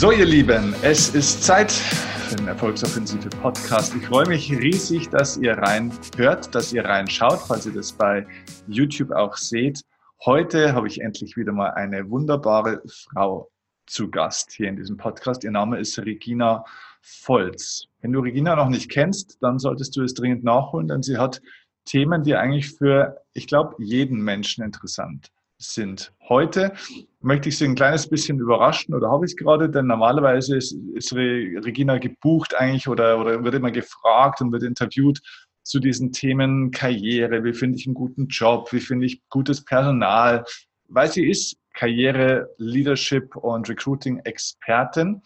So, 0.00 0.12
ihr 0.12 0.24
Lieben, 0.24 0.74
es 0.80 1.14
ist 1.14 1.44
Zeit 1.44 1.70
für 1.70 2.36
den 2.36 2.48
Erfolgsoffensive 2.48 3.28
Podcast. 3.42 3.94
Ich 3.94 4.06
freue 4.06 4.26
mich 4.26 4.50
riesig, 4.50 5.10
dass 5.10 5.36
ihr 5.36 5.58
reinhört, 5.58 6.54
dass 6.54 6.72
ihr 6.72 6.86
reinschaut, 6.86 7.38
falls 7.46 7.66
ihr 7.66 7.74
das 7.74 7.92
bei 7.92 8.26
YouTube 8.66 9.10
auch 9.10 9.36
seht. 9.36 9.82
Heute 10.24 10.72
habe 10.72 10.88
ich 10.88 11.02
endlich 11.02 11.36
wieder 11.36 11.52
mal 11.52 11.72
eine 11.72 12.08
wunderbare 12.08 12.80
Frau 12.86 13.50
zu 13.84 14.10
Gast 14.10 14.52
hier 14.52 14.70
in 14.70 14.76
diesem 14.76 14.96
Podcast. 14.96 15.44
Ihr 15.44 15.50
Name 15.50 15.78
ist 15.78 15.98
Regina 15.98 16.64
Volz. 17.02 17.84
Wenn 18.00 18.12
du 18.12 18.20
Regina 18.20 18.56
noch 18.56 18.70
nicht 18.70 18.90
kennst, 18.90 19.36
dann 19.42 19.58
solltest 19.58 19.94
du 19.98 20.02
es 20.02 20.14
dringend 20.14 20.44
nachholen, 20.44 20.88
denn 20.88 21.02
sie 21.02 21.18
hat 21.18 21.42
Themen, 21.84 22.22
die 22.22 22.36
eigentlich 22.36 22.70
für, 22.70 23.20
ich 23.34 23.46
glaube, 23.46 23.74
jeden 23.78 24.22
Menschen 24.22 24.64
interessant 24.64 25.30
sind. 25.60 26.12
Heute 26.28 26.72
möchte 27.20 27.50
ich 27.50 27.58
Sie 27.58 27.66
ein 27.66 27.74
kleines 27.74 28.08
bisschen 28.08 28.38
überraschen 28.38 28.94
oder 28.94 29.10
habe 29.10 29.26
ich 29.26 29.32
es 29.32 29.36
gerade, 29.36 29.68
denn 29.68 29.86
normalerweise 29.86 30.56
ist, 30.56 30.72
ist 30.94 31.14
Regina 31.14 31.98
gebucht 31.98 32.54
eigentlich 32.54 32.88
oder, 32.88 33.20
oder 33.20 33.44
wird 33.44 33.54
immer 33.54 33.70
gefragt 33.70 34.40
und 34.40 34.52
wird 34.52 34.62
interviewt 34.62 35.20
zu 35.62 35.78
diesen 35.78 36.12
Themen 36.12 36.70
Karriere, 36.70 37.44
wie 37.44 37.52
finde 37.52 37.78
ich 37.78 37.86
einen 37.86 37.94
guten 37.94 38.28
Job, 38.28 38.72
wie 38.72 38.80
finde 38.80 39.06
ich 39.06 39.22
gutes 39.28 39.64
Personal, 39.64 40.44
weil 40.88 41.10
sie 41.10 41.28
ist 41.28 41.56
Karriere, 41.74 42.48
Leadership 42.58 43.36
und 43.36 43.68
Recruiting-Expertin. 43.68 45.22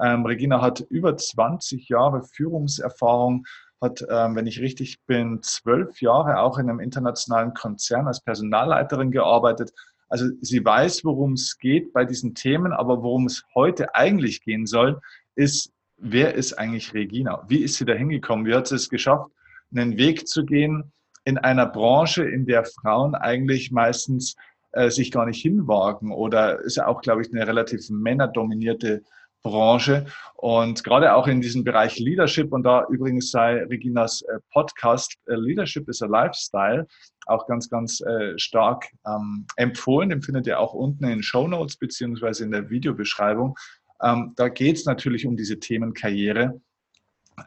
Ähm, 0.00 0.24
Regina 0.24 0.60
hat 0.60 0.80
über 0.90 1.16
20 1.16 1.88
Jahre 1.88 2.22
Führungserfahrung, 2.22 3.44
hat, 3.80 4.04
ähm, 4.08 4.36
wenn 4.36 4.46
ich 4.46 4.60
richtig 4.60 4.98
bin, 5.06 5.42
zwölf 5.42 6.00
Jahre 6.00 6.38
auch 6.38 6.58
in 6.58 6.68
einem 6.68 6.80
internationalen 6.80 7.54
Konzern 7.54 8.06
als 8.06 8.20
Personalleiterin 8.20 9.10
gearbeitet. 9.10 9.72
Also 10.08 10.26
sie 10.40 10.64
weiß, 10.64 11.04
worum 11.04 11.34
es 11.34 11.58
geht 11.58 11.92
bei 11.92 12.04
diesen 12.04 12.34
Themen, 12.34 12.72
aber 12.72 13.02
worum 13.02 13.26
es 13.26 13.44
heute 13.54 13.94
eigentlich 13.94 14.42
gehen 14.42 14.66
soll, 14.66 15.00
ist, 15.34 15.72
wer 15.96 16.34
ist 16.34 16.54
eigentlich 16.54 16.94
Regina? 16.94 17.44
Wie 17.48 17.58
ist 17.58 17.76
sie 17.76 17.84
da 17.84 17.92
hingekommen? 17.92 18.46
Wie 18.46 18.54
hat 18.54 18.66
sie 18.66 18.76
es 18.76 18.88
geschafft, 18.88 19.30
einen 19.70 19.96
Weg 19.96 20.26
zu 20.26 20.44
gehen 20.44 20.92
in 21.24 21.36
einer 21.36 21.66
Branche, 21.66 22.24
in 22.24 22.46
der 22.46 22.64
Frauen 22.64 23.14
eigentlich 23.14 23.70
meistens 23.70 24.34
äh, 24.72 24.90
sich 24.90 25.10
gar 25.10 25.26
nicht 25.26 25.42
hinwagen 25.42 26.10
oder 26.10 26.60
ist 26.60 26.76
ja 26.76 26.86
auch, 26.86 27.02
glaube 27.02 27.22
ich, 27.22 27.32
eine 27.32 27.46
relativ 27.46 27.88
männerdominierte 27.90 29.02
Branche. 29.42 30.06
Und 30.34 30.84
gerade 30.84 31.14
auch 31.14 31.26
in 31.26 31.40
diesem 31.40 31.64
Bereich 31.64 31.98
Leadership, 31.98 32.52
und 32.52 32.62
da 32.62 32.86
übrigens 32.90 33.30
sei 33.30 33.64
Reginas 33.64 34.22
äh, 34.22 34.38
Podcast 34.52 35.14
äh, 35.26 35.34
Leadership 35.34 35.88
is 35.88 36.02
a 36.02 36.06
Lifestyle 36.06 36.86
auch 37.26 37.46
ganz, 37.46 37.68
ganz 37.68 38.00
äh, 38.00 38.38
stark 38.38 38.86
ähm, 39.06 39.46
empfohlen. 39.56 40.08
Den 40.08 40.22
findet 40.22 40.46
ihr 40.46 40.58
auch 40.58 40.72
unten 40.72 41.04
in 41.04 41.22
Show 41.22 41.46
Notes 41.46 41.76
beziehungsweise 41.76 42.44
in 42.44 42.50
der 42.50 42.70
Videobeschreibung. 42.70 43.56
Ähm, 44.02 44.32
da 44.36 44.48
geht 44.48 44.76
es 44.76 44.86
natürlich 44.86 45.26
um 45.26 45.36
diese 45.36 45.58
Themen 45.58 45.92
Karriere. 45.92 46.60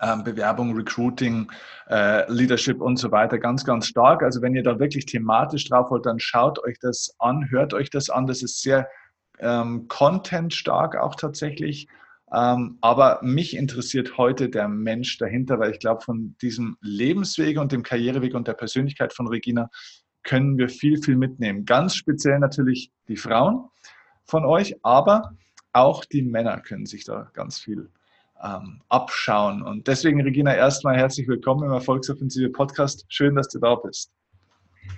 Ähm, 0.02 0.24
Bewerbung, 0.24 0.74
Recruiting, 0.74 1.52
Leadership 1.90 2.80
und 2.80 2.96
so 2.96 3.12
weiter 3.12 3.38
ganz, 3.38 3.66
ganz 3.66 3.88
stark. 3.88 4.24
Also 4.24 4.42
wenn 4.42 4.56
ihr 4.56 4.64
da 4.64 4.80
wirklich 4.80 5.06
thematisch 5.06 5.68
drauf 5.68 5.92
wollt, 5.92 6.06
dann 6.06 6.20
schaut 6.20 6.64
euch 6.64 6.78
das 6.80 7.14
an, 7.20 7.50
hört 7.50 7.74
euch 7.74 7.90
das 7.90 8.10
an. 8.10 8.28
Das 8.28 8.42
ist 8.42 8.62
sehr 8.62 8.88
ähm, 9.42 9.88
Content 9.88 10.54
stark 10.54 10.96
auch 10.96 11.16
tatsächlich. 11.16 11.88
Ähm, 12.34 12.78
aber 12.80 13.20
mich 13.22 13.58
interessiert 13.58 14.18
heute 14.18 14.50
der 14.50 14.70
Mensch 14.70 15.18
dahinter, 15.18 15.60
weil 15.60 15.72
ich 15.72 15.80
glaube, 15.80 16.02
von 16.02 16.36
diesem 16.42 16.78
Lebensweg 16.82 17.60
und 17.60 17.72
dem 17.74 17.84
Karriereweg 17.84 18.34
und 18.34 18.48
der 18.48 18.54
Persönlichkeit 18.54 19.14
von 19.14 19.28
Regina 19.28 19.70
können 20.24 20.58
wir 20.58 20.70
viel, 20.70 21.02
viel 21.02 21.18
mitnehmen. 21.18 21.66
Ganz 21.66 21.96
speziell 21.96 22.40
natürlich 22.40 22.92
die 23.08 23.18
Frauen 23.18 23.66
von 24.24 24.46
euch, 24.46 24.76
aber 24.84 25.36
auch 25.74 26.06
die 26.06 26.22
Männer 26.22 26.62
können 26.62 26.86
sich 26.86 27.04
da 27.04 27.30
ganz 27.34 27.60
viel 27.60 27.90
ähm, 28.42 28.82
abschauen. 28.88 29.62
Und 29.62 29.88
deswegen, 29.88 30.22
Regina, 30.22 30.56
erstmal 30.56 30.98
herzlich 30.98 31.28
willkommen 31.28 31.64
im 31.64 31.74
Erfolgsoffensive 31.74 32.50
Podcast. 32.50 33.06
Schön, 33.10 33.36
dass 33.36 33.50
du 33.50 33.60
da 33.60 33.76
bist. 33.76 34.12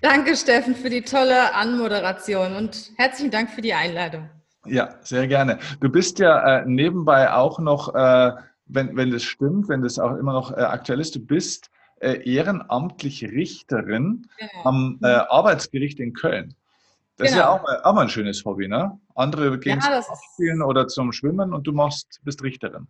Danke, 0.01 0.35
Steffen, 0.35 0.75
für 0.75 0.89
die 0.89 1.01
tolle 1.01 1.53
Anmoderation 1.53 2.55
und 2.55 2.91
herzlichen 2.97 3.31
Dank 3.31 3.49
für 3.49 3.61
die 3.61 3.73
Einladung. 3.73 4.29
Ja, 4.65 4.95
sehr 5.01 5.27
gerne. 5.27 5.59
Du 5.79 5.89
bist 5.89 6.19
ja 6.19 6.59
äh, 6.59 6.65
nebenbei 6.65 7.31
auch 7.31 7.59
noch, 7.59 7.93
äh, 7.95 8.31
wenn, 8.65 8.95
wenn 8.95 9.11
das 9.11 9.23
stimmt, 9.23 9.69
wenn 9.69 9.81
das 9.81 9.99
auch 9.99 10.15
immer 10.15 10.33
noch 10.33 10.51
äh, 10.51 10.61
aktuell 10.61 10.99
ist, 10.99 11.15
du 11.15 11.19
bist 11.19 11.69
äh, 11.99 12.29
ehrenamtliche 12.29 13.31
Richterin 13.31 14.27
genau. 14.37 14.51
am 14.63 14.99
äh, 15.03 15.07
Arbeitsgericht 15.07 15.99
in 15.99 16.13
Köln. 16.13 16.55
Das 17.17 17.31
genau. 17.31 17.31
ist 17.31 17.35
ja 17.37 17.57
genau. 17.57 17.79
auch, 17.79 17.85
auch 17.85 17.93
mal 17.93 18.01
ein 18.01 18.09
schönes 18.09 18.43
Hobby, 18.43 18.67
ne? 18.67 18.99
Andere 19.15 19.59
gehen 19.59 19.79
ja, 19.81 20.01
zum 20.01 20.15
Spielen 20.33 20.61
oder 20.61 20.87
zum 20.87 21.11
Schwimmen 21.11 21.53
und 21.53 21.67
du 21.67 21.71
machst, 21.71 22.19
bist 22.23 22.43
Richterin. 22.43 22.87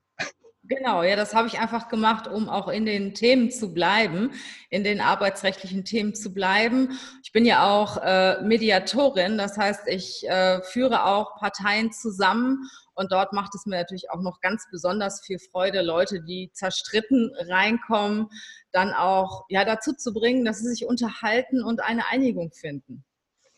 Genau, 0.65 1.03
ja, 1.03 1.17
das 1.17 1.35
habe 1.35 1.47
ich 1.49 1.59
einfach 1.59 1.89
gemacht, 1.89 2.25
um 2.25 2.47
auch 2.47 2.69
in 2.69 2.85
den 2.85 3.13
Themen 3.13 3.51
zu 3.51 3.73
bleiben, 3.73 4.31
in 4.69 4.85
den 4.85 5.01
arbeitsrechtlichen 5.01 5.83
Themen 5.83 6.15
zu 6.15 6.33
bleiben. 6.33 6.97
Ich 7.21 7.33
bin 7.33 7.43
ja 7.45 7.69
auch 7.69 7.97
äh, 7.97 8.41
Mediatorin, 8.41 9.37
das 9.37 9.57
heißt, 9.57 9.89
ich 9.89 10.25
äh, 10.29 10.61
führe 10.61 11.03
auch 11.03 11.35
Parteien 11.35 11.91
zusammen 11.91 12.69
und 12.93 13.11
dort 13.11 13.33
macht 13.33 13.53
es 13.55 13.65
mir 13.65 13.75
natürlich 13.75 14.09
auch 14.09 14.21
noch 14.21 14.39
ganz 14.39 14.65
besonders 14.71 15.21
viel 15.25 15.37
Freude, 15.37 15.81
Leute, 15.81 16.23
die 16.23 16.49
zerstritten 16.53 17.31
reinkommen, 17.49 18.29
dann 18.71 18.93
auch 18.93 19.43
ja 19.49 19.65
dazu 19.65 19.91
zu 19.91 20.13
bringen, 20.13 20.45
dass 20.45 20.59
sie 20.59 20.69
sich 20.69 20.85
unterhalten 20.85 21.61
und 21.61 21.81
eine 21.81 22.07
Einigung 22.09 22.53
finden. 22.53 23.03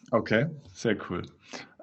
Okay, 0.10 0.48
sehr 0.74 0.98
cool. 1.10 1.22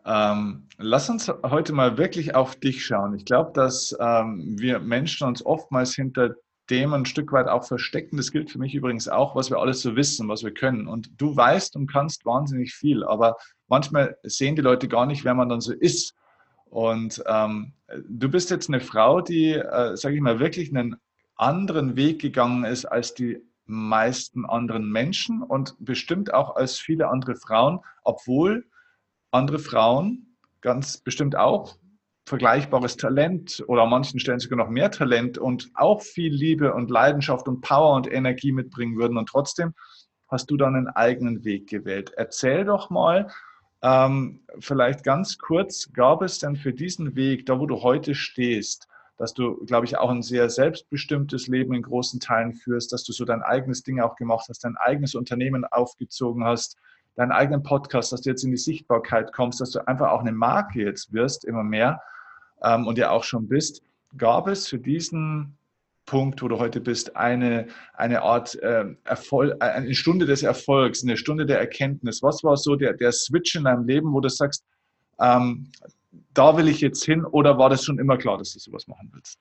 Ähm, 0.05 0.67
lass 0.79 1.09
uns 1.09 1.29
heute 1.29 1.73
mal 1.73 1.97
wirklich 1.97 2.35
auf 2.35 2.57
dich 2.57 2.85
schauen. 2.85 3.15
Ich 3.15 3.25
glaube, 3.25 3.53
dass 3.55 3.97
ähm, 4.01 4.57
wir 4.59 4.81
Menschen 4.81 5.27
uns 5.27 5.45
oftmals 5.45 5.95
hinter 5.95 6.35
dem 6.71 6.93
ein 6.95 7.07
Stück 7.07 7.33
weit 7.33 7.49
auch 7.49 7.65
verstecken. 7.65 8.17
Das 8.17 8.33
gilt 8.33 8.51
für 8.51 8.59
mich 8.59 8.75
übrigens 8.75 9.09
auch, 9.09 9.37
was 9.37 9.51
wir 9.51 9.59
alles 9.59 9.83
so 9.83 9.95
wissen, 9.97 10.29
was 10.29 10.43
wir 10.43 10.55
können. 10.55 10.89
Und 10.89 11.11
du 11.21 11.37
weißt 11.37 11.77
und 11.77 11.87
kannst 11.87 12.25
wahnsinnig 12.25 12.75
viel, 12.75 13.05
aber 13.05 13.37
manchmal 13.69 14.17
sehen 14.23 14.57
die 14.57 14.63
Leute 14.63 14.89
gar 14.89 15.07
nicht, 15.07 15.25
wer 15.25 15.35
man 15.35 15.49
dann 15.49 15.61
so 15.61 15.73
ist. 15.73 16.15
Und 16.67 17.23
ähm, 17.27 17.75
du 18.09 18.31
bist 18.31 18.51
jetzt 18.51 18.69
eine 18.69 18.81
Frau, 18.81 19.21
die, 19.21 19.53
äh, 19.53 19.97
sage 19.97 20.15
ich 20.15 20.21
mal, 20.21 20.41
wirklich 20.41 20.71
einen 20.71 20.97
anderen 21.37 21.97
Weg 21.97 22.21
gegangen 22.21 22.65
ist 22.65 22.87
als 22.87 23.15
die 23.15 23.39
meisten 23.67 24.47
anderen 24.47 24.91
Menschen 24.91 25.43
und 25.43 25.75
bestimmt 25.79 26.33
auch 26.33 26.57
als 26.57 26.79
viele 26.79 27.09
andere 27.09 27.37
Frauen, 27.37 27.81
obwohl 28.03 28.65
andere 29.33 29.59
Frauen 29.59 30.37
ganz 30.61 30.99
bestimmt 30.99 31.37
auch 31.37 31.77
vergleichbares 32.25 32.97
Talent 32.97 33.65
oder 33.67 33.83
an 33.83 33.91
manchen 33.91 34.21
Stellen 34.21 34.39
sogar 34.39 34.59
noch 34.59 34.71
mehr 34.71 34.91
Talent 34.91 35.39
und 35.39 35.71
auch 35.75 36.03
viel 36.03 36.33
Liebe 36.33 36.73
und 36.73 36.91
Leidenschaft 36.91 37.49
und 37.49 37.61
Power 37.61 37.97
und 37.97 38.11
Energie 38.11 38.53
mitbringen 38.53 38.97
würden. 38.97 39.19
Und 39.19 39.29
trotzdem 39.29 39.75
hast 40.29 40.51
du 40.51 40.57
dann 40.57 40.77
einen 40.77 40.89
eigenen 40.89 41.45
Weg 41.45 41.69
gewählt. 41.69 42.13
Erzähl 42.17 42.65
doch 42.65 42.91
mal, 42.91 43.29
ähm, 43.83 44.47
vielleicht 44.61 45.03
ganz 45.03 45.37
kurz, 45.39 45.93
gab 45.93 46.23
es 46.23 46.39
denn 46.39 46.55
für 46.55 46.73
diesen 46.73 47.17
Weg, 47.17 47.47
da 47.47 47.59
wo 47.59 47.67
du 47.67 47.83
heute 47.83 48.15
stehst, 48.15 48.87
dass 49.19 49.35
du, 49.35 49.57
glaube 49.67 49.87
ich, 49.87 49.99
auch 49.99 50.11
ein 50.11 50.23
sehr 50.23 50.49
selbstbestimmtes 50.49 51.49
Leben 51.49 51.75
in 51.75 51.83
großen 51.83 52.21
Teilen 52.21 52.55
führst, 52.55 52.93
dass 52.93 53.05
du 53.05 53.13
so 53.13 53.25
dein 53.25 53.43
eigenes 53.43 53.83
Ding 53.83 54.01
auch 54.01 54.17
gemacht 54.17 54.47
hast, 54.49 54.65
dein 54.65 54.77
eigenes 54.77 55.15
Unternehmen 55.15 55.65
aufgezogen 55.65 56.45
hast, 56.45 56.77
deinen 57.17 57.33
eigenen 57.33 57.63
Podcast, 57.63 58.13
dass 58.13 58.23
du 58.23 58.31
jetzt 58.31 58.45
in 58.45 58.51
die 58.51 58.57
Sichtbarkeit 58.57 59.33
kommst, 59.33 59.61
dass 59.61 59.71
du 59.71 59.87
einfach 59.87 60.11
auch 60.11 60.21
eine 60.21 60.33
Marke 60.33 60.83
jetzt 60.83 61.13
wirst, 61.13 61.45
immer 61.45 61.63
mehr 61.63 62.01
ähm, 62.63 62.87
und 62.87 62.99
ja 62.99 63.11
auch 63.11 63.25
schon 63.25 63.49
bist. 63.49 63.83
Gab 64.17 64.49
es 64.49 64.69
für 64.69 64.79
diesen 64.79 65.57
Punkt, 66.07 66.43
wo 66.43 66.49
du 66.49 66.59
heute 66.59 66.81
bist, 66.81 67.17
eine, 67.17 67.69
eine 67.95 68.23
Art 68.23 68.57
äh, 68.57 68.85
Erfolg, 69.05 69.63
eine 69.63 69.95
Stunde 69.95 70.27
des 70.27 70.43
Erfolgs, 70.43 71.03
eine 71.03 71.17
Stunde 71.17 71.47
der 71.47 71.59
Erkenntnis? 71.59 72.23
Was 72.23 72.43
war 72.43 72.57
so 72.57 72.77
der, 72.77 72.95
der 72.95 73.13
Switch 73.13 73.55
in 73.55 73.65
deinem 73.65 73.87
Leben, 73.87 74.13
wo 74.13 74.21
du 74.21 74.29
sagst, 74.29 74.65
ähm, 75.21 75.71
da 76.35 76.57
will 76.57 76.69
ich 76.69 76.81
jetzt 76.81 77.05
hin 77.05 77.25
oder 77.25 77.59
war 77.59 77.71
das 77.71 77.85
schon 77.85 77.99
immer 77.99 78.17
klar, 78.17 78.39
dass 78.39 78.53
du 78.53 78.59
sowas 78.59 78.87
machen 78.89 79.11
willst? 79.13 79.39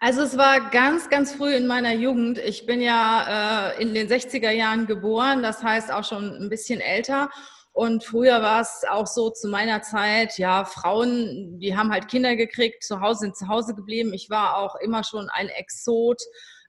Also 0.00 0.22
es 0.22 0.36
war 0.36 0.70
ganz, 0.70 1.08
ganz 1.08 1.32
früh 1.34 1.54
in 1.54 1.66
meiner 1.66 1.92
Jugend. 1.92 2.38
Ich 2.38 2.66
bin 2.66 2.80
ja 2.80 3.70
äh, 3.70 3.82
in 3.82 3.94
den 3.94 4.08
60er 4.08 4.50
Jahren 4.50 4.86
geboren, 4.86 5.42
das 5.42 5.62
heißt 5.62 5.90
auch 5.92 6.04
schon 6.04 6.36
ein 6.36 6.48
bisschen 6.48 6.80
älter. 6.80 7.30
Und 7.72 8.04
früher 8.04 8.42
war 8.42 8.60
es 8.60 8.82
auch 8.88 9.06
so 9.06 9.30
zu 9.30 9.48
meiner 9.48 9.82
Zeit, 9.82 10.36
ja, 10.38 10.64
Frauen, 10.64 11.60
die 11.60 11.76
haben 11.76 11.92
halt 11.92 12.08
Kinder 12.08 12.34
gekriegt, 12.34 12.82
zu 12.82 13.00
Hause 13.00 13.20
sind 13.20 13.36
zu 13.36 13.46
Hause 13.46 13.74
geblieben. 13.74 14.12
Ich 14.12 14.30
war 14.30 14.56
auch 14.56 14.74
immer 14.76 15.04
schon 15.04 15.28
ein 15.30 15.48
Exot, 15.48 16.20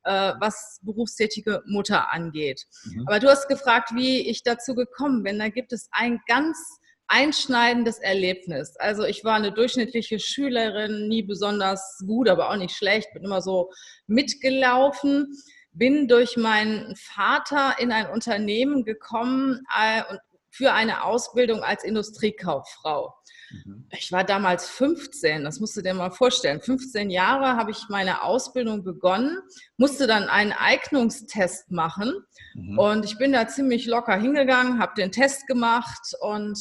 äh, 0.04 0.34
was 0.40 0.80
berufstätige 0.84 1.64
Mutter 1.66 2.12
angeht. 2.12 2.64
Mhm. 2.84 3.08
Aber 3.08 3.20
du 3.20 3.28
hast 3.28 3.48
gefragt, 3.48 3.90
wie 3.96 4.30
ich 4.30 4.44
dazu 4.44 4.76
gekommen 4.76 5.24
bin. 5.24 5.40
Da 5.40 5.50
gibt 5.50 5.74
es 5.74 5.90
ein 5.92 6.20
ganz 6.28 6.79
einschneidendes 7.10 8.00
Erlebnis. 8.00 8.76
Also 8.78 9.04
ich 9.04 9.24
war 9.24 9.36
eine 9.36 9.52
durchschnittliche 9.52 10.20
Schülerin, 10.20 11.08
nie 11.08 11.24
besonders 11.24 11.98
gut, 12.06 12.30
aber 12.30 12.50
auch 12.50 12.56
nicht 12.56 12.76
schlecht, 12.76 13.12
bin 13.14 13.24
immer 13.24 13.42
so 13.42 13.72
mitgelaufen, 14.08 15.34
bin 15.72 16.08
durch 16.08 16.38
meinen 16.38 16.96
Vater 16.96 17.76
in 17.80 17.92
ein 17.92 18.10
Unternehmen 18.10 18.86
gekommen 18.86 19.62
äh, 19.78 20.04
für 20.52 20.74
eine 20.74 21.04
Ausbildung 21.04 21.64
als 21.64 21.84
Industriekauffrau. 21.84 23.14
Mhm. 23.52 23.88
Ich 23.92 24.12
war 24.12 24.24
damals 24.24 24.70
15, 24.70 25.44
das 25.44 25.60
musst 25.60 25.78
du 25.78 25.82
dir 25.82 25.94
mal 25.94 26.12
vorstellen. 26.12 26.62
15 26.62 27.10
Jahre 27.10 27.56
habe 27.56 27.72
ich 27.72 27.86
meine 27.90 28.24
Ausbildung 28.24 28.84
begonnen, 28.84 29.38
musste 29.78 30.06
dann 30.06 30.30
einen 30.30 30.52
Eignungstest 30.52 31.72
machen 31.72 32.14
mhm. 32.54 32.78
und 32.78 33.06
ich 33.06 33.18
bin 33.18 33.32
da 33.32 33.48
ziemlich 33.48 33.88
locker 33.88 34.16
hingegangen, 34.16 34.80
habe 34.80 34.94
den 34.96 35.12
Test 35.12 35.48
gemacht 35.48 36.14
und 36.20 36.60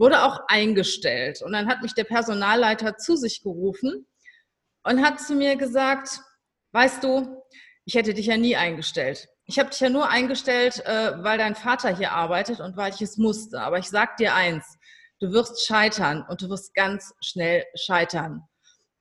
wurde 0.00 0.24
auch 0.24 0.40
eingestellt. 0.48 1.42
Und 1.42 1.52
dann 1.52 1.68
hat 1.68 1.82
mich 1.82 1.94
der 1.94 2.04
Personalleiter 2.04 2.96
zu 2.96 3.16
sich 3.16 3.42
gerufen 3.42 4.06
und 4.82 5.04
hat 5.04 5.20
zu 5.20 5.34
mir 5.34 5.56
gesagt, 5.56 6.20
weißt 6.72 7.04
du, 7.04 7.44
ich 7.84 7.94
hätte 7.94 8.14
dich 8.14 8.26
ja 8.26 8.38
nie 8.38 8.56
eingestellt. 8.56 9.28
Ich 9.44 9.58
habe 9.58 9.70
dich 9.70 9.80
ja 9.80 9.90
nur 9.90 10.08
eingestellt, 10.08 10.84
äh, 10.86 11.22
weil 11.22 11.36
dein 11.36 11.54
Vater 11.54 11.94
hier 11.94 12.12
arbeitet 12.12 12.60
und 12.60 12.76
weil 12.76 12.94
ich 12.94 13.02
es 13.02 13.18
musste. 13.18 13.60
Aber 13.60 13.78
ich 13.78 13.90
sag 13.90 14.16
dir 14.16 14.34
eins, 14.34 14.64
du 15.18 15.32
wirst 15.32 15.66
scheitern 15.66 16.24
und 16.28 16.40
du 16.40 16.48
wirst 16.48 16.74
ganz 16.74 17.12
schnell 17.20 17.64
scheitern. 17.74 18.42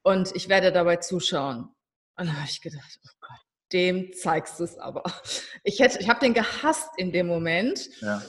Und 0.02 0.36
ich 0.36 0.50
werde 0.50 0.72
dabei 0.72 0.98
zuschauen. 0.98 1.70
Und 2.18 2.28
da 2.28 2.34
habe 2.34 2.48
ich 2.50 2.62
gedacht, 2.62 3.00
oh 3.06 3.12
Gott, 3.22 3.40
dem 3.72 4.12
zeigst 4.12 4.60
du 4.60 4.66
es 4.66 4.78
aber. 4.78 5.04
Ich, 5.64 5.80
ich 5.80 6.10
habe 6.10 6.20
den 6.20 6.34
gehasst 6.34 6.90
in 6.98 7.12
dem 7.12 7.28
Moment. 7.28 7.88
Ja. 8.02 8.22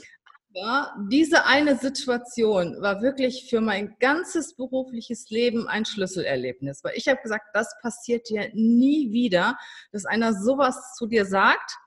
Aber 0.53 0.93
diese 1.09 1.45
eine 1.45 1.77
Situation 1.77 2.81
war 2.81 3.01
wirklich 3.01 3.47
für 3.49 3.61
mein 3.61 3.95
ganzes 3.99 4.55
berufliches 4.55 5.29
Leben 5.29 5.67
ein 5.67 5.85
Schlüsselerlebnis. 5.85 6.83
Weil 6.83 6.93
ich 6.95 7.07
habe 7.07 7.21
gesagt, 7.21 7.45
das 7.53 7.73
passiert 7.81 8.27
dir 8.29 8.49
nie 8.53 9.11
wieder, 9.11 9.57
dass 9.91 10.05
einer 10.05 10.33
sowas 10.33 10.95
zu 10.97 11.07
dir 11.07 11.25
sagt 11.25 11.77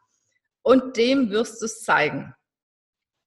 und 0.62 0.96
dem 0.96 1.30
wirst 1.30 1.60
du 1.60 1.66
es 1.66 1.82
zeigen. 1.82 2.34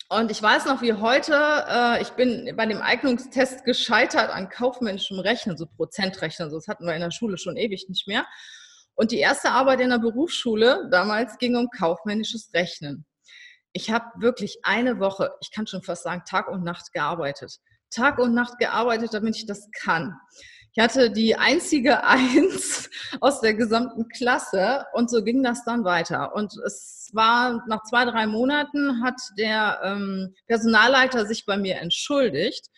Und 0.09 0.31
ich 0.31 0.41
weiß 0.41 0.65
noch 0.65 0.81
wie 0.81 0.93
heute, 0.93 1.35
äh, 1.67 2.01
ich 2.01 2.11
bin 2.11 2.55
bei 2.55 2.65
dem 2.65 2.81
Eignungstest 2.81 3.65
gescheitert 3.65 4.29
an 4.29 4.49
kaufmännischem 4.49 5.19
Rechnen, 5.19 5.57
so 5.57 5.65
Prozentrechnen, 5.65 6.49
so 6.49 6.55
das 6.55 6.67
hatten 6.67 6.85
wir 6.85 6.95
in 6.95 7.01
der 7.01 7.11
Schule 7.11 7.37
schon 7.37 7.57
ewig 7.57 7.87
nicht 7.89 8.07
mehr. 8.07 8.25
Und 8.95 9.11
die 9.11 9.19
erste 9.19 9.51
Arbeit 9.51 9.81
in 9.81 9.89
der 9.89 9.99
Berufsschule 9.99 10.87
damals 10.89 11.37
ging 11.37 11.55
um 11.55 11.69
kaufmännisches 11.69 12.49
Rechnen. 12.53 13.05
Ich 13.77 13.91
habe 13.91 14.05
wirklich 14.15 14.57
eine 14.63 14.99
Woche, 14.99 15.29
ich 15.39 15.51
kann 15.51 15.67
schon 15.67 15.83
fast 15.83 16.01
sagen, 16.01 16.23
Tag 16.27 16.47
und 16.47 16.63
Nacht 16.63 16.93
gearbeitet. 16.93 17.59
Tag 17.91 18.17
und 18.17 18.33
Nacht 18.33 18.57
gearbeitet, 18.57 19.13
damit 19.13 19.35
ich 19.35 19.45
das 19.45 19.69
kann. 19.71 20.15
Ich 20.73 20.83
hatte 20.83 21.11
die 21.11 21.35
einzige 21.35 22.03
Eins 22.03 22.89
aus 23.21 23.39
der 23.39 23.53
gesamten 23.53 24.07
Klasse 24.07 24.87
und 24.93 25.11
so 25.11 25.23
ging 25.23 25.43
das 25.43 25.63
dann 25.63 25.83
weiter. 25.83 26.33
Und 26.33 26.57
es 26.65 27.11
war 27.13 27.63
nach 27.67 27.83
zwei, 27.83 28.05
drei 28.05 28.25
Monaten 28.25 29.03
hat 29.03 29.21
der 29.37 29.79
ähm, 29.83 30.33
Personalleiter 30.47 31.27
sich 31.27 31.45
bei 31.45 31.55
mir 31.55 31.75
entschuldigt 31.75 32.71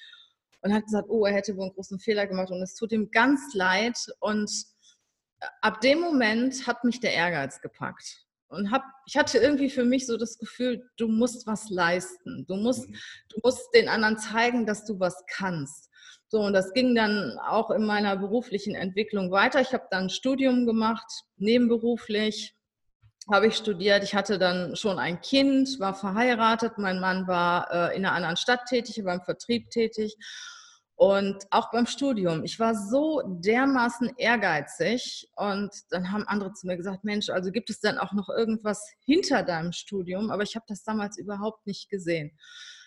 und 0.63 0.73
hat 0.73 0.83
gesagt, 0.83 1.07
oh, 1.07 1.25
er 1.25 1.33
hätte 1.33 1.55
wohl 1.55 1.67
einen 1.67 1.75
großen 1.75 2.01
Fehler 2.01 2.27
gemacht 2.27 2.51
und 2.51 2.61
es 2.61 2.75
tut 2.75 2.91
ihm 2.91 3.09
ganz 3.09 3.53
leid. 3.53 3.97
Und 4.19 4.51
ab 5.61 5.79
dem 5.79 6.01
Moment 6.01 6.67
hat 6.67 6.83
mich 6.83 6.99
der 6.99 7.13
Ehrgeiz 7.13 7.61
gepackt. 7.61 8.25
Und 8.49 8.71
hab, 8.71 8.83
ich 9.05 9.15
hatte 9.15 9.37
irgendwie 9.37 9.69
für 9.69 9.85
mich 9.85 10.07
so 10.07 10.17
das 10.17 10.37
Gefühl, 10.37 10.89
du 10.97 11.07
musst 11.07 11.45
was 11.45 11.69
leisten. 11.69 12.45
Du 12.47 12.55
musst, 12.55 12.89
mhm. 12.89 12.95
du 13.29 13.39
musst 13.43 13.73
den 13.73 13.87
anderen 13.87 14.17
zeigen, 14.17 14.65
dass 14.65 14.85
du 14.85 14.99
was 14.99 15.23
kannst. 15.27 15.89
So, 16.27 16.41
und 16.41 16.53
das 16.53 16.73
ging 16.73 16.93
dann 16.93 17.37
auch 17.47 17.71
in 17.71 17.85
meiner 17.85 18.15
beruflichen 18.15 18.75
Entwicklung 18.75 19.31
weiter. 19.31 19.61
Ich 19.61 19.73
habe 19.73 19.87
dann 19.89 20.03
ein 20.03 20.09
Studium 20.09 20.65
gemacht, 20.65 21.05
nebenberuflich 21.37 22.55
habe 23.31 23.47
ich 23.47 23.55
studiert. 23.55 24.03
Ich 24.03 24.15
hatte 24.15 24.39
dann 24.39 24.75
schon 24.75 24.99
ein 24.99 25.21
Kind, 25.21 25.79
war 25.79 25.93
verheiratet. 25.93 26.77
Mein 26.77 26.99
Mann 26.99 27.27
war 27.27 27.71
äh, 27.71 27.95
in 27.95 28.05
einer 28.05 28.13
anderen 28.15 28.37
Stadt 28.37 28.65
tätig, 28.65 29.03
beim 29.03 29.21
Vertrieb 29.21 29.69
tätig. 29.69 30.15
Und 30.99 31.47
auch 31.51 31.71
beim 31.71 31.85
Studium. 31.85 32.43
Ich 32.43 32.59
war 32.59 32.75
so 32.75 33.21
dermaßen 33.25 34.15
ehrgeizig. 34.17 35.29
Und 35.37 35.71
dann 35.91 36.11
haben 36.11 36.27
andere 36.27 36.51
zu 36.51 36.67
mir 36.67 36.75
gesagt, 36.75 37.05
Mensch, 37.05 37.29
also 37.29 37.51
gibt 37.51 37.69
es 37.69 37.79
denn 37.79 37.97
auch 37.97 38.11
noch 38.11 38.27
irgendwas 38.27 38.85
hinter 39.05 39.43
deinem 39.43 39.71
Studium? 39.71 40.29
Aber 40.29 40.43
ich 40.43 40.57
habe 40.57 40.65
das 40.67 40.83
damals 40.83 41.17
überhaupt 41.17 41.65
nicht 41.65 41.89
gesehen. 41.89 42.37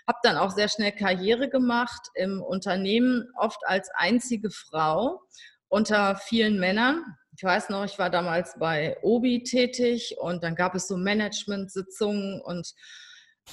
Habe 0.06 0.18
dann 0.24 0.36
auch 0.36 0.50
sehr 0.50 0.68
schnell 0.68 0.92
Karriere 0.92 1.48
gemacht 1.48 2.10
im 2.12 2.42
Unternehmen, 2.42 3.30
oft 3.38 3.60
als 3.64 3.88
einzige 3.94 4.50
Frau 4.50 5.22
unter 5.68 6.16
vielen 6.16 6.60
Männern. 6.60 7.02
Ich 7.34 7.42
weiß 7.42 7.70
noch, 7.70 7.86
ich 7.86 7.98
war 7.98 8.10
damals 8.10 8.58
bei 8.58 8.98
Obi 9.00 9.42
tätig 9.42 10.16
und 10.20 10.44
dann 10.44 10.54
gab 10.54 10.74
es 10.74 10.86
so 10.86 10.98
Management-Sitzungen 10.98 12.42
und 12.42 12.74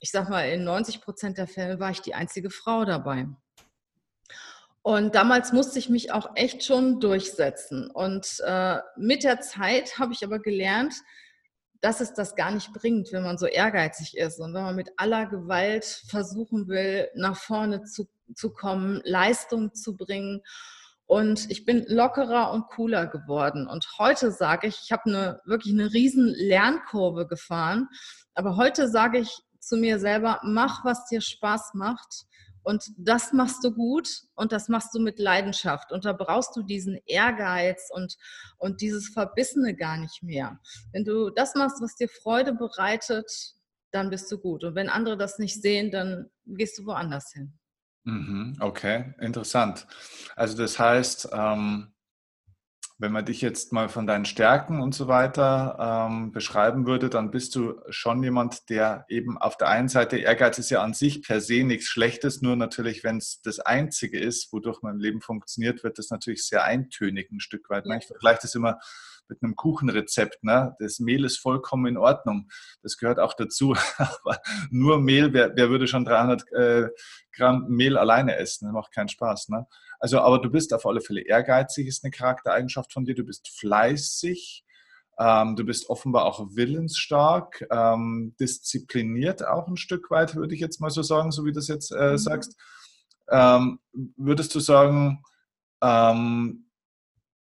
ich 0.01 0.11
sag 0.11 0.27
mal, 0.27 0.49
in 0.49 0.65
90 0.65 0.99
Prozent 0.99 1.37
der 1.37 1.47
Fälle 1.47 1.79
war 1.79 1.91
ich 1.91 2.01
die 2.01 2.13
einzige 2.13 2.49
Frau 2.49 2.83
dabei. 2.83 3.25
Und 4.81 5.15
damals 5.15 5.51
musste 5.51 5.77
ich 5.77 5.89
mich 5.89 6.11
auch 6.11 6.31
echt 6.35 6.63
schon 6.63 6.99
durchsetzen. 6.99 7.91
Und 7.91 8.41
äh, 8.45 8.77
mit 8.97 9.23
der 9.23 9.41
Zeit 9.41 9.99
habe 9.99 10.13
ich 10.13 10.23
aber 10.23 10.39
gelernt, 10.39 10.93
dass 11.81 12.01
es 12.01 12.13
das 12.13 12.35
gar 12.35 12.51
nicht 12.51 12.73
bringt, 12.73 13.11
wenn 13.11 13.23
man 13.23 13.37
so 13.37 13.45
ehrgeizig 13.45 14.17
ist 14.17 14.39
und 14.39 14.53
wenn 14.53 14.63
man 14.63 14.75
mit 14.75 14.91
aller 14.97 15.25
Gewalt 15.25 15.85
versuchen 15.85 16.67
will, 16.67 17.09
nach 17.15 17.37
vorne 17.37 17.83
zu, 17.83 18.07
zu 18.35 18.51
kommen, 18.51 19.01
Leistung 19.03 19.73
zu 19.73 19.95
bringen. 19.95 20.41
Und 21.05 21.49
ich 21.49 21.65
bin 21.65 21.85
lockerer 21.87 22.51
und 22.51 22.67
cooler 22.67 23.07
geworden. 23.07 23.67
Und 23.67 23.87
heute 23.97 24.31
sage 24.31 24.67
ich, 24.67 24.81
ich 24.83 24.91
habe 24.91 25.05
eine, 25.05 25.41
wirklich 25.45 25.73
eine 25.73 25.91
riesen 25.91 26.27
Lernkurve 26.27 27.27
gefahren. 27.27 27.87
Aber 28.33 28.57
heute 28.57 28.87
sage 28.89 29.19
ich 29.19 29.39
zu 29.59 29.77
mir 29.77 29.99
selber, 29.99 30.39
mach, 30.43 30.85
was 30.85 31.05
dir 31.05 31.21
Spaß 31.21 31.73
macht 31.73 32.25
und 32.69 32.91
das 32.97 33.33
machst 33.33 33.63
du 33.63 33.71
gut 33.71 34.07
und 34.35 34.51
das 34.51 34.69
machst 34.69 34.93
du 34.93 34.99
mit 34.99 35.17
Leidenschaft. 35.17 35.91
Und 35.91 36.05
da 36.05 36.13
brauchst 36.13 36.55
du 36.55 36.61
diesen 36.61 36.99
Ehrgeiz 37.07 37.89
und, 37.91 38.15
und 38.59 38.81
dieses 38.81 39.09
Verbissene 39.09 39.75
gar 39.75 39.97
nicht 39.97 40.21
mehr. 40.21 40.59
Wenn 40.91 41.03
du 41.03 41.31
das 41.31 41.55
machst, 41.55 41.81
was 41.81 41.95
dir 41.95 42.07
Freude 42.07 42.53
bereitet, 42.53 43.55
dann 43.89 44.11
bist 44.11 44.31
du 44.31 44.37
gut. 44.37 44.63
Und 44.63 44.75
wenn 44.75 44.87
andere 44.87 45.17
das 45.17 45.39
nicht 45.39 45.59
sehen, 45.63 45.89
dann 45.89 46.29
gehst 46.45 46.77
du 46.77 46.85
woanders 46.85 47.33
hin. 47.33 47.57
Mhm, 48.03 48.57
okay, 48.59 49.15
interessant. 49.19 49.87
Also 50.35 50.55
das 50.55 50.77
heißt, 50.77 51.29
ähm, 51.31 51.91
wenn 52.99 53.13
man 53.13 53.23
dich 53.23 53.39
jetzt 53.39 53.71
mal 53.71 53.87
von 53.87 54.05
deinen 54.05 54.25
Stärken 54.25 54.81
und 54.81 54.93
so 54.93 55.07
weiter 55.07 56.09
ähm, 56.09 56.31
beschreiben 56.33 56.85
würde, 56.85 57.09
dann 57.09 57.31
bist 57.31 57.55
du 57.55 57.79
schon 57.89 58.21
jemand, 58.21 58.69
der 58.69 59.05
eben 59.07 59.37
auf 59.37 59.55
der 59.55 59.69
einen 59.69 59.87
Seite 59.87 60.17
Ehrgeiz 60.17 60.59
ist 60.59 60.69
ja 60.69 60.83
an 60.83 60.93
sich 60.93 61.23
per 61.23 61.39
se 61.39 61.63
nichts 61.63 61.87
Schlechtes, 61.87 62.41
nur 62.41 62.57
natürlich, 62.57 63.05
wenn 63.05 63.17
es 63.17 63.41
das 63.41 63.61
Einzige 63.61 64.19
ist, 64.19 64.51
wodurch 64.51 64.81
mein 64.81 64.99
Leben 64.99 65.21
funktioniert, 65.21 65.81
wird 65.83 65.97
das 65.97 66.09
natürlich 66.09 66.45
sehr 66.45 66.65
eintönig 66.65 67.31
ein 67.31 67.39
Stück 67.39 67.69
weit. 67.69 67.85
Ne? 67.85 67.99
Ich 67.99 68.07
vergleiche 68.07 68.39
das 68.41 68.53
immer 68.53 68.79
mit 69.29 69.41
einem 69.41 69.55
Kuchenrezept. 69.55 70.43
Ne? 70.43 70.75
Das 70.79 70.99
Mehl 70.99 71.23
ist 71.23 71.37
vollkommen 71.37 71.85
in 71.85 71.97
Ordnung. 71.97 72.49
Das 72.81 72.97
gehört 72.97 73.19
auch 73.19 73.33
dazu. 73.33 73.75
Aber 73.97 74.39
nur 74.71 74.99
Mehl, 74.99 75.31
wer, 75.33 75.55
wer 75.55 75.69
würde 75.69 75.87
schon 75.87 76.03
300 76.03 76.51
äh, 76.51 76.89
Gramm 77.31 77.67
Mehl 77.69 77.97
alleine 77.97 78.35
essen? 78.35 78.65
Das 78.65 78.73
macht 78.73 78.91
keinen 78.91 79.09
Spaß. 79.09 79.49
Ne? 79.49 79.67
Also, 79.99 80.19
aber 80.19 80.39
du 80.39 80.49
bist 80.49 80.73
auf 80.73 80.85
alle 80.85 81.01
Fälle 81.01 81.21
ehrgeizig, 81.21 81.87
ist 81.87 82.03
eine 82.03 82.11
Charaktereigenschaft 82.11 82.93
von 82.93 83.05
dir. 83.05 83.15
Du 83.15 83.23
bist 83.23 83.49
fleißig. 83.49 84.63
Ähm, 85.19 85.57
du 85.57 85.65
bist 85.65 85.89
offenbar 85.89 86.25
auch 86.25 86.55
willensstark, 86.55 87.67
ähm, 87.69 88.35
diszipliniert 88.39 89.45
auch 89.45 89.67
ein 89.67 89.75
Stück 89.75 90.09
weit, 90.09 90.35
würde 90.35 90.55
ich 90.55 90.61
jetzt 90.61 90.79
mal 90.79 90.89
so 90.89 91.01
sagen, 91.01 91.31
so 91.31 91.43
wie 91.43 91.51
du 91.51 91.55
das 91.55 91.67
jetzt 91.67 91.91
äh, 91.91 92.11
mhm. 92.11 92.17
sagst. 92.17 92.55
Ähm, 93.29 93.79
würdest 94.15 94.55
du 94.55 94.61
sagen, 94.61 95.21
ähm, 95.83 96.69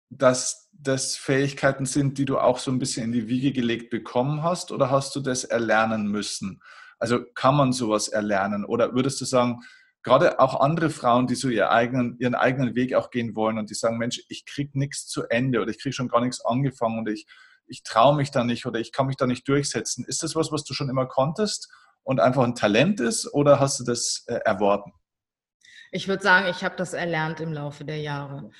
dass 0.09 0.69
das 0.73 1.15
Fähigkeiten 1.15 1.85
sind, 1.85 2.17
die 2.17 2.25
du 2.25 2.37
auch 2.37 2.57
so 2.57 2.69
ein 2.69 2.79
bisschen 2.79 3.05
in 3.05 3.11
die 3.13 3.27
Wiege 3.29 3.53
gelegt 3.53 3.89
bekommen 3.89 4.43
hast, 4.43 4.73
oder 4.73 4.91
hast 4.91 5.15
du 5.15 5.21
das 5.21 5.45
erlernen 5.45 6.07
müssen? 6.07 6.61
Also 6.99 7.23
kann 7.33 7.55
man 7.55 7.71
sowas 7.71 8.09
erlernen? 8.09 8.65
Oder 8.65 8.93
würdest 8.93 9.21
du 9.21 9.25
sagen, 9.25 9.61
gerade 10.03 10.39
auch 10.39 10.59
andere 10.59 10.89
Frauen, 10.89 11.27
die 11.27 11.35
so 11.35 11.49
ihren 11.49 11.69
eigenen, 11.69 12.17
ihren 12.19 12.35
eigenen 12.35 12.75
Weg 12.75 12.93
auch 12.93 13.09
gehen 13.09 13.35
wollen 13.35 13.57
und 13.57 13.69
die 13.69 13.75
sagen, 13.75 13.97
Mensch, 13.97 14.21
ich 14.29 14.45
kriege 14.45 14.77
nichts 14.77 15.07
zu 15.07 15.23
Ende 15.29 15.61
oder 15.61 15.71
ich 15.71 15.81
kriege 15.81 15.93
schon 15.93 16.07
gar 16.07 16.21
nichts 16.21 16.43
angefangen 16.43 16.99
und 16.99 17.09
ich, 17.09 17.27
ich 17.67 17.83
traue 17.83 18.15
mich 18.15 18.31
da 18.31 18.43
nicht 18.43 18.65
oder 18.65 18.79
ich 18.79 18.91
kann 18.91 19.07
mich 19.07 19.17
da 19.17 19.27
nicht 19.27 19.47
durchsetzen. 19.47 20.05
Ist 20.05 20.23
das 20.23 20.35
was, 20.35 20.51
was 20.51 20.63
du 20.63 20.73
schon 20.73 20.89
immer 20.89 21.05
konntest 21.05 21.69
und 22.03 22.19
einfach 22.19 22.43
ein 22.43 22.55
Talent 22.55 22.99
ist 22.99 23.31
oder 23.33 23.59
hast 23.59 23.79
du 23.79 23.83
das 23.83 24.23
äh, 24.27 24.35
erworben? 24.45 24.93
Ich 25.91 26.07
würde 26.07 26.23
sagen, 26.23 26.47
ich 26.49 26.63
habe 26.63 26.75
das 26.75 26.93
erlernt 26.93 27.39
im 27.39 27.51
Laufe 27.51 27.83
der 27.83 27.97
Jahre. 27.97 28.51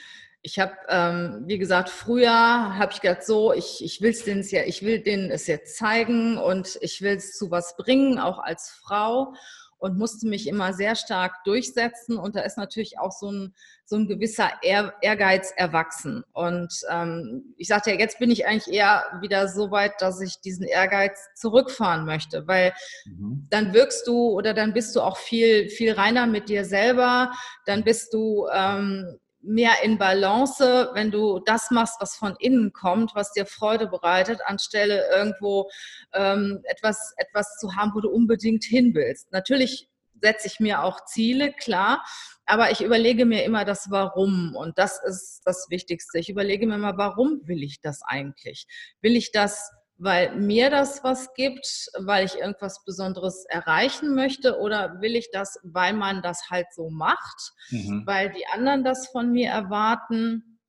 Ich 0.41 0.57
habe, 0.57 0.73
ähm, 0.87 1.43
wie 1.47 1.57
gesagt, 1.57 1.89
früher 1.89 2.31
habe 2.31 2.91
ich 2.93 3.01
gedacht, 3.01 3.23
so, 3.23 3.53
ich, 3.53 3.83
ich 3.83 4.01
will 4.01 4.11
es 4.11 4.23
denen 4.23 4.41
ja, 4.43 4.63
ich 4.63 4.83
will 4.83 5.01
denen 5.01 5.29
es 5.31 5.47
jetzt 5.47 5.77
zeigen 5.77 6.37
und 6.37 6.77
ich 6.81 7.01
will 7.01 7.17
es 7.17 7.37
zu 7.37 7.51
was 7.51 7.75
bringen, 7.75 8.19
auch 8.19 8.39
als 8.39 8.69
Frau. 8.69 9.33
Und 9.79 9.97
musste 9.97 10.27
mich 10.27 10.47
immer 10.47 10.73
sehr 10.73 10.95
stark 10.95 11.43
durchsetzen. 11.45 12.17
Und 12.17 12.35
da 12.35 12.41
ist 12.41 12.57
natürlich 12.57 12.99
auch 12.99 13.11
so 13.11 13.31
ein, 13.31 13.53
so 13.85 13.95
ein 13.95 14.07
gewisser 14.07 14.51
Ehrgeiz 14.61 15.51
erwachsen. 15.55 16.23
Und 16.33 16.73
ähm, 16.89 17.55
ich 17.57 17.67
sagte 17.67 17.91
ja, 17.91 17.97
jetzt 17.97 18.19
bin 18.19 18.29
ich 18.29 18.45
eigentlich 18.45 18.73
eher 18.73 19.05
wieder 19.21 19.47
so 19.47 19.71
weit, 19.71 19.93
dass 19.99 20.21
ich 20.21 20.41
diesen 20.41 20.65
Ehrgeiz 20.65 21.29
zurückfahren 21.35 22.05
möchte, 22.05 22.45
weil 22.45 22.73
mhm. 23.05 23.47
dann 23.49 23.73
wirkst 23.73 24.05
du 24.05 24.29
oder 24.29 24.53
dann 24.53 24.73
bist 24.73 24.95
du 24.95 25.01
auch 25.01 25.17
viel, 25.17 25.69
viel 25.69 25.93
reiner 25.93 26.27
mit 26.27 26.49
dir 26.49 26.65
selber. 26.65 27.31
Dann 27.65 27.83
bist 27.83 28.13
du 28.13 28.47
ähm, 28.53 29.17
mehr 29.41 29.83
in 29.83 29.97
Balance, 29.97 30.89
wenn 30.93 31.11
du 31.11 31.39
das 31.39 31.71
machst, 31.71 31.95
was 31.99 32.15
von 32.15 32.35
innen 32.39 32.73
kommt, 32.73 33.15
was 33.15 33.31
dir 33.31 33.45
Freude 33.45 33.87
bereitet, 33.87 34.41
anstelle 34.45 35.09
irgendwo 35.15 35.69
ähm, 36.13 36.61
etwas, 36.65 37.13
etwas 37.17 37.57
zu 37.57 37.75
haben, 37.75 37.91
wo 37.95 38.01
du 38.01 38.09
unbedingt 38.09 38.63
hin 38.63 38.93
willst. 38.93 39.31
Natürlich 39.31 39.89
setze 40.21 40.47
ich 40.47 40.59
mir 40.59 40.83
auch 40.83 41.05
Ziele, 41.05 41.53
klar, 41.53 42.03
aber 42.45 42.71
ich 42.71 42.81
überlege 42.81 43.25
mir 43.25 43.43
immer 43.43 43.63
das 43.63 43.89
Warum 43.89 44.55
und 44.55 44.77
das 44.77 45.01
ist 45.03 45.41
das 45.45 45.67
Wichtigste. 45.69 46.19
Ich 46.19 46.29
überlege 46.29 46.67
mir 46.67 46.75
immer, 46.75 46.97
warum 46.97 47.41
will 47.45 47.63
ich 47.63 47.79
das 47.79 48.01
eigentlich? 48.03 48.67
Will 49.01 49.15
ich 49.15 49.31
das 49.31 49.71
weil 49.99 50.33
mir 50.35 50.69
das 50.69 51.03
was 51.03 51.33
gibt, 51.33 51.89
weil 51.99 52.25
ich 52.25 52.35
irgendwas 52.35 52.83
Besonderes 52.85 53.45
erreichen 53.49 54.15
möchte 54.15 54.57
oder 54.57 55.01
will 55.01 55.15
ich 55.15 55.29
das, 55.31 55.59
weil 55.63 55.93
man 55.93 56.21
das 56.21 56.49
halt 56.49 56.67
so 56.73 56.89
macht, 56.89 57.51
mhm. 57.69 58.03
weil 58.05 58.31
die 58.31 58.47
anderen 58.47 58.85
das 58.85 59.09
von 59.09 59.29
mir 59.31 59.49
erwarten, 59.49 60.59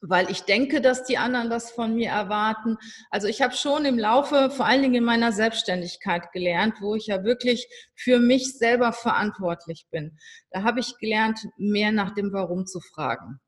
weil 0.00 0.28
ich 0.28 0.42
denke, 0.42 0.80
dass 0.80 1.04
die 1.04 1.18
anderen 1.18 1.50
das 1.50 1.70
von 1.70 1.94
mir 1.94 2.10
erwarten. 2.10 2.76
Also 3.10 3.28
ich 3.28 3.42
habe 3.42 3.54
schon 3.54 3.84
im 3.84 3.98
Laufe, 3.98 4.50
vor 4.50 4.66
allen 4.66 4.82
Dingen 4.82 4.96
in 4.96 5.04
meiner 5.04 5.30
Selbstständigkeit 5.30 6.32
gelernt, 6.32 6.74
wo 6.80 6.96
ich 6.96 7.06
ja 7.06 7.22
wirklich 7.22 7.68
für 7.94 8.18
mich 8.18 8.58
selber 8.58 8.92
verantwortlich 8.92 9.86
bin. 9.92 10.18
Da 10.50 10.64
habe 10.64 10.80
ich 10.80 10.98
gelernt, 10.98 11.38
mehr 11.56 11.92
nach 11.92 12.12
dem 12.12 12.32
Warum 12.32 12.66
zu 12.66 12.80
fragen. 12.80 13.40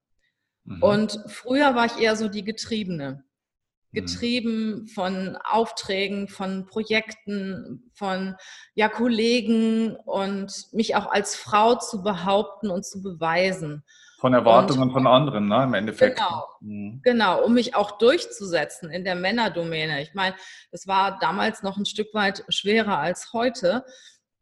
Mhm. 0.64 0.82
Und 0.82 1.20
früher 1.26 1.74
war 1.74 1.86
ich 1.86 1.98
eher 1.98 2.14
so 2.14 2.28
die 2.28 2.44
Getriebene. 2.44 3.25
Mhm. 3.96 4.00
getrieben 4.00 4.86
von 4.86 5.36
Aufträgen, 5.44 6.28
von 6.28 6.66
Projekten, 6.66 7.90
von 7.94 8.36
ja, 8.74 8.88
Kollegen 8.88 9.96
und 9.96 10.72
mich 10.72 10.94
auch 10.94 11.06
als 11.06 11.34
Frau 11.34 11.76
zu 11.76 12.02
behaupten 12.02 12.70
und 12.70 12.84
zu 12.84 13.02
beweisen. 13.02 13.82
Von 14.18 14.32
Erwartungen 14.32 14.84
und, 14.84 14.92
von 14.92 15.06
anderen, 15.06 15.48
ne, 15.48 15.64
im 15.64 15.74
Endeffekt. 15.74 16.18
Genau, 16.18 16.44
mhm. 16.60 17.00
genau, 17.02 17.44
um 17.44 17.54
mich 17.54 17.74
auch 17.74 17.98
durchzusetzen 17.98 18.90
in 18.90 19.04
der 19.04 19.14
Männerdomäne. 19.14 20.02
Ich 20.02 20.14
meine, 20.14 20.34
es 20.70 20.86
war 20.86 21.18
damals 21.18 21.62
noch 21.62 21.76
ein 21.76 21.84
Stück 21.86 22.14
weit 22.14 22.44
schwerer 22.48 22.98
als 22.98 23.32
heute. 23.32 23.84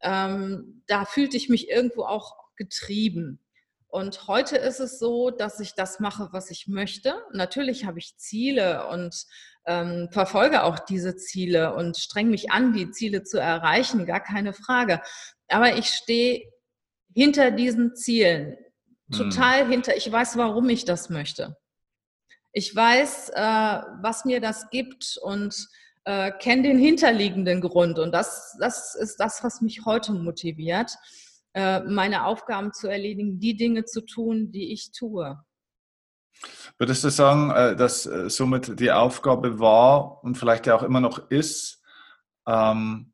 Ähm, 0.01 0.83
da 0.87 1.05
fühlte 1.05 1.35
ich 1.35 1.49
mich 1.49 1.69
irgendwo 1.69 2.03
auch 2.03 2.35
getrieben. 2.55 3.39
Und 3.95 4.27
heute 4.27 4.57
ist 4.57 4.81
es 4.81 4.99
so, 4.99 5.31
dass 5.31 5.61
ich 5.61 5.73
das 5.73 6.01
mache, 6.01 6.27
was 6.33 6.51
ich 6.51 6.67
möchte. 6.67 7.15
Natürlich 7.31 7.85
habe 7.85 7.97
ich 7.97 8.17
Ziele 8.17 8.89
und 8.89 9.15
ähm, 9.65 10.09
verfolge 10.11 10.63
auch 10.63 10.79
diese 10.79 11.15
Ziele 11.15 11.73
und 11.75 11.95
streng 11.95 12.29
mich 12.29 12.51
an, 12.51 12.73
die 12.73 12.91
Ziele 12.91 13.23
zu 13.23 13.39
erreichen, 13.39 14.05
gar 14.05 14.19
keine 14.19 14.51
Frage. 14.51 15.01
Aber 15.47 15.77
ich 15.77 15.85
stehe 15.85 16.43
hinter 17.13 17.51
diesen 17.51 17.95
Zielen, 17.95 18.57
total 19.15 19.61
hm. 19.61 19.71
hinter. 19.71 19.95
Ich 19.95 20.11
weiß, 20.11 20.35
warum 20.35 20.67
ich 20.67 20.83
das 20.83 21.09
möchte. 21.09 21.55
Ich 22.51 22.75
weiß, 22.75 23.29
äh, 23.29 23.81
was 24.01 24.25
mir 24.25 24.41
das 24.41 24.69
gibt 24.71 25.17
und 25.21 25.55
äh, 26.03 26.33
kenne 26.33 26.63
den 26.63 26.79
hinterliegenden 26.79 27.61
Grund. 27.61 27.97
Und 27.97 28.11
das, 28.11 28.57
das 28.59 28.93
ist 28.93 29.21
das, 29.21 29.41
was 29.41 29.61
mich 29.61 29.85
heute 29.85 30.11
motiviert. 30.11 30.91
Äh, 31.55 31.83
meine 31.83 32.25
Aufgaben 32.25 32.73
zu 32.73 32.89
erledigen, 32.89 33.39
die 33.39 33.55
Dinge 33.55 33.85
zu 33.85 34.01
tun, 34.01 34.51
die 34.51 34.73
ich 34.73 34.91
tue. 34.91 35.39
Würdest 36.77 37.05
du 37.05 37.09
sagen, 37.09 37.49
äh, 37.51 37.77
dass 37.77 38.05
äh, 38.05 38.29
somit 38.29 38.77
die 38.77 38.91
Aufgabe 38.91 39.57
war 39.57 40.21
und 40.21 40.37
vielleicht 40.37 40.67
ja 40.67 40.75
auch 40.75 40.83
immer 40.83 40.99
noch 40.99 41.31
ist, 41.31 41.81
ähm, 42.45 43.13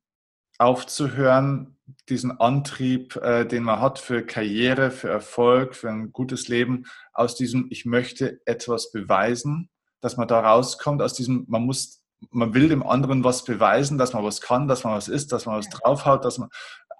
aufzuhören, 0.57 1.77
diesen 2.07 2.39
Antrieb, 2.39 3.19
den 3.21 3.63
man 3.63 3.81
hat 3.81 3.99
für 3.99 4.25
Karriere, 4.25 4.91
für 4.91 5.09
Erfolg, 5.09 5.75
für 5.75 5.89
ein 5.89 6.11
gutes 6.13 6.47
Leben, 6.47 6.85
aus 7.13 7.35
diesem 7.35 7.67
Ich 7.69 7.85
möchte 7.85 8.39
etwas 8.45 8.91
beweisen, 8.91 9.69
dass 10.01 10.17
man 10.17 10.27
da 10.27 10.39
rauskommt, 10.39 11.01
aus 11.01 11.13
diesem, 11.13 11.45
man 11.49 11.63
muss, 11.63 12.03
man 12.29 12.53
will 12.53 12.69
dem 12.69 12.83
anderen 12.83 13.23
was 13.23 13.43
beweisen, 13.43 13.97
dass 13.97 14.13
man 14.13 14.23
was 14.23 14.39
kann, 14.39 14.67
dass 14.67 14.83
man 14.83 14.93
was 14.93 15.07
ist, 15.07 15.31
dass 15.31 15.47
man 15.47 15.57
was 15.57 15.69
draufhaut, 15.69 16.23
dass 16.23 16.37
man, 16.37 16.49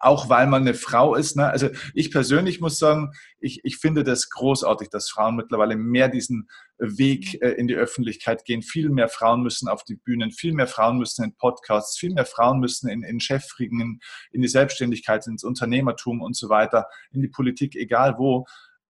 auch 0.02 0.30
weil 0.30 0.48
man 0.48 0.64
eine 0.64 0.74
Frau 0.74 1.16
ist. 1.16 1.36
Ne? 1.36 1.48
Also 1.48 1.70
ich 1.94 2.12
persönlich 2.12 2.60
muss 2.60 2.80
sagen, 2.80 3.12
ich, 3.40 3.62
ich 3.64 3.78
finde 3.78 4.04
das 4.04 4.30
großartig, 4.30 4.90
dass 4.90 5.10
Frauen 5.10 5.36
mittlerweile 5.36 5.76
mehr 5.76 6.10
diesen 6.10 6.50
Weg 6.80 7.42
äh, 7.42 7.52
in 7.52 7.68
die 7.68 7.76
Öffentlichkeit 7.76 8.44
gehen. 8.44 8.64
Viel 8.64 8.90
mehr 8.90 9.10
Frauen 9.10 9.44
müssen 9.44 9.68
auf 9.68 9.84
die 9.84 9.96
Bühnen, 9.96 10.32
viel 10.32 10.54
mehr 10.54 10.68
Frauen 10.68 10.98
müssen 10.98 11.24
in 11.24 11.36
Podcasts, 11.36 12.00
viel 12.00 12.14
mehr 12.14 12.26
Frauen 12.26 12.60
müssen 12.60 12.90
in, 12.90 13.04
in 13.04 13.20
Chefriegen, 13.20 13.80
in, 13.80 14.00
in 14.32 14.42
die 14.42 14.48
Selbstständigkeit, 14.48 15.26
ins 15.28 15.44
Unternehmertum 15.44 16.22
und 16.22 16.36
so 16.36 16.50
weiter, 16.50 16.88
in 17.12 17.22
die 17.22 17.30
Politik, 17.30 17.76
egal 17.76 18.18
wo. 18.18 18.46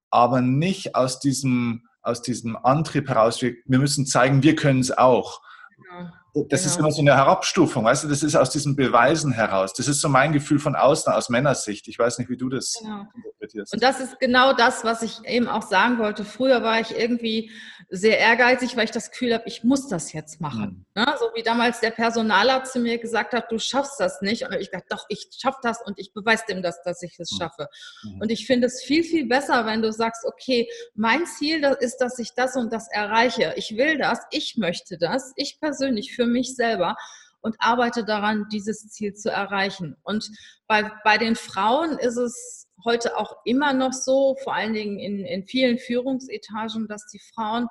Aber 0.08 0.40
nicht 0.40 0.94
aus 0.94 1.20
diesem, 1.20 1.88
aus 2.00 2.22
diesem 2.22 2.56
Antrieb 2.56 3.08
heraus, 3.08 3.42
wir, 3.42 3.54
wir 3.66 3.78
müssen 3.78 4.06
zeigen, 4.06 4.42
wir 4.42 4.56
können 4.56 4.80
es 4.80 4.90
auch. 4.90 5.42
Ja 5.90 6.12
das 6.34 6.62
genau. 6.62 6.72
ist 6.72 6.78
immer 6.78 6.90
so 6.90 7.02
eine 7.02 7.14
Herabstufung, 7.14 7.84
weißt 7.84 8.04
du, 8.04 8.08
das 8.08 8.22
ist 8.22 8.36
aus 8.36 8.50
diesen 8.50 8.74
Beweisen 8.74 9.32
heraus. 9.32 9.74
Das 9.74 9.86
ist 9.86 10.00
so 10.00 10.08
mein 10.08 10.32
Gefühl 10.32 10.58
von 10.58 10.74
außen, 10.74 11.12
aus 11.12 11.28
Männersicht. 11.28 11.88
Ich 11.88 11.98
weiß 11.98 12.18
nicht, 12.18 12.30
wie 12.30 12.38
du 12.38 12.48
das 12.48 12.78
genau. 12.80 13.04
Interpretierst. 13.42 13.74
Und 13.74 13.82
das 13.82 14.00
ist 14.00 14.18
genau 14.18 14.54
das, 14.54 14.84
was 14.84 15.02
ich 15.02 15.24
eben 15.26 15.46
auch 15.46 15.62
sagen 15.62 15.98
wollte. 15.98 16.24
Früher 16.24 16.62
war 16.62 16.80
ich 16.80 16.96
irgendwie 16.96 17.50
sehr 17.90 18.18
ehrgeizig, 18.18 18.76
weil 18.76 18.84
ich 18.84 18.90
das 18.90 19.10
Gefühl 19.10 19.34
habe, 19.34 19.44
ich 19.46 19.64
muss 19.64 19.88
das 19.88 20.14
jetzt 20.14 20.40
machen. 20.40 20.86
Mhm. 20.94 21.02
Ne? 21.02 21.14
So 21.18 21.26
wie 21.34 21.42
damals 21.42 21.80
der 21.80 21.90
Personaler 21.90 22.64
zu 22.64 22.80
mir 22.80 22.96
gesagt 22.98 23.34
hat, 23.34 23.52
du 23.52 23.58
schaffst 23.58 24.00
das 24.00 24.22
nicht. 24.22 24.46
Und 24.46 24.54
ich 24.54 24.70
dachte, 24.70 24.86
doch, 24.88 25.04
ich 25.10 25.28
schaffe 25.38 25.58
das 25.62 25.82
und 25.84 25.98
ich 25.98 26.14
beweise 26.14 26.44
dem 26.48 26.62
das, 26.62 26.82
dass 26.82 27.02
ich 27.02 27.18
es 27.18 27.28
das 27.28 27.38
schaffe. 27.38 27.68
Mhm. 28.04 28.22
Und 28.22 28.32
ich 28.32 28.46
finde 28.46 28.68
es 28.68 28.82
viel, 28.82 29.04
viel 29.04 29.26
besser, 29.26 29.66
wenn 29.66 29.82
du 29.82 29.92
sagst, 29.92 30.24
okay, 30.24 30.66
mein 30.94 31.26
Ziel 31.26 31.62
ist, 31.80 31.98
dass 31.98 32.18
ich 32.18 32.34
das 32.34 32.56
und 32.56 32.72
das 32.72 32.88
erreiche. 32.90 33.52
Ich 33.56 33.76
will 33.76 33.98
das, 33.98 34.20
ich 34.30 34.56
möchte 34.56 34.96
das, 34.96 35.32
ich 35.36 35.60
persönlich 35.60 36.14
für 36.14 36.22
für 36.22 36.26
mich 36.26 36.54
selber 36.54 36.96
und 37.40 37.56
arbeite 37.58 38.04
daran, 38.04 38.46
dieses 38.52 38.88
Ziel 38.88 39.14
zu 39.14 39.30
erreichen. 39.30 39.96
Und 40.04 40.30
bei, 40.68 40.90
bei 41.02 41.18
den 41.18 41.34
Frauen 41.34 41.98
ist 41.98 42.16
es 42.16 42.68
heute 42.84 43.16
auch 43.16 43.36
immer 43.44 43.72
noch 43.72 43.92
so, 43.92 44.36
vor 44.42 44.54
allen 44.54 44.74
Dingen 44.74 44.98
in, 44.98 45.24
in 45.24 45.44
vielen 45.44 45.78
Führungsetagen, 45.78 46.88
dass 46.88 47.06
die 47.06 47.20
Frauen 47.34 47.68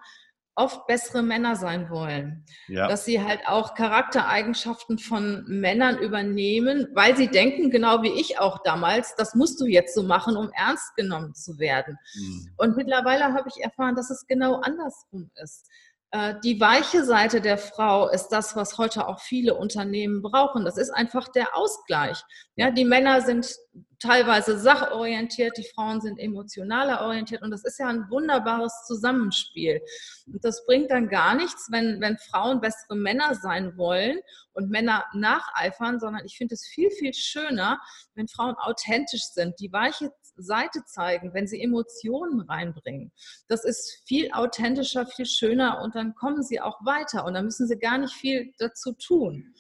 oft 0.56 0.86
bessere 0.86 1.24
Männer 1.24 1.56
sein 1.56 1.90
wollen. 1.90 2.46
Ja. 2.68 2.88
Dass 2.88 3.06
sie 3.06 3.24
halt 3.24 3.42
auch 3.48 3.74
Charaktereigenschaften 3.74 5.00
von 5.00 5.46
Männern 5.48 5.98
übernehmen, 5.98 6.88
weil 6.94 7.16
sie 7.16 7.30
denken, 7.30 7.72
genau 7.72 8.04
wie 8.04 8.20
ich 8.20 8.40
auch 8.40 8.62
damals, 8.64 9.16
das 9.16 9.34
musst 9.34 9.62
du 9.62 9.66
jetzt 9.66 9.96
so 9.96 10.04
machen, 10.04 10.36
um 10.36 10.52
ernst 10.54 10.96
genommen 10.96 11.34
zu 11.34 11.58
werden. 11.58 11.98
Mhm. 12.16 12.50
Und 12.58 12.78
mittlerweile 12.78 13.34
habe 13.34 13.50
ich 13.50 13.64
erfahren, 13.64 13.96
dass 13.96 14.10
es 14.10 14.28
genau 14.28 14.56
andersrum 14.56 15.32
ist. 15.42 15.68
Äh, 16.12 16.36
die 16.44 16.60
weiche 16.60 17.06
Seite 17.06 17.40
der 17.40 17.58
Frau 17.58 18.10
ist 18.10 18.28
das, 18.30 18.56
was 18.56 18.78
heute 18.78 19.08
auch 19.08 19.22
viele 19.22 19.56
Unternehmen 19.56 20.22
brauchen. 20.22 20.66
Das 20.66 20.78
ist 20.78 20.90
einfach 20.90 21.30
der 21.30 21.56
Ausgleich. 21.56 22.22
Ja, 22.58 22.70
die 22.70 22.84
Männer 22.84 23.22
sind 23.22 23.56
teilweise 24.02 24.58
sachorientiert, 24.60 25.58
die 25.58 25.68
Frauen 25.76 26.02
sind 26.02 26.20
emotionaler 26.20 27.02
orientiert 27.02 27.44
und 27.44 27.52
das 27.52 27.64
ist 27.64 27.80
ja 27.80 27.88
ein 27.88 28.10
wunderbares 28.10 28.74
Zusammenspiel. 28.88 29.80
Und 30.26 30.44
das 30.44 30.66
bringt 30.66 30.92
dann 30.92 31.08
gar 31.08 31.36
nichts, 31.36 31.68
wenn, 31.72 32.02
wenn 32.02 32.18
Frauen 32.18 32.60
bessere 32.60 32.96
Männer 32.96 33.36
sein 33.36 33.78
wollen 33.78 34.20
und 34.54 34.70
Männer 34.70 35.06
nacheifern, 35.14 36.00
sondern 36.00 36.26
ich 36.26 36.36
finde 36.36 36.56
es 36.56 36.66
viel, 36.66 36.90
viel 36.92 37.14
schöner, 37.14 37.80
wenn 38.16 38.28
Frauen 38.28 38.56
authentisch 38.56 39.26
sind, 39.34 39.60
die 39.60 39.72
weiche 39.72 40.12
Seite 40.36 40.84
zeigen, 40.86 41.34
wenn 41.34 41.48
sie 41.48 41.62
Emotionen 41.62 42.42
reinbringen. 42.42 43.12
Das 43.48 43.64
ist 43.64 44.02
viel 44.06 44.32
authentischer, 44.32 45.06
viel 45.06 45.26
schöner 45.26 45.82
und 45.82 45.96
dann 45.96 46.16
kommen 46.16 46.44
sie 46.44 46.62
auch 46.62 46.80
weiter 46.86 47.26
und 47.26 47.34
dann 47.34 47.46
müssen 47.46 47.68
sie 47.68 47.78
gar 47.78 47.98
nicht 47.98 48.14
viel 48.14 48.54
dazu 48.58 48.94
tun. 48.94 49.54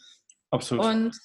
Absolut. 0.50 0.86
Und 0.86 1.20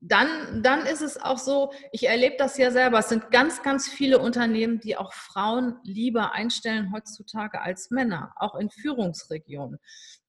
dann, 0.00 0.62
dann 0.62 0.86
ist 0.86 1.00
es 1.00 1.20
auch 1.20 1.38
so, 1.38 1.72
ich 1.90 2.06
erlebe 2.06 2.36
das 2.38 2.58
ja 2.58 2.70
selber, 2.70 2.98
es 2.98 3.08
sind 3.08 3.30
ganz, 3.30 3.62
ganz 3.62 3.88
viele 3.88 4.18
Unternehmen, 4.18 4.78
die 4.78 4.96
auch 4.96 5.12
Frauen 5.12 5.78
lieber 5.84 6.32
einstellen 6.32 6.92
heutzutage 6.92 7.60
als 7.62 7.90
Männer, 7.90 8.32
auch 8.36 8.54
in 8.56 8.68
Führungsregionen. 8.70 9.78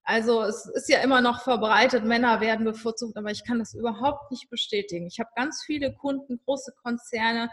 Also 0.03 0.41
es 0.43 0.65
ist 0.67 0.87
ja 0.87 0.99
immer 0.99 1.19
noch 1.19 1.41
verbreitet, 1.41 2.05
Männer 2.05 2.39
werden 2.39 2.65
bevorzugt, 2.65 3.17
aber 3.17 3.29
ich 3.29 3.43
kann 3.43 3.59
das 3.59 3.73
überhaupt 3.73 4.31
nicht 4.31 4.49
bestätigen. 4.49 5.05
Ich 5.07 5.19
habe 5.19 5.29
ganz 5.35 5.63
viele 5.65 5.93
Kunden, 5.93 6.39
große 6.45 6.73
Konzerne, 6.81 7.49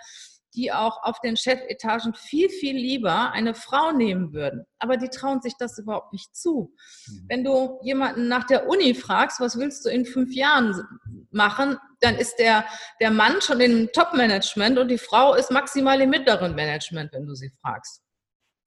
die 0.55 0.73
auch 0.73 1.03
auf 1.03 1.21
den 1.21 1.37
Chefetagen 1.37 2.15
viel, 2.15 2.49
viel 2.49 2.77
lieber 2.77 3.33
eine 3.33 3.55
Frau 3.55 3.93
nehmen 3.93 4.33
würden. 4.33 4.65
Aber 4.79 4.97
die 4.97 5.09
trauen 5.09 5.41
sich 5.41 5.55
das 5.59 5.79
überhaupt 5.79 6.13
nicht 6.13 6.35
zu. 6.37 6.75
Mhm. 7.07 7.25
Wenn 7.29 7.45
du 7.45 7.79
jemanden 7.83 8.29
nach 8.29 8.45
der 8.45 8.69
Uni 8.69 8.95
fragst, 8.95 9.41
was 9.41 9.59
willst 9.59 9.85
du 9.85 9.91
in 9.91 10.05
fünf 10.05 10.35
Jahren 10.35 10.81
machen, 11.31 11.79
dann 12.01 12.17
ist 12.17 12.37
der, 12.37 12.65
der 13.01 13.11
Mann 13.11 13.41
schon 13.41 13.61
im 13.61 13.91
Top-Management 13.93 14.79
und 14.79 14.89
die 14.89 14.99
Frau 14.99 15.35
ist 15.35 15.51
maximal 15.51 16.01
im 16.01 16.11
mittleren 16.11 16.55
Management, 16.55 17.13
wenn 17.13 17.27
du 17.27 17.35
sie 17.35 17.51
fragst. 17.61 18.05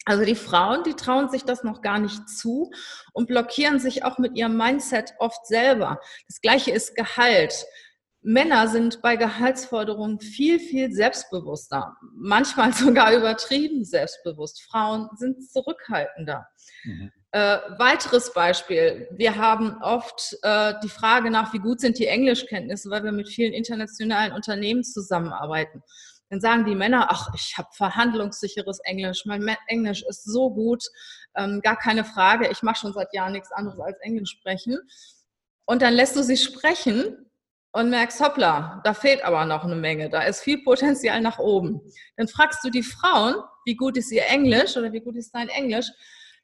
Also 0.08 0.24
die 0.24 0.36
Frauen, 0.36 0.84
die 0.84 0.94
trauen 0.94 1.30
sich 1.30 1.44
das 1.44 1.66
noch 1.66 1.82
gar 1.82 2.00
nicht 2.00 2.30
zu 2.30 2.72
und 3.12 3.28
blockieren 3.28 3.78
sich 3.78 4.06
auch 4.06 4.18
mit 4.18 4.38
ihrem 4.38 4.56
Mindset 4.56 5.14
oft 5.20 5.46
selber. 5.46 6.00
Das 6.30 6.40
gleiche 6.40 6.72
ist 6.72 6.96
Gehalt. 6.96 7.66
Männer 8.22 8.68
sind 8.68 9.02
bei 9.02 9.16
Gehaltsforderungen 9.16 10.20
viel, 10.20 10.60
viel 10.60 10.92
selbstbewusster, 10.92 11.96
manchmal 12.14 12.74
sogar 12.74 13.14
übertrieben 13.14 13.86
selbstbewusst. 13.86 14.62
Frauen 14.64 15.10
sind 15.16 15.50
zurückhaltender. 15.50 16.48
Mhm. 16.84 17.12
Äh, 17.32 17.58
weiteres 17.78 18.34
Beispiel, 18.34 19.08
wir 19.12 19.36
haben 19.36 19.78
oft 19.82 20.38
äh, 20.44 20.74
die 20.84 20.90
Frage 20.90 21.30
nach, 21.30 21.54
wie 21.54 21.60
gut 21.60 21.80
sind 21.80 22.00
die 22.00 22.08
Englischkenntnisse, 22.08 22.90
weil 22.90 23.04
wir 23.04 23.12
mit 23.12 23.28
vielen 23.28 23.54
internationalen 23.54 24.32
Unternehmen 24.34 24.84
zusammenarbeiten. 24.84 25.84
Dann 26.30 26.42
sagen 26.42 26.66
die 26.66 26.76
Männer, 26.76 27.08
ach, 27.10 27.30
ich 27.36 27.58
habe 27.58 27.70
verhandlungssicheres 27.74 28.80
Englisch, 28.80 29.26
mein 29.26 29.56
Englisch 29.68 30.04
ist 30.04 30.26
so 30.26 30.50
gut, 30.50 30.84
ähm, 31.36 31.62
gar 31.62 31.78
keine 31.78 32.04
Frage, 32.04 32.50
ich 32.50 32.64
mache 32.64 32.80
schon 32.80 32.94
seit 32.94 33.14
Jahren 33.14 33.34
nichts 33.34 33.52
anderes 33.52 33.80
als 33.80 34.00
Englisch 34.00 34.32
sprechen. 34.32 34.80
Und 35.66 35.82
dann 35.82 35.94
lässt 35.94 36.16
du 36.16 36.24
sie 36.24 36.38
sprechen 36.38 37.27
und 37.78 37.90
merkst, 37.90 38.20
hoppla, 38.20 38.82
da 38.84 38.94
fehlt 38.94 39.24
aber 39.24 39.46
noch 39.46 39.64
eine 39.64 39.76
Menge, 39.76 40.10
da 40.10 40.22
ist 40.22 40.42
viel 40.42 40.64
Potenzial 40.64 41.22
nach 41.22 41.38
oben. 41.38 41.80
Dann 42.16 42.28
fragst 42.28 42.64
du 42.64 42.70
die 42.70 42.84
Frauen, 42.84 43.36
wie 43.66 43.76
gut 43.76 43.98
ist 43.98 44.12
ihr 44.12 44.26
Englisch 44.26 44.76
oder 44.76 44.92
wie 44.92 45.02
gut 45.02 45.16
ist 45.16 45.32
dein 45.34 45.50
Englisch? 45.50 45.88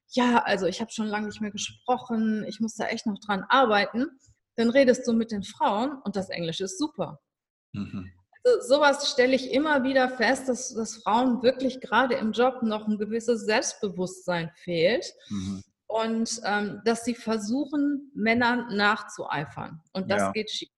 Ja, 0.09 0.43
also 0.43 0.67
ich 0.67 0.79
habe 0.79 0.91
schon 0.91 1.07
lange 1.07 1.27
nicht 1.27 1.41
mehr 1.41 1.51
gesprochen, 1.51 2.45
ich 2.47 2.59
muss 2.59 2.75
da 2.75 2.85
echt 2.85 3.07
noch 3.07 3.19
dran 3.19 3.45
arbeiten. 3.49 4.05
Dann 4.57 4.69
redest 4.69 5.07
du 5.07 5.13
mit 5.13 5.31
den 5.31 5.43
Frauen 5.43 5.99
und 6.03 6.15
das 6.15 6.29
Englisch 6.29 6.61
ist 6.61 6.77
super. 6.77 7.19
Mhm 7.71 8.11
sowas 8.59 9.09
stelle 9.09 9.35
ich 9.35 9.51
immer 9.53 9.83
wieder 9.83 10.09
fest, 10.09 10.49
dass, 10.49 10.73
dass 10.73 10.97
Frauen 10.97 11.41
wirklich 11.43 11.79
gerade 11.79 12.15
im 12.15 12.33
Job 12.33 12.61
noch 12.61 12.87
ein 12.87 12.97
gewisses 12.97 13.45
Selbstbewusstsein 13.45 14.51
fehlt. 14.55 15.05
Mhm. 15.29 15.63
Und 15.87 16.41
ähm, 16.43 16.81
dass 16.85 17.05
sie 17.05 17.13
versuchen, 17.13 18.11
Männern 18.15 18.75
nachzueifern. 18.75 19.81
Und 19.93 20.09
das 20.09 20.21
ja. 20.21 20.31
geht 20.31 20.49
schief. 20.49 20.69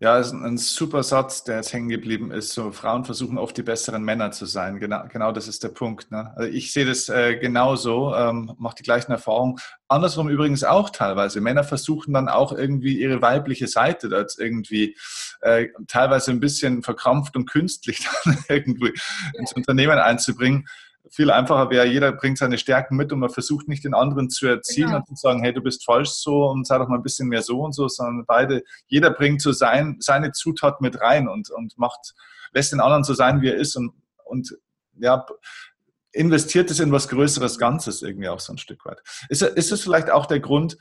Ja, 0.00 0.18
ist 0.18 0.32
ein 0.32 0.58
super 0.58 1.02
Satz, 1.02 1.44
der 1.44 1.56
jetzt 1.56 1.72
hängen 1.72 1.88
geblieben 1.88 2.30
ist. 2.30 2.52
So, 2.52 2.70
Frauen 2.70 3.04
versuchen 3.04 3.36
oft 3.36 3.56
die 3.56 3.62
besseren 3.62 4.02
Männer 4.02 4.30
zu 4.30 4.46
sein. 4.46 4.78
Genau, 4.78 5.02
genau 5.08 5.32
das 5.32 5.48
ist 5.48 5.64
der 5.64 5.70
Punkt. 5.70 6.10
Ne? 6.10 6.32
Also 6.36 6.50
ich 6.50 6.72
sehe 6.72 6.86
das 6.86 7.08
äh, 7.08 7.36
genauso, 7.36 8.14
ähm, 8.14 8.54
mache 8.58 8.76
die 8.76 8.84
gleichen 8.84 9.10
Erfahrungen. 9.12 9.56
Andersrum 9.88 10.28
übrigens 10.28 10.64
auch 10.64 10.90
teilweise. 10.90 11.40
Männer 11.40 11.64
versuchen 11.64 12.14
dann 12.14 12.28
auch 12.28 12.52
irgendwie 12.52 12.98
ihre 12.98 13.20
weibliche 13.20 13.66
Seite 13.66 14.08
dort 14.08 14.34
irgendwie 14.38 14.96
äh, 15.40 15.66
teilweise 15.88 16.30
ein 16.30 16.40
bisschen 16.40 16.82
verkrampft 16.82 17.36
und 17.36 17.50
künstlich 17.50 18.06
dann 18.24 18.38
irgendwie 18.48 18.92
ins 19.34 19.52
Unternehmen 19.52 19.98
einzubringen 19.98 20.66
viel 21.10 21.30
einfacher 21.30 21.70
wäre, 21.70 21.86
jeder 21.86 22.12
bringt 22.12 22.38
seine 22.38 22.58
Stärken 22.58 22.96
mit 22.96 23.12
und 23.12 23.20
man 23.20 23.30
versucht 23.30 23.68
nicht 23.68 23.84
den 23.84 23.94
anderen 23.94 24.30
zu 24.30 24.46
erziehen 24.46 24.86
genau. 24.86 24.98
und 24.98 25.06
zu 25.06 25.14
sagen, 25.16 25.42
hey, 25.42 25.52
du 25.52 25.60
bist 25.60 25.84
falsch 25.84 26.10
so 26.10 26.46
und 26.46 26.66
sei 26.66 26.78
doch 26.78 26.88
mal 26.88 26.96
ein 26.96 27.02
bisschen 27.02 27.28
mehr 27.28 27.42
so 27.42 27.60
und 27.60 27.72
so, 27.72 27.88
sondern 27.88 28.24
beide, 28.26 28.62
jeder 28.86 29.10
bringt 29.10 29.42
so 29.42 29.52
sein, 29.52 29.96
seine 30.00 30.32
Zutat 30.32 30.80
mit 30.80 31.00
rein 31.00 31.28
und, 31.28 31.50
und 31.50 31.76
macht, 31.78 32.14
lässt 32.52 32.72
den 32.72 32.80
anderen 32.80 33.04
so 33.04 33.14
sein, 33.14 33.40
wie 33.40 33.48
er 33.48 33.56
ist 33.56 33.76
und, 33.76 33.92
und 34.24 34.56
ja, 35.00 35.24
investiert 36.12 36.70
es 36.70 36.80
in 36.80 36.92
was 36.92 37.08
Größeres 37.08 37.58
Ganzes 37.58 38.02
irgendwie 38.02 38.28
auch 38.28 38.40
so 38.40 38.52
ein 38.52 38.58
Stück 38.58 38.84
weit. 38.84 39.00
Ist, 39.28 39.42
ist 39.42 39.72
es 39.72 39.82
vielleicht 39.82 40.10
auch 40.10 40.26
der 40.26 40.40
Grund, 40.40 40.76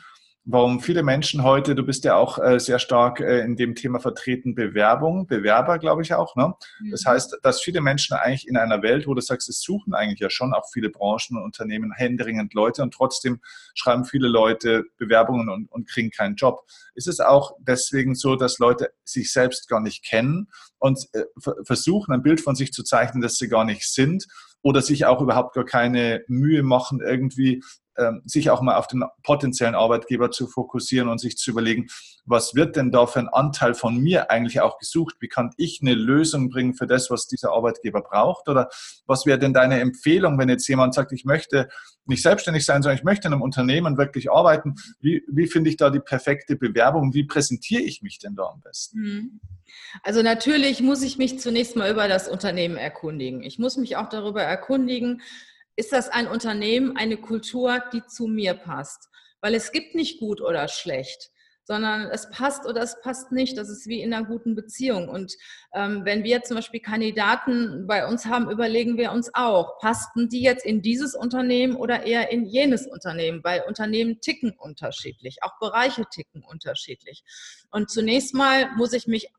warum 0.49 0.79
viele 0.79 1.03
Menschen 1.03 1.43
heute, 1.43 1.75
du 1.75 1.83
bist 1.83 2.05
ja 2.05 2.15
auch 2.15 2.39
äh, 2.39 2.57
sehr 2.57 2.79
stark 2.79 3.19
äh, 3.19 3.41
in 3.41 3.57
dem 3.57 3.75
Thema 3.75 3.99
vertreten, 3.99 4.55
Bewerbung, 4.55 5.27
Bewerber, 5.27 5.77
glaube 5.77 6.03
ich 6.03 6.13
auch. 6.13 6.37
Ne? 6.37 6.53
Mhm. 6.79 6.91
Das 6.91 7.05
heißt, 7.05 7.39
dass 7.43 7.61
viele 7.61 7.81
Menschen 7.81 8.15
eigentlich 8.15 8.47
in 8.47 8.55
einer 8.55 8.81
Welt, 8.81 9.07
wo 9.07 9.13
du 9.13 9.19
sagst, 9.19 9.49
es 9.49 9.59
suchen 9.61 9.93
eigentlich 9.93 10.21
ja 10.21 10.29
schon 10.29 10.53
auch 10.53 10.63
viele 10.71 10.89
Branchen 10.89 11.35
und 11.35 11.43
Unternehmen 11.43 11.91
händeringend 11.91 12.53
Leute 12.53 12.81
und 12.81 12.93
trotzdem 12.93 13.41
schreiben 13.75 14.05
viele 14.05 14.29
Leute 14.29 14.85
Bewerbungen 14.97 15.49
und, 15.49 15.69
und 15.69 15.89
kriegen 15.89 16.11
keinen 16.11 16.35
Job. 16.35 16.61
Ist 16.95 17.09
es 17.09 17.19
auch 17.19 17.51
deswegen 17.59 18.15
so, 18.15 18.37
dass 18.37 18.57
Leute 18.57 18.91
sich 19.03 19.33
selbst 19.33 19.67
gar 19.67 19.81
nicht 19.81 20.05
kennen 20.05 20.47
und 20.79 20.97
äh, 21.11 21.25
versuchen, 21.65 22.13
ein 22.13 22.23
Bild 22.23 22.39
von 22.39 22.55
sich 22.55 22.71
zu 22.71 22.83
zeichnen, 22.83 23.21
das 23.21 23.35
sie 23.35 23.49
gar 23.49 23.65
nicht 23.65 23.85
sind 23.85 24.25
oder 24.61 24.81
sich 24.81 25.05
auch 25.05 25.21
überhaupt 25.21 25.55
gar 25.55 25.65
keine 25.65 26.23
Mühe 26.27 26.63
machen, 26.63 27.01
irgendwie 27.01 27.61
sich 28.25 28.49
auch 28.49 28.61
mal 28.61 28.75
auf 28.75 28.87
den 28.87 29.03
potenziellen 29.23 29.75
Arbeitgeber 29.75 30.31
zu 30.31 30.47
fokussieren 30.47 31.09
und 31.09 31.19
sich 31.19 31.37
zu 31.37 31.51
überlegen, 31.51 31.87
was 32.25 32.55
wird 32.55 32.75
denn 32.75 32.91
da 32.91 33.07
für 33.07 33.19
ein 33.19 33.29
Anteil 33.29 33.73
von 33.73 33.97
mir 33.97 34.29
eigentlich 34.29 34.59
auch 34.61 34.77
gesucht? 34.77 35.15
Wie 35.19 35.29
kann 35.29 35.51
ich 35.57 35.79
eine 35.81 35.93
Lösung 35.93 36.49
bringen 36.49 36.73
für 36.73 36.85
das, 36.85 37.09
was 37.09 37.27
dieser 37.27 37.51
Arbeitgeber 37.53 38.01
braucht? 38.01 38.49
Oder 38.49 38.69
was 39.05 39.25
wäre 39.25 39.39
denn 39.39 39.53
deine 39.53 39.79
Empfehlung, 39.79 40.37
wenn 40.37 40.49
jetzt 40.49 40.67
jemand 40.67 40.93
sagt, 40.93 41.11
ich 41.13 41.25
möchte 41.25 41.69
nicht 42.05 42.21
selbstständig 42.21 42.65
sein, 42.65 42.81
sondern 42.81 42.97
ich 42.97 43.03
möchte 43.03 43.27
in 43.27 43.33
einem 43.33 43.41
Unternehmen 43.41 43.97
wirklich 43.97 44.29
arbeiten? 44.29 44.75
Wie, 44.99 45.23
wie 45.27 45.47
finde 45.47 45.69
ich 45.69 45.77
da 45.77 45.89
die 45.89 45.99
perfekte 45.99 46.55
Bewerbung? 46.55 47.13
Wie 47.13 47.23
präsentiere 47.23 47.81
ich 47.81 48.01
mich 48.01 48.19
denn 48.19 48.35
da 48.35 48.43
am 48.43 48.61
besten? 48.61 48.99
Mhm. 48.99 49.39
Also 50.03 50.21
natürlich 50.21 50.81
muss 50.81 51.01
ich 51.03 51.17
mich 51.17 51.39
zunächst 51.39 51.75
mal 51.75 51.91
über 51.91 52.07
das 52.07 52.27
Unternehmen 52.27 52.77
erkundigen. 52.77 53.41
Ich 53.41 53.57
muss 53.57 53.77
mich 53.77 53.95
auch 53.95 54.09
darüber 54.09 54.43
erkundigen, 54.43 55.21
ist 55.77 55.93
das 55.93 56.09
ein 56.09 56.27
Unternehmen, 56.27 56.97
eine 56.97 57.17
Kultur, 57.17 57.81
die 57.93 58.05
zu 58.05 58.27
mir 58.27 58.55
passt? 58.55 59.09
Weil 59.39 59.53
es 59.53 59.71
gibt 59.71 59.95
nicht 59.95 60.19
gut 60.19 60.41
oder 60.41 60.67
schlecht, 60.67 61.29
sondern 61.63 62.09
es 62.09 62.29
passt 62.31 62.65
oder 62.65 62.81
es 62.81 62.99
passt 63.01 63.31
nicht. 63.31 63.57
Das 63.57 63.69
ist 63.69 63.85
wie 63.85 64.01
in 64.01 64.11
einer 64.11 64.25
guten 64.25 64.55
Beziehung. 64.55 65.07
Und 65.07 65.35
ähm, 65.73 66.03
wenn 66.03 66.23
wir 66.23 66.41
zum 66.41 66.55
Beispiel 66.55 66.79
Kandidaten 66.79 67.85
bei 67.85 68.07
uns 68.07 68.25
haben, 68.25 68.49
überlegen 68.49 68.97
wir 68.97 69.11
uns 69.11 69.29
auch, 69.35 69.77
passten 69.79 70.29
die 70.29 70.41
jetzt 70.41 70.65
in 70.65 70.81
dieses 70.81 71.13
Unternehmen 71.13 71.75
oder 71.75 72.03
eher 72.03 72.31
in 72.31 72.45
jenes 72.45 72.87
Unternehmen? 72.87 73.43
Weil 73.43 73.63
Unternehmen 73.67 74.19
ticken 74.19 74.55
unterschiedlich, 74.57 75.43
auch 75.43 75.59
Bereiche 75.59 76.05
ticken 76.09 76.43
unterschiedlich. 76.43 77.23
Und 77.69 77.91
zunächst 77.91 78.33
mal 78.33 78.71
muss 78.77 78.93
ich 78.93 79.05
mich 79.05 79.29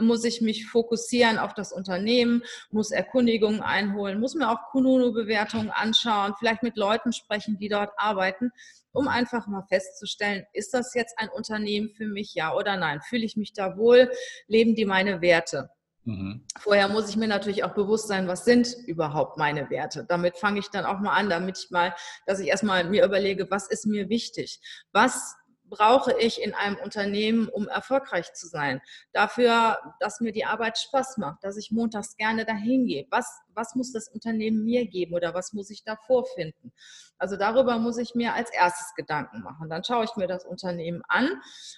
muss 0.00 0.24
ich 0.24 0.40
mich 0.40 0.66
fokussieren 0.66 1.38
auf 1.38 1.54
das 1.54 1.72
Unternehmen, 1.72 2.42
muss 2.70 2.90
Erkundigungen 2.90 3.60
einholen, 3.60 4.20
muss 4.20 4.34
mir 4.34 4.50
auch 4.50 4.70
Kununu-Bewertungen 4.70 5.70
anschauen, 5.70 6.34
vielleicht 6.38 6.62
mit 6.62 6.76
Leuten 6.76 7.12
sprechen, 7.12 7.58
die 7.58 7.68
dort 7.68 7.90
arbeiten, 7.96 8.50
um 8.92 9.08
einfach 9.08 9.46
mal 9.46 9.64
festzustellen, 9.68 10.44
ist 10.52 10.74
das 10.74 10.94
jetzt 10.94 11.18
ein 11.18 11.28
Unternehmen 11.28 11.90
für 11.90 12.06
mich, 12.06 12.34
ja 12.34 12.54
oder 12.54 12.76
nein? 12.76 13.00
Fühle 13.00 13.24
ich 13.24 13.36
mich 13.36 13.52
da 13.52 13.76
wohl? 13.76 14.10
Leben 14.46 14.74
die 14.74 14.84
meine 14.84 15.20
Werte? 15.20 15.70
Mhm. 16.04 16.46
Vorher 16.58 16.88
muss 16.88 17.10
ich 17.10 17.16
mir 17.16 17.28
natürlich 17.28 17.64
auch 17.64 17.74
bewusst 17.74 18.08
sein, 18.08 18.28
was 18.28 18.46
sind 18.46 18.74
überhaupt 18.86 19.36
meine 19.36 19.68
Werte. 19.68 20.06
Damit 20.08 20.38
fange 20.38 20.58
ich 20.58 20.68
dann 20.68 20.86
auch 20.86 21.00
mal 21.00 21.12
an, 21.12 21.28
damit 21.28 21.58
ich 21.58 21.70
mal, 21.70 21.94
dass 22.26 22.40
ich 22.40 22.48
erstmal 22.48 22.84
mir 22.84 23.04
überlege, 23.04 23.50
was 23.50 23.68
ist 23.68 23.86
mir 23.86 24.08
wichtig? 24.08 24.60
Was 24.92 25.36
brauche 25.68 26.18
ich 26.18 26.42
in 26.42 26.54
einem 26.54 26.76
Unternehmen, 26.76 27.48
um 27.48 27.68
erfolgreich 27.68 28.32
zu 28.34 28.46
sein? 28.46 28.80
Dafür, 29.12 29.78
dass 30.00 30.20
mir 30.20 30.32
die 30.32 30.44
Arbeit 30.44 30.78
Spaß 30.78 31.18
macht, 31.18 31.44
dass 31.44 31.56
ich 31.56 31.70
montags 31.70 32.16
gerne 32.16 32.44
dahin 32.44 32.86
gehe. 32.86 33.06
Was, 33.10 33.40
was 33.54 33.74
muss 33.74 33.92
das 33.92 34.08
Unternehmen 34.08 34.64
mir 34.64 34.86
geben 34.86 35.14
oder 35.14 35.34
was 35.34 35.52
muss 35.52 35.70
ich 35.70 35.84
da 35.84 35.96
vorfinden? 36.06 36.72
Also 37.18 37.36
darüber 37.36 37.78
muss 37.78 37.98
ich 37.98 38.14
mir 38.14 38.34
als 38.34 38.50
erstes 38.50 38.94
Gedanken 38.94 39.42
machen. 39.42 39.68
Dann 39.68 39.84
schaue 39.84 40.04
ich 40.04 40.16
mir 40.16 40.28
das 40.28 40.44
Unternehmen 40.44 41.02
an 41.08 41.28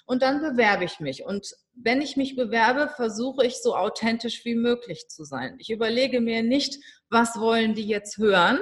und 0.05 0.21
dann 0.21 0.41
bewerbe 0.41 0.85
ich 0.85 0.99
mich. 0.99 1.25
Und 1.25 1.55
wenn 1.73 2.01
ich 2.01 2.17
mich 2.17 2.35
bewerbe, 2.35 2.89
versuche 2.95 3.45
ich 3.45 3.61
so 3.61 3.75
authentisch 3.75 4.45
wie 4.45 4.55
möglich 4.55 5.07
zu 5.07 5.23
sein. 5.23 5.55
Ich 5.59 5.71
überlege 5.71 6.21
mir 6.21 6.43
nicht, 6.43 6.77
was 7.09 7.39
wollen 7.39 7.73
die 7.73 7.87
jetzt 7.87 8.17
hören, 8.17 8.59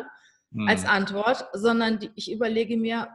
als 0.67 0.83
hm. 0.83 0.89
Antwort, 0.89 1.47
sondern 1.53 1.99
ich 2.15 2.31
überlege 2.31 2.77
mir, 2.77 3.09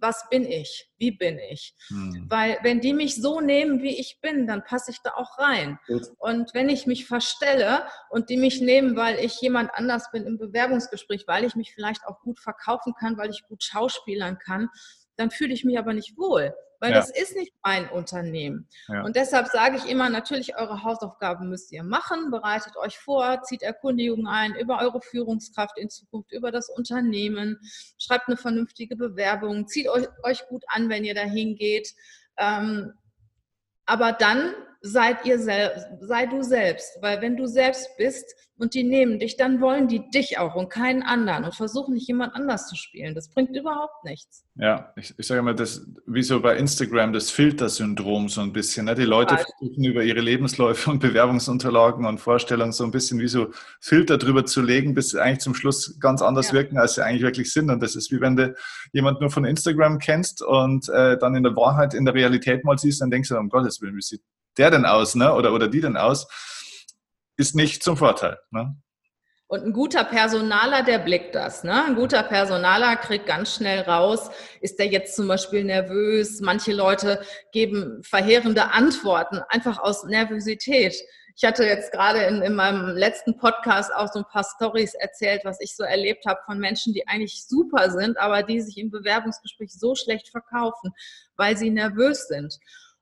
was 0.00 0.28
bin 0.30 0.44
ich? 0.44 0.90
Wie 0.98 1.12
bin 1.12 1.38
ich? 1.38 1.74
Hm. 1.88 2.26
Weil 2.28 2.58
wenn 2.62 2.80
die 2.80 2.92
mich 2.92 3.16
so 3.16 3.40
nehmen, 3.40 3.82
wie 3.82 3.98
ich 3.98 4.20
bin, 4.20 4.46
dann 4.46 4.64
passe 4.64 4.90
ich 4.90 4.98
da 5.02 5.14
auch 5.14 5.38
rein. 5.38 5.78
Gut. 5.86 6.06
Und 6.18 6.54
wenn 6.54 6.68
ich 6.68 6.86
mich 6.86 7.06
verstelle 7.06 7.86
und 8.10 8.30
die 8.30 8.36
mich 8.36 8.60
nehmen, 8.60 8.96
weil 8.96 9.18
ich 9.18 9.40
jemand 9.40 9.70
anders 9.74 10.10
bin 10.10 10.26
im 10.26 10.38
Bewerbungsgespräch, 10.38 11.24
weil 11.26 11.44
ich 11.44 11.54
mich 11.54 11.72
vielleicht 11.74 12.04
auch 12.06 12.20
gut 12.20 12.38
verkaufen 12.38 12.94
kann, 12.98 13.16
weil 13.16 13.30
ich 13.30 13.42
gut 13.48 13.62
schauspielern 13.62 14.38
kann, 14.38 14.68
dann 15.18 15.30
fühle 15.30 15.52
ich 15.52 15.64
mich 15.64 15.78
aber 15.78 15.92
nicht 15.92 16.16
wohl 16.16 16.54
weil 16.80 16.92
ja. 16.92 16.98
das 16.98 17.10
ist 17.10 17.36
nicht 17.36 17.52
mein 17.62 17.88
Unternehmen. 17.88 18.68
Ja. 18.88 19.02
Und 19.02 19.16
deshalb 19.16 19.48
sage 19.48 19.76
ich 19.76 19.88
immer, 19.88 20.08
natürlich, 20.08 20.56
eure 20.56 20.82
Hausaufgaben 20.84 21.48
müsst 21.48 21.72
ihr 21.72 21.82
machen, 21.82 22.30
bereitet 22.30 22.76
euch 22.76 22.98
vor, 22.98 23.42
zieht 23.42 23.62
Erkundigungen 23.62 24.26
ein 24.26 24.54
über 24.54 24.80
eure 24.80 25.00
Führungskraft 25.00 25.78
in 25.78 25.90
Zukunft, 25.90 26.32
über 26.32 26.52
das 26.52 26.68
Unternehmen, 26.68 27.58
schreibt 27.98 28.28
eine 28.28 28.36
vernünftige 28.36 28.96
Bewerbung, 28.96 29.66
zieht 29.66 29.88
euch, 29.88 30.06
euch 30.22 30.46
gut 30.48 30.64
an, 30.68 30.88
wenn 30.88 31.04
ihr 31.04 31.14
dahin 31.14 31.56
geht. 31.56 31.94
Ähm, 32.36 32.92
aber 33.86 34.12
dann 34.12 34.54
seid 34.80 35.24
ihr 35.26 35.38
sel 35.38 35.70
sei 36.00 36.26
du 36.26 36.42
selbst. 36.42 36.98
Weil 37.00 37.20
wenn 37.20 37.36
du 37.36 37.46
selbst 37.46 37.88
bist 37.96 38.24
und 38.58 38.74
die 38.74 38.82
nehmen 38.82 39.18
dich, 39.18 39.36
dann 39.36 39.60
wollen 39.60 39.88
die 39.88 40.08
dich 40.10 40.38
auch 40.38 40.54
und 40.56 40.68
keinen 40.68 41.02
anderen 41.02 41.44
und 41.44 41.54
versuchen 41.54 41.94
nicht 41.94 42.08
jemand 42.08 42.34
anders 42.34 42.68
zu 42.68 42.76
spielen. 42.76 43.14
Das 43.14 43.28
bringt 43.28 43.56
überhaupt 43.56 44.04
nichts. 44.04 44.44
Ja, 44.56 44.92
ich, 44.96 45.14
ich 45.16 45.26
sage 45.26 45.40
immer, 45.40 45.54
das 45.54 45.86
wie 46.06 46.22
so 46.22 46.40
bei 46.40 46.56
Instagram 46.56 47.12
das 47.12 47.30
Filtersyndrom 47.30 48.28
so 48.28 48.40
ein 48.40 48.52
bisschen. 48.52 48.86
Ne? 48.86 48.94
Die 48.94 49.04
Leute 49.04 49.34
ja. 49.34 49.40
versuchen 49.40 49.84
über 49.84 50.02
ihre 50.02 50.20
Lebensläufe 50.20 50.90
und 50.90 50.98
Bewerbungsunterlagen 51.00 52.04
und 52.04 52.18
Vorstellungen 52.18 52.72
so 52.72 52.84
ein 52.84 52.90
bisschen 52.90 53.20
wie 53.20 53.28
so 53.28 53.52
Filter 53.80 54.18
drüber 54.18 54.44
zu 54.44 54.60
legen, 54.60 54.94
bis 54.94 55.10
sie 55.10 55.22
eigentlich 55.22 55.40
zum 55.40 55.54
Schluss 55.54 55.98
ganz 56.00 56.22
anders 56.22 56.48
ja. 56.48 56.54
wirken, 56.54 56.78
als 56.78 56.94
sie 56.94 57.04
eigentlich 57.04 57.22
wirklich 57.22 57.52
sind. 57.52 57.70
Und 57.70 57.80
das 57.80 57.94
ist 57.94 58.10
wie 58.10 58.20
wenn 58.20 58.36
du 58.36 58.54
jemand 58.92 59.20
nur 59.20 59.30
von 59.30 59.44
Instagram 59.44 59.98
kennst 59.98 60.42
und 60.42 60.88
äh, 60.88 61.16
dann 61.18 61.34
in 61.36 61.44
der 61.44 61.54
Wahrheit, 61.54 61.94
in 61.94 62.04
der 62.04 62.14
Realität 62.14 62.64
mal 62.64 62.78
siehst, 62.78 63.00
dann 63.00 63.10
denkst 63.10 63.28
du, 63.28 63.36
um 63.36 63.48
Gottes 63.48 63.80
Willen, 63.80 63.96
wie 63.96 64.02
sieht 64.02 64.22
der 64.58 64.70
denn 64.70 64.84
aus, 64.84 65.14
ne? 65.14 65.32
Oder, 65.32 65.52
oder 65.52 65.68
die 65.68 65.80
denn 65.80 65.96
aus? 65.96 66.26
Ist 67.36 67.54
nicht 67.54 67.82
zum 67.82 67.96
Vorteil. 67.96 68.38
Ne? 68.50 68.76
Und 69.50 69.64
ein 69.64 69.72
guter 69.72 70.04
Personaler, 70.04 70.82
der 70.82 70.98
blickt 70.98 71.34
das. 71.34 71.64
Ne? 71.64 71.84
Ein 71.84 71.94
guter 71.94 72.22
Personaler 72.22 72.96
kriegt 72.96 73.26
ganz 73.26 73.54
schnell 73.54 73.80
raus, 73.80 74.30
ist 74.60 74.78
der 74.78 74.88
jetzt 74.88 75.16
zum 75.16 75.26
Beispiel 75.26 75.64
nervös. 75.64 76.40
Manche 76.42 76.72
Leute 76.72 77.22
geben 77.52 78.02
verheerende 78.02 78.72
Antworten, 78.72 79.40
einfach 79.48 79.78
aus 79.78 80.04
Nervosität. 80.04 80.94
Ich 81.34 81.44
hatte 81.44 81.64
jetzt 81.64 81.92
gerade 81.92 82.24
in, 82.24 82.42
in 82.42 82.54
meinem 82.54 82.88
letzten 82.88 83.38
Podcast 83.38 83.94
auch 83.94 84.12
so 84.12 84.18
ein 84.18 84.24
paar 84.24 84.44
Stories 84.44 84.92
erzählt, 84.94 85.42
was 85.44 85.60
ich 85.60 85.76
so 85.76 85.84
erlebt 85.84 86.26
habe 86.26 86.40
von 86.44 86.58
Menschen, 86.58 86.92
die 86.92 87.06
eigentlich 87.06 87.46
super 87.46 87.90
sind, 87.90 88.18
aber 88.18 88.42
die 88.42 88.60
sich 88.60 88.76
im 88.76 88.90
Bewerbungsgespräch 88.90 89.72
so 89.72 89.94
schlecht 89.94 90.28
verkaufen, 90.28 90.92
weil 91.36 91.56
sie 91.56 91.70
nervös 91.70 92.26
sind. 92.26 92.58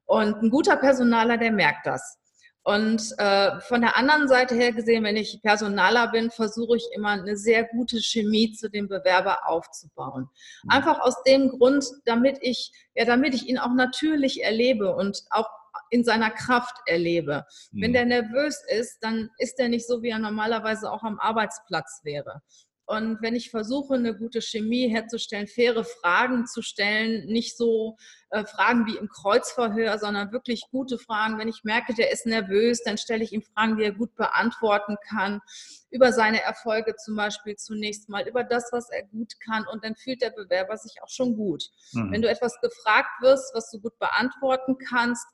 Und 0.06 0.42
ein 0.42 0.50
guter 0.50 0.76
Personaler, 0.76 1.36
der 1.36 1.52
merkt 1.52 1.86
das. 1.86 2.18
Und 2.66 3.14
äh, 3.18 3.60
von 3.60 3.80
der 3.80 3.96
anderen 3.96 4.26
Seite 4.26 4.56
her 4.56 4.72
gesehen, 4.72 5.04
wenn 5.04 5.16
ich 5.16 5.40
Personaler 5.40 6.10
bin, 6.10 6.32
versuche 6.32 6.76
ich 6.76 6.88
immer 6.96 7.10
eine 7.10 7.36
sehr 7.36 7.62
gute 7.62 8.00
Chemie 8.00 8.54
zu 8.54 8.68
dem 8.68 8.88
Bewerber 8.88 9.48
aufzubauen. 9.48 10.28
Mhm. 10.64 10.70
Einfach 10.70 10.98
aus 10.98 11.22
dem 11.22 11.50
Grund, 11.50 11.86
damit 12.06 12.38
ich, 12.40 12.72
ja, 12.96 13.04
damit 13.04 13.34
ich 13.34 13.48
ihn 13.48 13.58
auch 13.58 13.72
natürlich 13.72 14.42
erlebe 14.42 14.96
und 14.96 15.22
auch 15.30 15.46
in 15.90 16.02
seiner 16.02 16.30
Kraft 16.30 16.74
erlebe. 16.86 17.44
Wenn 17.70 17.90
mhm. 17.90 17.94
der 17.94 18.06
nervös 18.06 18.60
ist, 18.68 18.98
dann 19.00 19.30
ist 19.38 19.60
er 19.60 19.68
nicht 19.68 19.86
so, 19.86 20.02
wie 20.02 20.08
er 20.08 20.18
normalerweise 20.18 20.90
auch 20.90 21.04
am 21.04 21.20
Arbeitsplatz 21.20 22.00
wäre. 22.02 22.42
Und 22.86 23.20
wenn 23.20 23.34
ich 23.34 23.50
versuche, 23.50 23.94
eine 23.94 24.16
gute 24.16 24.40
Chemie 24.40 24.88
herzustellen, 24.88 25.48
faire 25.48 25.84
Fragen 25.84 26.46
zu 26.46 26.62
stellen, 26.62 27.26
nicht 27.26 27.56
so 27.56 27.96
äh, 28.30 28.44
Fragen 28.44 28.86
wie 28.86 28.96
im 28.96 29.08
Kreuzverhör, 29.08 29.98
sondern 29.98 30.30
wirklich 30.30 30.62
gute 30.70 30.96
Fragen. 30.96 31.38
Wenn 31.38 31.48
ich 31.48 31.64
merke, 31.64 31.94
der 31.94 32.12
ist 32.12 32.26
nervös, 32.26 32.84
dann 32.84 32.96
stelle 32.96 33.24
ich 33.24 33.32
ihm 33.32 33.42
Fragen, 33.42 33.76
die 33.76 33.82
er 33.82 33.92
gut 33.92 34.14
beantworten 34.14 34.96
kann, 35.08 35.40
über 35.90 36.12
seine 36.12 36.42
Erfolge 36.42 36.94
zum 36.94 37.16
Beispiel 37.16 37.56
zunächst 37.56 38.08
mal, 38.08 38.26
über 38.28 38.44
das, 38.44 38.68
was 38.70 38.88
er 38.90 39.02
gut 39.04 39.32
kann. 39.40 39.66
Und 39.66 39.84
dann 39.84 39.96
fühlt 39.96 40.22
der 40.22 40.30
Bewerber 40.30 40.76
sich 40.76 41.02
auch 41.02 41.08
schon 41.08 41.34
gut. 41.34 41.64
Mhm. 41.92 42.12
Wenn 42.12 42.22
du 42.22 42.28
etwas 42.28 42.60
gefragt 42.60 43.20
wirst, 43.20 43.52
was 43.52 43.68
du 43.72 43.80
gut 43.80 43.98
beantworten 43.98 44.76
kannst, 44.78 45.26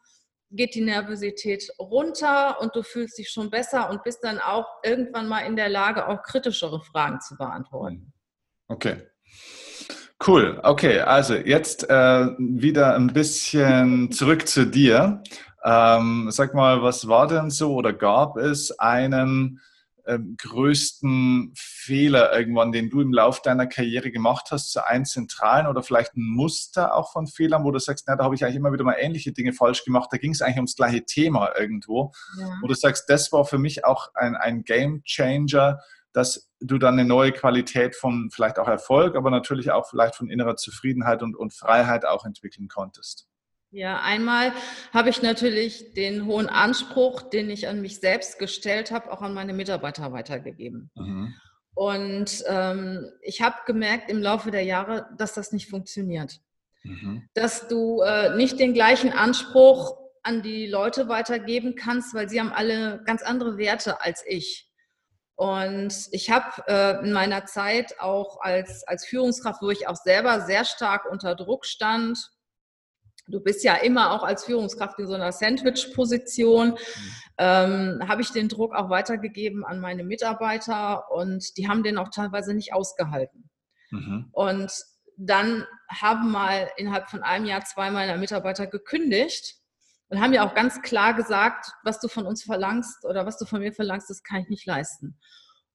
geht 0.52 0.74
die 0.74 0.82
Nervosität 0.82 1.68
runter 1.78 2.60
und 2.60 2.76
du 2.76 2.82
fühlst 2.82 3.18
dich 3.18 3.30
schon 3.30 3.50
besser 3.50 3.90
und 3.90 4.04
bist 4.04 4.22
dann 4.22 4.38
auch 4.38 4.66
irgendwann 4.84 5.28
mal 5.28 5.40
in 5.40 5.56
der 5.56 5.68
Lage, 5.68 6.08
auch 6.08 6.22
kritischere 6.22 6.80
Fragen 6.80 7.20
zu 7.20 7.36
beantworten. 7.36 8.12
Okay. 8.68 8.96
Cool. 10.24 10.60
Okay, 10.62 11.00
also 11.00 11.34
jetzt 11.34 11.88
äh, 11.90 12.26
wieder 12.38 12.94
ein 12.94 13.08
bisschen 13.08 14.12
zurück 14.12 14.46
zu 14.46 14.66
dir. 14.66 15.22
Ähm, 15.64 16.28
sag 16.30 16.54
mal, 16.54 16.82
was 16.82 17.08
war 17.08 17.26
denn 17.26 17.50
so 17.50 17.74
oder 17.74 17.92
gab 17.92 18.36
es 18.36 18.78
einen 18.78 19.60
ähm, 20.06 20.36
größten 20.38 21.52
Fehler 21.56 22.36
irgendwann, 22.36 22.72
den 22.72 22.90
du 22.90 23.00
im 23.00 23.12
Lauf 23.12 23.42
deiner 23.42 23.66
Karriere 23.66 24.10
gemacht 24.10 24.48
hast, 24.50 24.72
zu 24.72 24.84
einem 24.86 25.04
zentralen 25.04 25.66
oder 25.66 25.82
vielleicht 25.82 26.16
ein 26.16 26.24
Muster 26.24 26.94
auch 26.96 27.12
von 27.12 27.26
Fehlern, 27.26 27.64
wo 27.64 27.70
du 27.70 27.78
sagst, 27.78 28.04
na, 28.08 28.16
da 28.16 28.24
habe 28.24 28.34
ich 28.34 28.44
eigentlich 28.44 28.56
immer 28.56 28.72
wieder 28.72 28.84
mal 28.84 28.96
ähnliche 28.98 29.32
Dinge 29.32 29.52
falsch 29.52 29.84
gemacht, 29.84 30.08
da 30.12 30.18
ging 30.18 30.32
es 30.32 30.42
eigentlich 30.42 30.56
ums 30.56 30.76
gleiche 30.76 31.04
Thema 31.04 31.50
irgendwo, 31.58 32.12
ja. 32.38 32.50
wo 32.60 32.66
du 32.66 32.74
sagst, 32.74 33.08
das 33.08 33.32
war 33.32 33.44
für 33.44 33.58
mich 33.58 33.84
auch 33.84 34.08
ein, 34.14 34.34
ein 34.34 34.64
Game 34.64 35.02
Changer, 35.04 35.78
dass 36.12 36.50
du 36.60 36.78
dann 36.78 36.98
eine 36.98 37.08
neue 37.08 37.32
Qualität 37.32 37.96
von 37.96 38.30
vielleicht 38.30 38.58
auch 38.58 38.68
Erfolg, 38.68 39.16
aber 39.16 39.30
natürlich 39.30 39.70
auch 39.70 39.88
vielleicht 39.88 40.14
von 40.14 40.28
innerer 40.28 40.56
Zufriedenheit 40.56 41.22
und, 41.22 41.36
und 41.36 41.54
Freiheit 41.54 42.04
auch 42.04 42.24
entwickeln 42.24 42.68
konntest. 42.68 43.28
Ja, 43.74 44.00
einmal 44.00 44.52
habe 44.92 45.08
ich 45.08 45.22
natürlich 45.22 45.94
den 45.94 46.26
hohen 46.26 46.46
Anspruch, 46.48 47.22
den 47.22 47.48
ich 47.48 47.68
an 47.68 47.80
mich 47.80 48.00
selbst 48.00 48.38
gestellt 48.38 48.90
habe, 48.90 49.10
auch 49.10 49.22
an 49.22 49.32
meine 49.32 49.54
Mitarbeiter 49.54 50.12
weitergegeben. 50.12 50.90
Mhm. 50.94 51.34
Und 51.74 52.44
ähm, 52.48 53.10
ich 53.22 53.40
habe 53.40 53.56
gemerkt 53.64 54.10
im 54.10 54.20
Laufe 54.20 54.50
der 54.50 54.62
Jahre, 54.62 55.08
dass 55.16 55.32
das 55.32 55.52
nicht 55.52 55.70
funktioniert. 55.70 56.38
Mhm. 56.82 57.26
Dass 57.32 57.66
du 57.66 58.02
äh, 58.02 58.36
nicht 58.36 58.60
den 58.60 58.74
gleichen 58.74 59.10
Anspruch 59.10 59.96
an 60.22 60.42
die 60.42 60.66
Leute 60.66 61.08
weitergeben 61.08 61.74
kannst, 61.74 62.12
weil 62.14 62.28
sie 62.28 62.40
haben 62.40 62.52
alle 62.52 63.02
ganz 63.06 63.22
andere 63.22 63.56
Werte 63.56 64.02
als 64.02 64.22
ich. 64.26 64.70
Und 65.34 65.94
ich 66.10 66.30
habe 66.30 66.62
äh, 66.68 67.02
in 67.02 67.12
meiner 67.12 67.46
Zeit 67.46 67.98
auch 68.00 68.38
als, 68.42 68.86
als 68.86 69.06
Führungskraft, 69.06 69.62
wo 69.62 69.70
ich 69.70 69.88
auch 69.88 69.96
selber 69.96 70.42
sehr 70.42 70.66
stark 70.66 71.10
unter 71.10 71.34
Druck 71.34 71.64
stand, 71.64 72.18
du 73.32 73.40
bist 73.40 73.64
ja 73.64 73.74
immer 73.74 74.12
auch 74.12 74.22
als 74.22 74.44
Führungskraft 74.44 74.98
in 74.98 75.08
so 75.08 75.14
einer 75.14 75.32
Sandwich-Position, 75.32 76.70
mhm. 76.70 76.76
ähm, 77.38 78.00
habe 78.06 78.22
ich 78.22 78.30
den 78.30 78.48
Druck 78.48 78.74
auch 78.74 78.90
weitergegeben 78.90 79.64
an 79.64 79.80
meine 79.80 80.04
Mitarbeiter 80.04 81.10
und 81.10 81.56
die 81.56 81.68
haben 81.68 81.82
den 81.82 81.98
auch 81.98 82.10
teilweise 82.10 82.54
nicht 82.54 82.74
ausgehalten. 82.74 83.50
Mhm. 83.90 84.28
Und 84.32 84.72
dann 85.16 85.66
haben 85.88 86.30
mal 86.30 86.70
innerhalb 86.76 87.08
von 87.10 87.22
einem 87.22 87.46
Jahr 87.46 87.64
zwei 87.64 87.90
meiner 87.90 88.16
Mitarbeiter 88.16 88.66
gekündigt 88.66 89.56
und 90.08 90.20
haben 90.20 90.32
ja 90.32 90.46
auch 90.46 90.54
ganz 90.54 90.82
klar 90.82 91.14
gesagt, 91.14 91.72
was 91.84 92.00
du 92.00 92.08
von 92.08 92.26
uns 92.26 92.42
verlangst 92.42 93.04
oder 93.04 93.24
was 93.24 93.38
du 93.38 93.46
von 93.46 93.60
mir 93.60 93.72
verlangst, 93.72 94.10
das 94.10 94.22
kann 94.22 94.42
ich 94.42 94.48
nicht 94.48 94.66
leisten. 94.66 95.18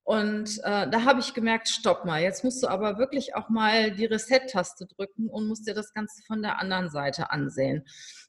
Und 0.07 0.59
äh, 0.63 0.89
da 0.89 1.03
habe 1.03 1.19
ich 1.19 1.33
gemerkt, 1.33 1.67
stopp 1.67 2.05
mal, 2.05 2.21
jetzt 2.21 2.45
musst 2.45 2.63
du 2.63 2.69
aber 2.69 2.97
wirklich 2.97 3.35
auch 3.35 3.49
mal 3.49 3.91
die 3.91 4.05
Reset-Taste 4.05 4.85
drücken 4.85 5.27
und 5.27 5.49
musst 5.49 5.67
dir 5.67 5.73
das 5.73 5.93
Ganze 5.93 6.23
von 6.23 6.41
der 6.41 6.61
anderen 6.61 6.89
Seite 6.89 7.29
ansehen. 7.29 7.85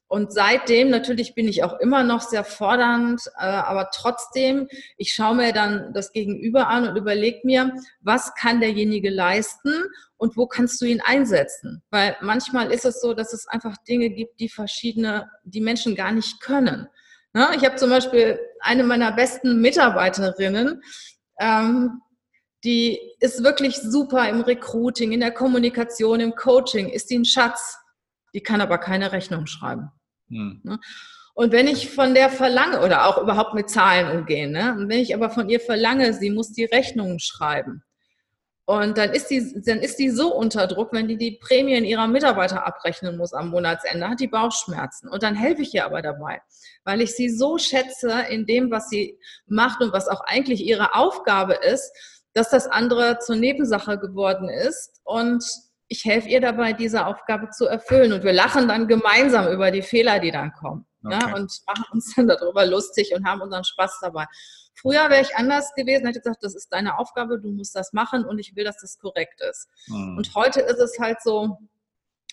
Und 0.08 0.32
seitdem, 0.32 0.90
natürlich 0.90 1.36
bin 1.36 1.46
ich 1.46 1.62
auch 1.62 1.78
immer 1.78 2.02
noch 2.02 2.20
sehr 2.20 2.42
fordernd, 2.42 3.22
äh, 3.36 3.44
aber 3.44 3.90
trotzdem, 3.94 4.66
ich 4.96 5.12
schaue 5.12 5.36
mir 5.36 5.52
dann 5.52 5.92
das 5.92 6.10
Gegenüber 6.10 6.66
an 6.66 6.88
und 6.88 6.96
überlege 6.96 7.42
mir, 7.44 7.72
was 8.00 8.34
kann 8.34 8.58
derjenige 8.58 9.10
leisten 9.10 9.72
und 10.16 10.36
wo 10.36 10.48
kannst 10.48 10.80
du 10.80 10.84
ihn 10.84 11.00
einsetzen? 11.00 11.84
Weil 11.90 12.16
manchmal 12.20 12.72
ist 12.72 12.86
es 12.86 13.00
so, 13.00 13.14
dass 13.14 13.32
es 13.32 13.46
einfach 13.46 13.76
Dinge 13.88 14.10
gibt, 14.10 14.40
die 14.40 14.48
verschiedene, 14.48 15.30
die 15.44 15.60
Menschen 15.60 15.94
gar 15.94 16.10
nicht 16.10 16.40
können. 16.40 16.88
Ne? 17.34 17.50
Ich 17.54 17.64
habe 17.64 17.76
zum 17.76 17.90
Beispiel 17.90 18.40
eine 18.58 18.82
meiner 18.82 19.12
besten 19.12 19.60
Mitarbeiterinnen, 19.60 20.82
ähm, 21.38 22.00
die 22.64 22.98
ist 23.20 23.44
wirklich 23.44 23.76
super 23.76 24.28
im 24.28 24.40
Recruiting, 24.40 25.12
in 25.12 25.20
der 25.20 25.30
Kommunikation, 25.30 26.20
im 26.20 26.34
Coaching, 26.34 26.88
ist 26.88 27.10
die 27.10 27.18
ein 27.18 27.24
Schatz. 27.24 27.78
Die 28.34 28.42
kann 28.42 28.60
aber 28.60 28.78
keine 28.78 29.12
Rechnung 29.12 29.46
schreiben. 29.46 29.90
Hm. 30.28 30.60
Ne? 30.64 30.78
Und 31.34 31.52
wenn 31.52 31.68
ich 31.68 31.90
von 31.90 32.14
der 32.14 32.30
verlange, 32.30 32.82
oder 32.84 33.06
auch 33.06 33.18
überhaupt 33.22 33.54
mit 33.54 33.70
Zahlen 33.70 34.18
umgehen, 34.18 34.50
ne? 34.50 34.74
und 34.76 34.88
wenn 34.88 34.98
ich 34.98 35.14
aber 35.14 35.30
von 35.30 35.48
ihr 35.48 35.60
verlange, 35.60 36.12
sie 36.12 36.30
muss 36.30 36.52
die 36.52 36.64
Rechnungen 36.64 37.20
schreiben, 37.20 37.84
und 38.68 38.98
dann 38.98 39.14
ist, 39.14 39.30
die, 39.30 39.62
dann 39.64 39.78
ist 39.78 39.98
die 39.98 40.10
so 40.10 40.34
unter 40.34 40.66
Druck, 40.66 40.92
wenn 40.92 41.08
die 41.08 41.16
die 41.16 41.38
Prämien 41.40 41.86
ihrer 41.86 42.06
Mitarbeiter 42.06 42.66
abrechnen 42.66 43.16
muss 43.16 43.32
am 43.32 43.48
Monatsende, 43.48 44.06
hat 44.06 44.20
die 44.20 44.28
Bauchschmerzen. 44.28 45.08
Und 45.08 45.22
dann 45.22 45.34
helfe 45.34 45.62
ich 45.62 45.72
ihr 45.72 45.86
aber 45.86 46.02
dabei, 46.02 46.42
weil 46.84 47.00
ich 47.00 47.16
sie 47.16 47.30
so 47.30 47.56
schätze 47.56 48.26
in 48.28 48.44
dem, 48.44 48.70
was 48.70 48.90
sie 48.90 49.18
macht 49.46 49.80
und 49.80 49.94
was 49.94 50.06
auch 50.06 50.20
eigentlich 50.20 50.66
ihre 50.66 50.94
Aufgabe 50.94 51.54
ist, 51.54 51.90
dass 52.34 52.50
das 52.50 52.66
andere 52.66 53.18
zur 53.20 53.36
Nebensache 53.36 53.98
geworden 53.98 54.50
ist. 54.50 55.00
Und 55.02 55.42
ich 55.86 56.04
helfe 56.04 56.28
ihr 56.28 56.42
dabei, 56.42 56.74
diese 56.74 57.06
Aufgabe 57.06 57.48
zu 57.48 57.64
erfüllen. 57.64 58.12
Und 58.12 58.22
wir 58.22 58.34
lachen 58.34 58.68
dann 58.68 58.86
gemeinsam 58.86 59.50
über 59.50 59.70
die 59.70 59.80
Fehler, 59.80 60.18
die 60.18 60.30
dann 60.30 60.52
kommen. 60.52 60.84
Okay. 61.02 61.18
Ja, 61.18 61.34
und 61.34 61.50
machen 61.66 61.84
uns 61.92 62.14
dann 62.14 62.28
darüber 62.28 62.66
lustig 62.66 63.14
und 63.16 63.26
haben 63.26 63.40
unseren 63.40 63.64
Spaß 63.64 64.00
dabei. 64.02 64.26
Früher 64.80 65.10
wäre 65.10 65.22
ich 65.22 65.34
anders 65.34 65.74
gewesen, 65.74 66.06
hätte 66.06 66.20
gesagt, 66.20 66.42
das 66.42 66.54
ist 66.54 66.72
deine 66.72 66.98
Aufgabe, 66.98 67.40
du 67.40 67.50
musst 67.50 67.74
das 67.74 67.92
machen 67.92 68.24
und 68.24 68.38
ich 68.38 68.54
will, 68.54 68.64
dass 68.64 68.78
das 68.78 68.98
korrekt 68.98 69.40
ist. 69.40 69.68
Mhm. 69.88 70.16
Und 70.18 70.34
heute 70.34 70.60
ist 70.60 70.78
es 70.78 70.98
halt 71.00 71.20
so, 71.20 71.58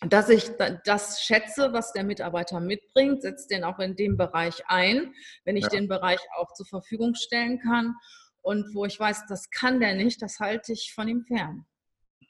dass 0.02 0.30
ich 0.30 0.52
das 0.84 1.22
schätze, 1.22 1.74
was 1.74 1.94
der 1.94 2.04
Mitarbeiter 2.04 2.60
mitbringt, 2.60 3.24
setze 3.24 3.48
den 3.48 3.64
auch 3.64 3.80
in 3.80 3.96
dem 3.96 4.18
Bereich 4.18 4.62
ein, 4.68 5.14
wenn 5.46 5.58
ich 5.58 5.64
ja. 5.64 5.70
den 5.70 5.88
Bereich 5.88 6.20
auch 6.38 6.54
zur 6.54 6.68
Verfügung 6.68 7.16
stellen 7.16 7.60
kann. 7.60 7.96
Und 8.42 8.76
wo 8.76 8.86
ich 8.86 9.00
weiß, 9.00 9.26
das 9.28 9.50
kann 9.50 9.80
der 9.80 9.96
nicht, 9.96 10.22
das 10.22 10.40
halte 10.40 10.74
ich 10.74 10.94
von 10.94 11.08
ihm 11.08 11.24
fern. 11.24 11.66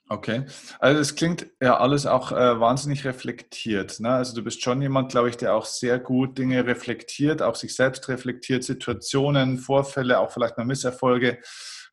Okay, 0.07 0.45
also 0.79 1.01
es 1.01 1.15
klingt 1.15 1.47
ja 1.59 1.79
alles 1.79 2.05
auch 2.05 2.31
äh, 2.31 2.59
wahnsinnig 2.59 3.05
reflektiert. 3.05 3.99
Ne? 3.99 4.11
Also 4.11 4.35
du 4.35 4.43
bist 4.43 4.61
schon 4.61 4.79
jemand, 4.79 5.11
glaube 5.11 5.29
ich, 5.29 5.37
der 5.37 5.55
auch 5.55 5.65
sehr 5.65 5.97
gut 5.97 6.37
Dinge 6.37 6.63
reflektiert, 6.67 7.41
auch 7.41 7.55
sich 7.55 7.75
selbst 7.75 8.07
reflektiert, 8.07 8.63
Situationen, 8.63 9.57
Vorfälle, 9.57 10.19
auch 10.19 10.29
vielleicht 10.29 10.59
mal 10.59 10.63
Misserfolge 10.65 11.39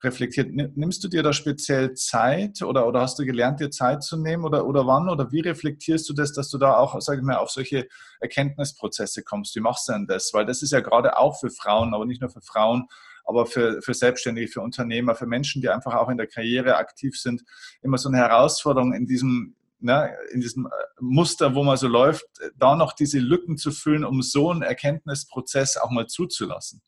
reflektiert. 0.04 0.50
Nimmst 0.52 1.02
du 1.04 1.08
dir 1.08 1.22
da 1.22 1.32
speziell 1.32 1.94
Zeit 1.94 2.60
oder, 2.60 2.86
oder 2.86 3.00
hast 3.00 3.18
du 3.18 3.24
gelernt, 3.24 3.60
dir 3.60 3.70
Zeit 3.70 4.02
zu 4.02 4.18
nehmen 4.18 4.44
oder, 4.44 4.66
oder 4.66 4.86
wann 4.86 5.08
oder 5.08 5.32
wie 5.32 5.40
reflektierst 5.40 6.06
du 6.08 6.12
das, 6.12 6.34
dass 6.34 6.50
du 6.50 6.58
da 6.58 6.76
auch, 6.76 7.00
sage 7.00 7.20
ich 7.20 7.24
mal, 7.24 7.36
auf 7.36 7.50
solche 7.50 7.88
Erkenntnisprozesse 8.20 9.22
kommst? 9.22 9.56
Wie 9.56 9.60
machst 9.60 9.88
du 9.88 9.92
denn 9.92 10.06
das? 10.06 10.34
Weil 10.34 10.44
das 10.44 10.60
ist 10.60 10.72
ja 10.72 10.80
gerade 10.80 11.16
auch 11.16 11.40
für 11.40 11.50
Frauen, 11.50 11.94
aber 11.94 12.04
nicht 12.04 12.20
nur 12.20 12.28
für 12.30 12.42
Frauen, 12.42 12.88
aber 13.24 13.46
für, 13.46 13.80
für 13.82 13.94
Selbstständige, 13.94 14.48
für 14.48 14.60
Unternehmer, 14.60 15.14
für 15.14 15.26
Menschen, 15.26 15.62
die 15.62 15.68
einfach 15.68 15.94
auch 15.94 16.08
in 16.08 16.16
der 16.16 16.26
Karriere 16.26 16.76
aktiv 16.76 17.18
sind, 17.18 17.42
immer 17.82 17.98
so 17.98 18.08
eine 18.08 18.18
Herausforderung 18.18 18.92
in 18.92 19.06
diesem, 19.06 19.56
ne, 19.78 20.14
in 20.32 20.40
diesem 20.40 20.66
äh, 20.66 20.70
Muster, 21.00 21.54
wo 21.54 21.62
man 21.64 21.76
so 21.76 21.88
läuft, 21.88 22.26
da 22.56 22.76
noch 22.76 22.92
diese 22.92 23.18
Lücken 23.18 23.56
zu 23.56 23.70
füllen, 23.70 24.04
um 24.04 24.22
so 24.22 24.50
einen 24.50 24.62
Erkenntnisprozess 24.62 25.76
auch 25.76 25.90
mal 25.90 26.06
zuzulassen. 26.06 26.82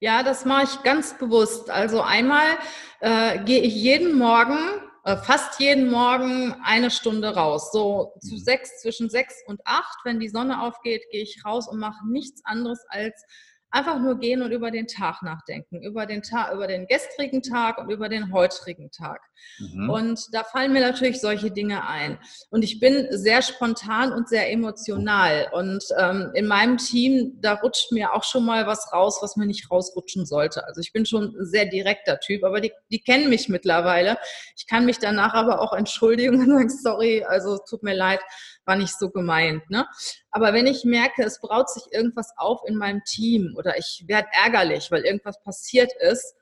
Ja, 0.00 0.24
das 0.24 0.44
mache 0.44 0.64
ich 0.64 0.82
ganz 0.82 1.16
bewusst. 1.16 1.70
Also 1.70 2.02
einmal 2.02 2.58
äh, 3.00 3.38
gehe 3.44 3.60
ich 3.60 3.72
jeden 3.72 4.18
Morgen, 4.18 4.58
äh, 5.04 5.16
fast 5.16 5.60
jeden 5.60 5.92
Morgen 5.92 6.56
eine 6.64 6.90
Stunde 6.90 7.28
raus. 7.36 7.70
So 7.70 8.12
zu 8.20 8.34
mhm. 8.34 8.38
sechs, 8.38 8.80
zwischen 8.82 9.10
sechs 9.10 9.36
und 9.46 9.60
acht, 9.64 9.98
wenn 10.04 10.18
die 10.18 10.28
Sonne 10.28 10.60
aufgeht, 10.60 11.04
gehe 11.12 11.22
ich 11.22 11.44
raus 11.44 11.68
und 11.68 11.78
mache 11.78 12.04
nichts 12.08 12.44
anderes 12.44 12.84
als 12.88 13.24
einfach 13.72 13.98
nur 13.98 14.18
gehen 14.18 14.42
und 14.42 14.52
über 14.52 14.70
den 14.70 14.86
Tag 14.86 15.22
nachdenken, 15.22 15.82
über 15.82 16.06
den 16.06 16.22
Tag, 16.22 16.52
über 16.52 16.66
den 16.66 16.86
gestrigen 16.86 17.42
Tag 17.42 17.78
und 17.78 17.90
über 17.90 18.08
den 18.08 18.32
heutigen 18.32 18.90
Tag. 18.90 19.20
Mhm. 19.58 19.90
Und 19.90 20.20
da 20.32 20.44
fallen 20.44 20.72
mir 20.72 20.80
natürlich 20.80 21.20
solche 21.20 21.50
Dinge 21.50 21.86
ein. 21.86 22.18
Und 22.50 22.62
ich 22.62 22.78
bin 22.80 23.08
sehr 23.10 23.42
spontan 23.42 24.12
und 24.12 24.28
sehr 24.28 24.50
emotional. 24.52 25.48
Und 25.52 25.82
ähm, 25.98 26.30
in 26.34 26.46
meinem 26.46 26.76
Team, 26.76 27.38
da 27.40 27.54
rutscht 27.54 27.92
mir 27.92 28.12
auch 28.12 28.24
schon 28.24 28.44
mal 28.44 28.66
was 28.66 28.92
raus, 28.92 29.18
was 29.22 29.36
mir 29.36 29.46
nicht 29.46 29.70
rausrutschen 29.70 30.26
sollte. 30.26 30.66
Also 30.66 30.80
ich 30.80 30.92
bin 30.92 31.06
schon 31.06 31.34
ein 31.34 31.46
sehr 31.46 31.66
direkter 31.66 32.20
Typ, 32.20 32.44
aber 32.44 32.60
die, 32.60 32.72
die 32.90 33.00
kennen 33.00 33.30
mich 33.30 33.48
mittlerweile. 33.48 34.18
Ich 34.56 34.66
kann 34.66 34.84
mich 34.84 34.98
danach 34.98 35.34
aber 35.34 35.60
auch 35.60 35.72
entschuldigen 35.72 36.40
und 36.40 36.48
sagen, 36.48 36.68
sorry, 36.68 37.24
also 37.24 37.58
tut 37.68 37.82
mir 37.82 37.94
leid, 37.94 38.20
war 38.64 38.76
nicht 38.76 38.98
so 38.98 39.10
gemeint. 39.10 39.68
Ne? 39.70 39.86
Aber 40.30 40.52
wenn 40.52 40.66
ich 40.66 40.84
merke, 40.84 41.22
es 41.24 41.40
braut 41.40 41.70
sich 41.70 41.84
irgendwas 41.92 42.32
auf 42.36 42.60
in 42.66 42.76
meinem 42.76 43.02
Team 43.04 43.54
oder 43.56 43.78
ich 43.78 44.04
werde 44.06 44.28
ärgerlich, 44.32 44.90
weil 44.90 45.04
irgendwas 45.04 45.42
passiert 45.42 45.92
ist, 46.00 46.34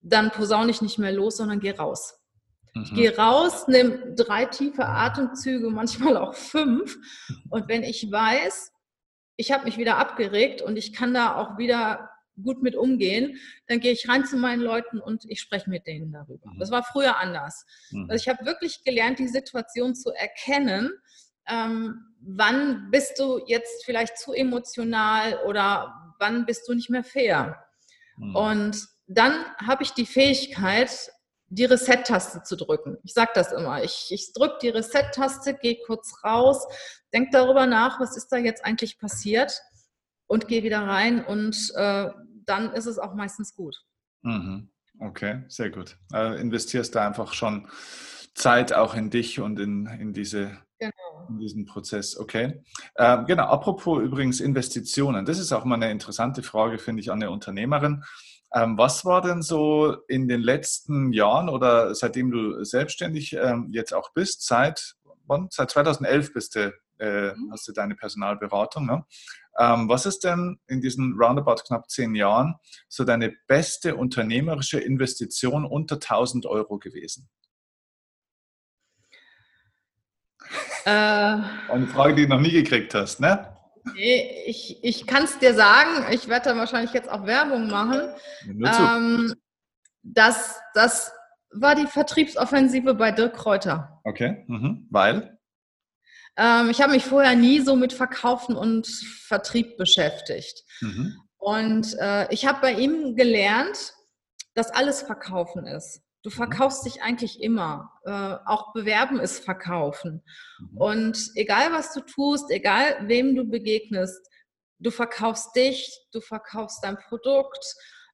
dann 0.00 0.30
posaune 0.30 0.70
ich 0.70 0.82
nicht 0.82 0.98
mehr 0.98 1.12
los, 1.12 1.38
sondern 1.38 1.60
gehe 1.60 1.76
raus. 1.76 2.18
Mhm. 2.74 2.82
Ich 2.82 2.94
gehe 2.94 3.16
raus, 3.16 3.66
nehme 3.68 4.14
drei 4.14 4.44
tiefe 4.46 4.86
Atemzüge, 4.86 5.70
manchmal 5.70 6.16
auch 6.16 6.34
fünf. 6.34 6.96
Und 7.50 7.68
wenn 7.68 7.82
ich 7.82 8.10
weiß, 8.10 8.72
ich 9.36 9.52
habe 9.52 9.64
mich 9.64 9.78
wieder 9.78 9.98
abgeregt 9.98 10.62
und 10.62 10.76
ich 10.76 10.92
kann 10.92 11.12
da 11.12 11.36
auch 11.36 11.58
wieder 11.58 12.10
gut 12.42 12.62
mit 12.62 12.76
umgehen, 12.76 13.38
dann 13.66 13.80
gehe 13.80 13.92
ich 13.92 14.08
rein 14.08 14.26
zu 14.26 14.36
meinen 14.36 14.60
Leuten 14.60 15.00
und 15.00 15.24
ich 15.26 15.40
spreche 15.40 15.70
mit 15.70 15.86
denen 15.86 16.12
darüber. 16.12 16.50
Mhm. 16.52 16.58
Das 16.58 16.70
war 16.70 16.82
früher 16.82 17.18
anders. 17.18 17.64
Mhm. 17.90 18.10
Also 18.10 18.22
ich 18.22 18.28
habe 18.28 18.44
wirklich 18.44 18.84
gelernt, 18.84 19.18
die 19.18 19.28
Situation 19.28 19.94
zu 19.94 20.10
erkennen 20.10 20.92
ähm, 21.48 22.06
wann 22.20 22.90
bist 22.90 23.18
du 23.18 23.40
jetzt 23.46 23.84
vielleicht 23.84 24.18
zu 24.18 24.32
emotional 24.32 25.40
oder 25.46 26.14
wann 26.18 26.46
bist 26.46 26.68
du 26.68 26.74
nicht 26.74 26.90
mehr 26.90 27.04
fair. 27.04 27.64
Mhm. 28.16 28.36
Und 28.36 28.88
dann 29.06 29.44
habe 29.64 29.82
ich 29.82 29.92
die 29.92 30.06
Fähigkeit, 30.06 31.10
die 31.48 31.64
Reset-Taste 31.64 32.42
zu 32.42 32.56
drücken. 32.56 32.98
Ich 33.04 33.12
sage 33.12 33.30
das 33.34 33.52
immer. 33.52 33.84
Ich, 33.84 34.08
ich 34.10 34.32
drücke 34.32 34.58
die 34.62 34.68
Reset-Taste, 34.70 35.54
gehe 35.54 35.78
kurz 35.86 36.24
raus, 36.24 36.66
denke 37.12 37.30
darüber 37.32 37.66
nach, 37.66 38.00
was 38.00 38.16
ist 38.16 38.28
da 38.28 38.36
jetzt 38.36 38.64
eigentlich 38.64 38.98
passiert 38.98 39.62
und 40.26 40.48
gehe 40.48 40.64
wieder 40.64 40.80
rein 40.80 41.24
und 41.24 41.72
äh, 41.76 42.08
dann 42.46 42.72
ist 42.72 42.86
es 42.86 42.98
auch 42.98 43.14
meistens 43.14 43.54
gut. 43.54 43.76
Mhm. 44.22 44.70
Okay, 44.98 45.44
sehr 45.48 45.70
gut. 45.70 45.98
Also 46.10 46.36
investierst 46.38 46.94
da 46.94 47.06
einfach 47.06 47.32
schon 47.34 47.68
Zeit 48.34 48.72
auch 48.72 48.94
in 48.94 49.10
dich 49.10 49.40
und 49.40 49.60
in, 49.60 49.86
in 49.86 50.12
diese 50.14 50.58
Genau. 50.78 51.26
In 51.28 51.38
diesem 51.38 51.64
Prozess, 51.64 52.16
okay. 52.16 52.62
Ähm, 52.98 53.24
genau, 53.26 53.44
apropos 53.44 54.02
übrigens 54.02 54.40
Investitionen, 54.40 55.24
das 55.24 55.38
ist 55.38 55.52
auch 55.52 55.64
mal 55.64 55.76
eine 55.76 55.90
interessante 55.90 56.42
Frage, 56.42 56.78
finde 56.78 57.00
ich, 57.00 57.10
an 57.10 57.22
eine 57.22 57.30
Unternehmerin. 57.30 58.04
Ähm, 58.54 58.78
was 58.78 59.04
war 59.04 59.22
denn 59.22 59.42
so 59.42 59.96
in 60.08 60.28
den 60.28 60.40
letzten 60.40 61.12
Jahren 61.12 61.48
oder 61.48 61.94
seitdem 61.94 62.30
du 62.30 62.62
selbstständig 62.64 63.34
ähm, 63.34 63.68
jetzt 63.72 63.92
auch 63.92 64.12
bist, 64.12 64.46
seit, 64.46 64.96
wann? 65.26 65.48
seit 65.50 65.70
2011 65.70 66.32
bist 66.32 66.54
du, 66.54 66.72
äh, 66.98 67.34
mhm. 67.34 67.50
hast 67.52 67.66
du 67.66 67.72
deine 67.72 67.94
Personalberatung, 67.94 68.86
ne? 68.86 69.04
Ähm, 69.58 69.88
was 69.88 70.04
ist 70.04 70.24
denn 70.24 70.58
in 70.66 70.82
diesen 70.82 71.14
roundabout 71.18 71.62
knapp 71.66 71.90
zehn 71.90 72.14
Jahren 72.14 72.56
so 72.88 73.04
deine 73.04 73.34
beste 73.46 73.96
unternehmerische 73.96 74.78
Investition 74.78 75.64
unter 75.64 75.96
1000 75.96 76.44
Euro 76.44 76.78
gewesen? 76.78 77.28
Äh, 80.86 80.90
Eine 81.68 81.88
Frage, 81.88 82.14
die 82.14 82.22
du 82.22 82.28
noch 82.28 82.40
nie 82.40 82.52
gekriegt 82.52 82.94
hast, 82.94 83.18
ne? 83.18 83.52
Nee, 83.94 84.44
ich, 84.46 84.78
ich 84.84 85.04
kann 85.04 85.24
es 85.24 85.36
dir 85.38 85.52
sagen, 85.52 86.06
ich 86.12 86.28
werde 86.28 86.50
da 86.50 86.56
wahrscheinlich 86.56 86.92
jetzt 86.92 87.10
auch 87.10 87.26
Werbung 87.26 87.68
machen. 87.68 88.02
Ähm, 88.46 89.34
das, 90.04 90.60
das 90.74 91.12
war 91.50 91.74
die 91.74 91.88
Vertriebsoffensive 91.88 92.94
bei 92.94 93.10
Dirk 93.10 93.34
Kräuter. 93.34 94.00
Okay, 94.04 94.44
mhm. 94.46 94.86
weil? 94.90 95.36
Ähm, 96.36 96.70
ich 96.70 96.80
habe 96.80 96.92
mich 96.92 97.04
vorher 97.04 97.34
nie 97.34 97.60
so 97.60 97.74
mit 97.74 97.92
Verkaufen 97.92 98.54
und 98.54 98.86
Vertrieb 98.86 99.76
beschäftigt. 99.76 100.62
Mhm. 100.80 101.16
Und 101.36 101.96
äh, 101.98 102.32
ich 102.32 102.46
habe 102.46 102.60
bei 102.60 102.72
ihm 102.74 103.16
gelernt, 103.16 103.92
dass 104.54 104.70
alles 104.70 105.02
Verkaufen 105.02 105.66
ist. 105.66 106.00
Du 106.26 106.30
mhm. 106.30 106.34
verkaufst 106.34 106.84
dich 106.84 107.02
eigentlich 107.02 107.40
immer. 107.40 107.92
Äh, 108.04 108.10
auch 108.46 108.72
bewerben 108.72 109.20
ist 109.20 109.44
verkaufen. 109.44 110.24
Mhm. 110.58 110.76
Und 110.76 111.30
egal 111.36 111.70
was 111.70 111.94
du 111.94 112.00
tust, 112.00 112.50
egal 112.50 112.96
wem 113.06 113.36
du 113.36 113.44
begegnest, 113.44 114.28
du 114.80 114.90
verkaufst 114.90 115.54
dich, 115.54 116.00
du 116.10 116.20
verkaufst 116.20 116.82
dein 116.82 116.96
Produkt, 116.96 117.64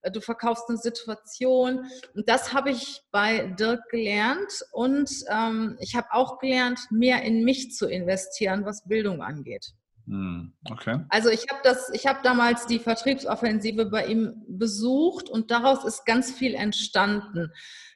äh, 0.03 0.11
du 0.11 0.21
verkaufst 0.21 0.65
eine 0.69 0.77
Situation. 0.77 1.87
Und 2.15 2.29
das 2.29 2.53
habe 2.53 2.69
ich 2.69 3.01
bei 3.13 3.47
Dirk 3.59 3.89
gelernt. 3.89 4.63
Und 4.73 5.11
ähm, 5.31 5.79
ich 5.81 5.95
habe 5.95 6.09
auch 6.11 6.39
gelernt, 6.39 6.81
mehr 6.91 7.23
in 7.23 7.45
mich 7.45 7.73
zu 7.73 7.89
investieren, 7.89 8.67
was 8.67 8.87
Bildung 8.87 9.23
angeht. 9.23 9.73
Hm, 10.07 10.53
okay. 10.71 10.99
Also 11.09 11.31
ich 11.31 11.47
habe 11.49 11.61
das, 11.65 11.89
ich 11.95 12.07
habe 12.07 12.19
damals 12.23 12.67
die 12.67 12.79
Vertriebsoffensive 12.79 13.87
bei 13.87 14.05
ihm 14.07 14.35
besucht 14.49 15.31
und 15.31 15.51
daraus 15.51 15.85
ist 15.87 16.05
ganz 16.05 16.31
viel 16.31 16.55
entstanden 16.55 17.51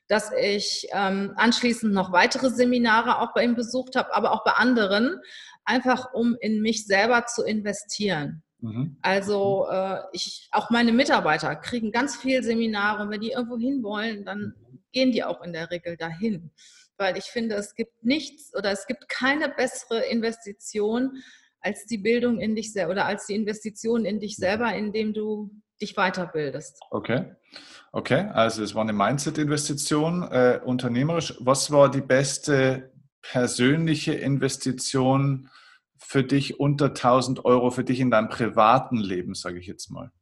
dass 0.09 0.31
ich 0.33 0.89
ähm, 0.93 1.33
anschließend 1.37 1.93
noch 1.93 2.13
weitere 2.13 2.51
Seminare 2.51 3.21
auch 3.21 3.35
bei 3.35 3.45
ihm 3.45 3.55
besucht 3.55 3.97
habe, 3.97 4.15
aber 4.15 4.33
auch 4.33 4.45
bei 4.45 4.53
anderen, 4.53 5.21
einfach 5.65 6.13
um 6.15 6.37
in 6.41 6.63
mich 6.63 6.87
selber 6.87 7.27
zu 7.27 7.45
investieren. 7.45 8.43
Mhm. 8.61 8.97
Also 9.03 9.67
äh, 9.71 10.01
ich, 10.13 10.49
auch 10.53 10.71
meine 10.71 10.93
Mitarbeiter 10.93 11.55
kriegen 11.57 11.93
ganz 11.93 12.17
viel 12.17 12.43
Seminare 12.43 13.03
und 13.03 13.11
wenn 13.11 13.21
die 13.21 13.33
irgendwo 13.33 13.59
hin 13.59 13.83
wollen, 13.83 14.25
dann 14.25 14.55
gehen 14.93 15.13
die 15.13 15.25
auch 15.25 15.43
in 15.43 15.53
der 15.53 15.71
Regel 15.71 15.97
dahin. 15.97 16.51
Weil 16.97 17.19
ich 17.19 17.25
finde, 17.25 17.57
es 17.57 17.75
gibt 17.75 18.05
nichts 18.05 18.55
oder 18.55 18.71
es 18.71 18.87
gibt 18.87 19.09
keine 19.09 19.51
bessere 19.51 20.07
Investition 20.07 21.23
als 21.61 21.85
die 21.85 21.99
Bildung 21.99 22.41
in 22.41 22.55
dich 22.55 22.73
selber 22.73 22.93
oder 22.93 23.07
als 23.07 23.27
die 23.27 23.35
Investition 23.35 24.05
in 24.05 24.21
dich 24.21 24.37
selber, 24.37 24.73
indem 24.75 25.13
du 25.13 25.51
dich 25.81 25.95
weiterbildest. 25.95 26.81
Okay. 26.91 27.35
Okay, 27.93 28.29
also 28.35 28.63
es 28.63 28.75
war 28.75 28.83
eine 28.83 28.93
Mindset-Investition. 28.93 30.23
Äh, 30.25 30.61
unternehmerisch, 30.63 31.35
was 31.41 31.71
war 31.71 31.91
die 31.91 32.03
beste 32.03 32.93
persönliche 33.23 34.13
Investition 34.13 35.49
für 35.99 36.23
dich 36.23 36.61
unter 36.61 36.87
1000 36.87 37.45
Euro, 37.45 37.71
für 37.71 37.85
dich 37.85 38.01
in 38.01 38.11
deinem 38.11 38.29
privaten 38.29 38.99
Leben, 38.99 39.35
sage 39.35 39.59
ich 39.59 39.67
jetzt 39.67 39.91
mal? 39.91 40.13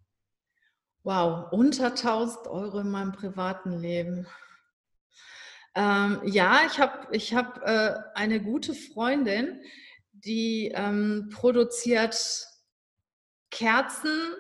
Wow, 1.03 1.53
unter 1.53 1.87
1000 1.87 2.47
Euro 2.47 2.79
in 2.79 2.91
meinem 2.91 3.13
privaten 3.13 3.73
Leben. 3.73 4.27
Ähm, 5.75 6.21
ja, 6.25 6.61
ich 6.67 6.79
habe 6.79 7.09
ich 7.11 7.35
hab, 7.35 7.61
äh, 7.67 7.95
eine 8.15 8.41
gute 8.41 8.75
Freundin, 8.75 9.61
die 10.13 10.73
ähm, 10.75 11.31
produziert 11.35 12.47
Kerzen 13.51 14.35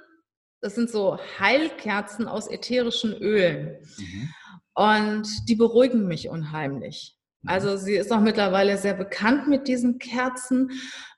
das 0.64 0.74
sind 0.74 0.90
so 0.90 1.18
Heilkerzen 1.38 2.27
aus 2.27 2.50
ätherischen 2.50 3.12
Ölen. 3.12 3.77
Mhm. 3.98 4.31
Und 4.72 5.29
die 5.46 5.57
beruhigen 5.57 6.09
mich 6.09 6.31
unheimlich. 6.31 7.18
Mhm. 7.42 7.50
Also 7.50 7.77
sie 7.77 7.96
ist 7.96 8.11
auch 8.11 8.20
mittlerweile 8.20 8.79
sehr 8.79 8.94
bekannt 8.94 9.46
mit 9.46 9.68
diesen 9.68 9.98
Kerzen. 9.98 10.70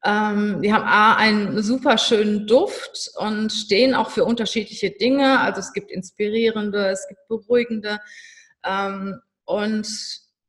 Ähm, 0.04 0.62
die 0.62 0.72
haben 0.72 0.82
A, 0.84 1.14
einen 1.14 1.62
super 1.62 1.96
schönen 1.96 2.48
Duft 2.48 3.12
und 3.18 3.52
stehen 3.52 3.94
auch 3.94 4.10
für 4.10 4.24
unterschiedliche 4.24 4.90
Dinge. 4.90 5.38
Also 5.38 5.60
es 5.60 5.72
gibt 5.72 5.92
inspirierende, 5.92 6.88
es 6.88 7.06
gibt 7.06 7.20
beruhigende. 7.28 8.00
Ähm, 8.64 9.20
und 9.44 9.86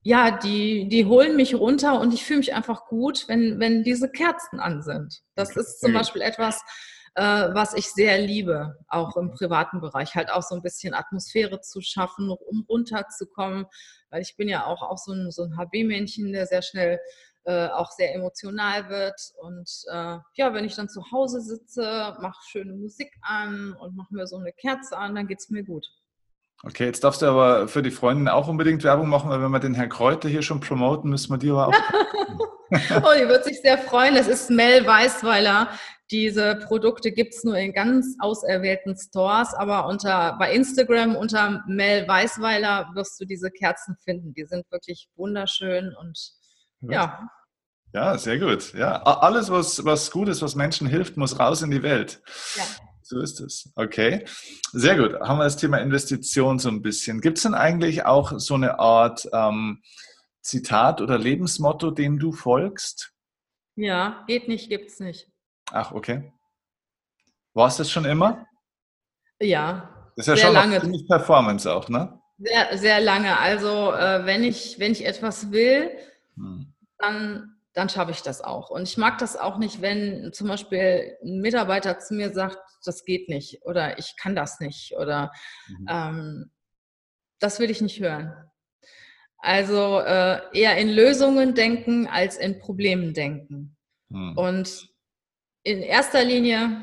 ja, 0.02 0.32
die, 0.32 0.90
die 0.90 1.06
holen 1.06 1.36
mich 1.36 1.54
runter 1.54 2.00
und 2.00 2.16
ich 2.16 2.26
fühle 2.26 2.40
mich 2.40 2.56
einfach 2.56 2.88
gut, 2.88 3.28
wenn, 3.28 3.60
wenn 3.60 3.84
diese 3.84 4.10
Kerzen 4.10 4.60
an 4.60 4.82
sind. 4.82 5.22
Das 5.36 5.56
ist 5.56 5.82
zum 5.82 5.94
Beispiel 5.94 6.24
etwas, 6.24 6.64
was 7.19 7.73
ich 7.73 7.91
sehr 7.91 8.19
liebe, 8.19 8.77
auch 8.88 9.17
im 9.17 9.32
privaten 9.32 9.82
Bereich, 9.82 10.15
halt 10.15 10.32
auch 10.32 10.43
so 10.43 10.56
ein 10.56 10.62
bisschen 10.62 10.93
Atmosphäre 10.93 11.62
zu 11.62 11.82
schaffen, 11.82 12.30
um 12.30 12.65
runterzukommen, 12.69 13.65
weil 14.12 14.21
ich 14.21 14.36
bin 14.38 14.47
ja 14.47 14.65
auch, 14.65 14.84
auch 14.84 14.97
so 14.97 15.13
ein, 15.13 15.32
so 15.32 15.43
ein 15.43 15.58
HB-Männchen, 15.58 16.32
der 16.32 16.45
sehr 16.45 16.62
schnell 16.62 16.99
äh, 17.47 17.67
auch 17.69 17.91
sehr 17.91 18.13
emotional 18.13 18.89
wird. 18.89 19.19
Und 19.41 19.69
äh, 19.89 20.17
ja, 20.34 20.53
wenn 20.53 20.65
ich 20.65 20.75
dann 20.75 20.89
zu 20.89 21.01
Hause 21.12 21.41
sitze, 21.41 22.15
mache 22.21 22.39
schöne 22.45 22.73
Musik 22.73 23.12
an 23.21 23.73
und 23.80 23.95
mache 23.95 24.13
mir 24.13 24.27
so 24.27 24.38
eine 24.38 24.51
Kerze 24.51 24.97
an, 24.97 25.15
dann 25.15 25.27
geht 25.27 25.39
es 25.39 25.49
mir 25.49 25.63
gut. 25.63 25.88
Okay, 26.63 26.86
jetzt 26.86 27.03
darfst 27.03 27.21
du 27.21 27.27
aber 27.27 27.67
für 27.67 27.82
die 27.82 27.91
Freundin 27.91 28.27
auch 28.27 28.47
unbedingt 28.47 28.84
Werbung 28.84 29.10
machen, 29.10 29.30
weil 29.30 29.41
wenn 29.41 29.51
wir 29.51 29.60
den 29.60 29.75
Herrn 29.75 29.89
Kräuter 29.89 30.27
hier 30.27 30.41
schon 30.41 30.60
promoten, 30.60 31.10
müssen 31.10 31.32
wir 31.32 31.38
die 31.38 31.51
aber 31.51 31.67
auch. 31.67 31.73
oh, 32.71 33.13
die 33.17 33.27
wird 33.27 33.45
sich 33.45 33.62
sehr 33.62 33.77
freuen. 33.77 34.15
Das 34.15 34.27
ist 34.27 34.49
Mel 34.49 34.86
Weißweiler. 34.86 35.69
Diese 36.10 36.56
Produkte 36.56 37.12
gibt 37.12 37.34
es 37.34 37.43
nur 37.43 37.58
in 37.58 37.74
ganz 37.74 38.15
auserwählten 38.20 38.96
Stores, 38.98 39.54
aber 39.54 39.88
unter, 39.88 40.38
bei 40.39 40.54
Instagram 40.54 41.15
unter 41.15 41.63
Mel 41.67 42.08
Weißweiler 42.08 42.91
wirst 42.93 43.20
du 43.20 43.26
diese 43.26 43.52
Kerzen 43.52 43.98
finden. 44.04 44.34
Die 44.34 44.46
sind 44.46 44.70
wirklich 44.72 45.10
wunderschön 45.15 45.93
und 46.00 46.17
ja. 46.82 47.30
Ja, 47.93 48.17
sehr 48.17 48.39
gut. 48.39 48.74
Ja, 48.74 49.02
alles, 49.02 49.50
was, 49.50 49.84
was 49.84 50.12
gut 50.12 50.28
ist, 50.30 50.41
was 50.41 50.56
Menschen 50.56 50.88
hilft, 50.88 51.17
muss 51.17 51.39
raus 51.39 51.62
in 51.62 51.72
die 51.72 51.84
Welt. 51.84 52.22
Ja. 52.56 52.63
So 53.02 53.20
ist 53.22 53.39
es. 53.39 53.72
Okay. 53.76 54.26
Sehr 54.74 54.98
gut. 54.98 55.20
Haben 55.22 55.39
wir 55.39 55.46
das 55.46 55.56
Thema 55.56 55.78
Investition 55.78 56.60
so 56.60 56.70
ein 56.70 56.82
bisschen. 56.82 57.22
Gibt 57.22 57.38
es 57.38 57.43
denn 57.43 57.54
eigentlich 57.54 58.06
auch 58.06 58.38
so 58.38 58.54
eine 58.54 58.80
Art 58.80 59.28
ähm, 59.32 59.82
Zitat 60.41 61.02
oder 61.02 61.17
Lebensmotto, 61.17 61.91
dem 61.91 62.20
du 62.20 62.34
folgst? 62.34 63.13
Ja, 63.76 64.26
geht 64.28 64.48
nicht, 64.48 64.70
gibt's 64.70 65.00
nicht. 65.00 65.30
Ach, 65.71 65.91
okay. 65.91 66.32
War 67.53 67.67
es 67.67 67.77
das 67.77 67.89
schon 67.89 68.06
immer? 68.06 68.45
Ja. 69.39 70.12
Das 70.15 70.27
ist 70.27 70.27
ja 70.27 70.36
sehr 70.36 70.45
schon 70.45 70.53
lange. 70.53 70.82
ziemlich 70.82 71.08
Performance 71.08 71.71
auch, 71.71 71.89
ne? 71.89 72.19
Sehr, 72.38 72.77
sehr 72.77 73.01
lange. 73.01 73.38
Also 73.39 73.93
äh, 73.93 74.25
wenn, 74.25 74.43
ich, 74.43 74.80
wenn 74.80 74.91
ich 74.91 75.06
etwas 75.06 75.51
will, 75.51 75.91
hm. 76.36 76.73
dann 76.97 77.58
dann 77.77 77.89
schaffe 77.89 78.10
ich 78.10 78.23
das 78.23 78.41
auch. 78.41 78.71
Und 78.71 78.88
ich 78.88 78.97
mag 78.97 79.19
das 79.19 79.38
auch 79.38 79.60
nicht, 79.60 79.84
wenn 79.84 80.34
zum 80.34 80.47
Beispiel 80.47 81.15
ein 81.23 81.41
Mitarbeiter 81.41 81.99
zu 81.99 82.15
mir 82.15 82.34
sagt, 82.34 82.58
das 82.84 83.06
geht 83.06 83.30
nicht 83.30 83.63
oder 83.65 83.99
ich 83.99 84.15
kann 84.19 84.36
das 84.36 84.60
nicht 84.60 84.95
oder 84.97 85.32
mhm. 85.67 85.86
ähm, 85.88 86.51
das 87.39 87.60
will 87.60 87.69
ich 87.69 87.82
nicht 87.82 87.99
hören. 87.99 88.34
Also 89.38 89.99
äh, 89.99 90.41
eher 90.53 90.75
in 90.77 90.89
Lösungen 90.89 91.53
denken 91.53 92.08
als 92.08 92.38
in 92.38 92.58
Problemen 92.58 93.13
denken. 93.13 93.77
Mhm. 94.10 94.36
Und 94.36 94.89
in 95.67 95.82
erster 95.82 96.23
Linie 96.23 96.82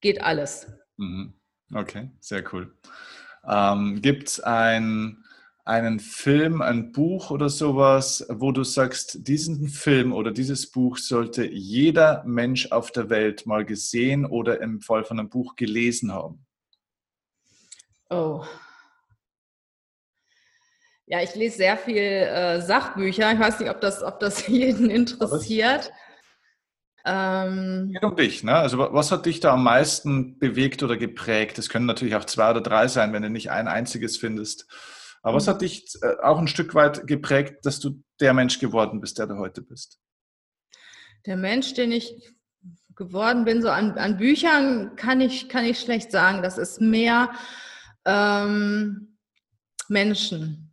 geht 0.00 0.22
alles. 0.22 0.68
Mhm. 0.96 1.34
Okay, 1.74 2.10
sehr 2.20 2.44
cool. 2.52 2.76
Ähm, 3.46 4.00
Gibt 4.00 4.28
es 4.28 4.40
ein 4.40 5.24
einen 5.64 6.00
Film, 6.00 6.62
ein 6.62 6.90
Buch 6.90 7.30
oder 7.30 7.48
sowas, 7.48 8.26
wo 8.28 8.50
du 8.50 8.64
sagst, 8.64 9.28
diesen 9.28 9.68
Film 9.68 10.12
oder 10.12 10.32
dieses 10.32 10.70
Buch 10.70 10.96
sollte 10.96 11.44
jeder 11.46 12.24
Mensch 12.24 12.72
auf 12.72 12.90
der 12.90 13.08
Welt 13.08 13.46
mal 13.46 13.64
gesehen 13.64 14.24
oder 14.26 14.60
im 14.62 14.80
Fall 14.80 15.04
von 15.04 15.20
einem 15.20 15.28
Buch 15.28 15.54
gelesen 15.54 16.12
haben? 16.12 16.44
Oh. 18.08 18.44
Ja, 21.06 21.22
ich 21.22 21.36
lese 21.36 21.58
sehr 21.58 21.76
viel 21.76 21.98
äh, 21.98 22.60
Sachbücher. 22.60 23.32
Ich 23.32 23.38
weiß 23.38 23.60
nicht, 23.60 23.70
ob 23.70 23.80
das, 23.80 24.02
ob 24.02 24.18
das 24.18 24.46
jeden 24.48 24.90
interessiert. 24.90 25.92
Ähm, 27.04 27.96
um 28.02 28.16
dich, 28.16 28.44
ne? 28.44 28.54
Also 28.56 28.78
was 28.78 29.10
hat 29.10 29.26
dich 29.26 29.40
da 29.40 29.54
am 29.54 29.64
meisten 29.64 30.38
bewegt 30.38 30.82
oder 30.82 30.96
geprägt? 30.96 31.58
Es 31.58 31.68
können 31.68 31.86
natürlich 31.86 32.14
auch 32.14 32.24
zwei 32.24 32.50
oder 32.50 32.60
drei 32.60 32.88
sein, 32.88 33.12
wenn 33.12 33.22
du 33.22 33.30
nicht 33.30 33.50
ein 33.50 33.68
einziges 33.68 34.16
findest. 34.16 34.66
Aber 35.22 35.36
was 35.36 35.46
mhm. 35.46 35.50
hat 35.50 35.62
dich 35.62 35.94
äh, 36.02 36.16
auch 36.22 36.38
ein 36.38 36.48
Stück 36.48 36.74
weit 36.74 37.06
geprägt, 37.06 37.64
dass 37.64 37.80
du 37.80 38.02
der 38.20 38.34
Mensch 38.34 38.58
geworden 38.58 39.00
bist, 39.00 39.18
der 39.18 39.26
du 39.26 39.36
heute 39.36 39.62
bist? 39.62 39.98
Der 41.26 41.36
Mensch, 41.36 41.74
den 41.74 41.92
ich 41.92 42.14
geworden 42.94 43.44
bin, 43.44 43.62
so 43.62 43.70
an, 43.70 43.92
an 43.92 44.18
Büchern 44.18 44.94
kann 44.96 45.20
ich, 45.20 45.48
kann 45.48 45.64
ich 45.64 45.80
schlecht 45.80 46.10
sagen. 46.12 46.42
Das 46.42 46.58
ist 46.58 46.80
mehr 46.80 47.30
ähm, 48.04 49.16
Menschen. 49.88 50.69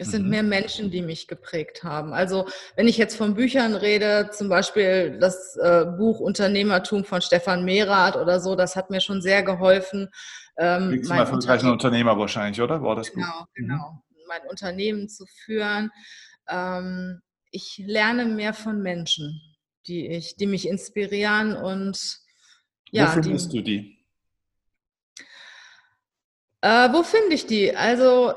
Es 0.00 0.12
sind 0.12 0.24
mhm. 0.24 0.30
mehr 0.30 0.42
Menschen, 0.42 0.90
die 0.90 1.02
mich 1.02 1.28
geprägt 1.28 1.84
haben. 1.84 2.14
Also 2.14 2.48
wenn 2.74 2.88
ich 2.88 2.96
jetzt 2.96 3.16
von 3.16 3.34
Büchern 3.34 3.74
rede, 3.74 4.30
zum 4.32 4.48
Beispiel 4.48 5.18
das 5.20 5.56
äh, 5.56 5.84
Buch 5.84 6.20
Unternehmertum 6.20 7.04
von 7.04 7.20
Stefan 7.20 7.66
Mehrath 7.66 8.16
oder 8.16 8.40
so, 8.40 8.56
das 8.56 8.76
hat 8.76 8.88
mir 8.88 9.02
schon 9.02 9.20
sehr 9.20 9.42
geholfen. 9.42 10.08
Ähm, 10.56 10.90
Liegt 10.90 11.06
zum 11.06 11.16
erfolgreichen 11.16 11.70
Unternehmer 11.70 12.18
wahrscheinlich, 12.18 12.62
oder? 12.62 12.82
War 12.82 12.96
das 12.96 13.12
genau, 13.12 13.26
Buch? 13.26 13.46
Genau, 13.54 13.76
genau. 13.76 14.02
Mein 14.26 14.48
Unternehmen 14.48 15.10
zu 15.10 15.26
führen. 15.26 15.90
Ähm, 16.48 17.20
ich 17.50 17.82
lerne 17.84 18.24
mehr 18.24 18.54
von 18.54 18.80
Menschen, 18.80 19.38
die, 19.86 20.06
ich, 20.08 20.36
die 20.36 20.46
mich 20.46 20.66
inspirieren 20.66 21.54
und 21.56 22.20
ja. 22.90 23.14
Wo 23.14 23.22
findest 23.22 23.52
die, 23.52 23.56
du 23.58 23.62
die? 23.62 23.98
Äh, 26.62 26.92
wo 26.92 27.02
finde 27.02 27.34
ich 27.34 27.46
die? 27.46 27.76
Also 27.76 28.32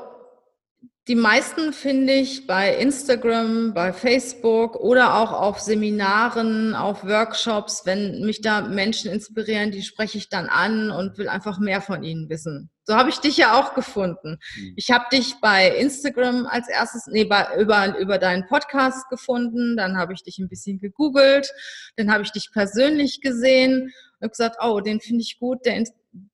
die 1.06 1.16
meisten 1.16 1.74
finde 1.74 2.14
ich 2.14 2.46
bei 2.46 2.74
Instagram, 2.78 3.74
bei 3.74 3.92
Facebook 3.92 4.76
oder 4.76 5.16
auch 5.16 5.32
auf 5.32 5.60
Seminaren, 5.60 6.74
auf 6.74 7.04
Workshops. 7.04 7.82
Wenn 7.84 8.22
mich 8.22 8.40
da 8.40 8.62
Menschen 8.62 9.10
inspirieren, 9.10 9.70
die 9.70 9.82
spreche 9.82 10.16
ich 10.16 10.30
dann 10.30 10.46
an 10.46 10.90
und 10.90 11.18
will 11.18 11.28
einfach 11.28 11.58
mehr 11.58 11.82
von 11.82 12.02
ihnen 12.02 12.30
wissen. 12.30 12.70
So 12.84 12.94
habe 12.94 13.10
ich 13.10 13.18
dich 13.18 13.36
ja 13.36 13.60
auch 13.60 13.74
gefunden. 13.74 14.38
Mhm. 14.56 14.72
Ich 14.76 14.90
habe 14.90 15.04
dich 15.12 15.34
bei 15.42 15.76
Instagram 15.76 16.46
als 16.46 16.68
erstes, 16.70 17.06
nee, 17.06 17.24
bei, 17.24 17.48
über, 17.58 17.98
über 17.98 18.16
deinen 18.16 18.46
Podcast 18.46 19.06
gefunden. 19.10 19.76
Dann 19.76 19.98
habe 19.98 20.14
ich 20.14 20.22
dich 20.22 20.38
ein 20.38 20.48
bisschen 20.48 20.78
gegoogelt. 20.78 21.52
Dann 21.96 22.10
habe 22.10 22.22
ich 22.22 22.32
dich 22.32 22.50
persönlich 22.50 23.20
gesehen 23.20 23.92
und 24.20 24.30
gesagt, 24.30 24.56
oh, 24.62 24.80
den 24.80 25.00
finde 25.00 25.20
ich 25.20 25.38
gut, 25.38 25.66
der 25.66 25.74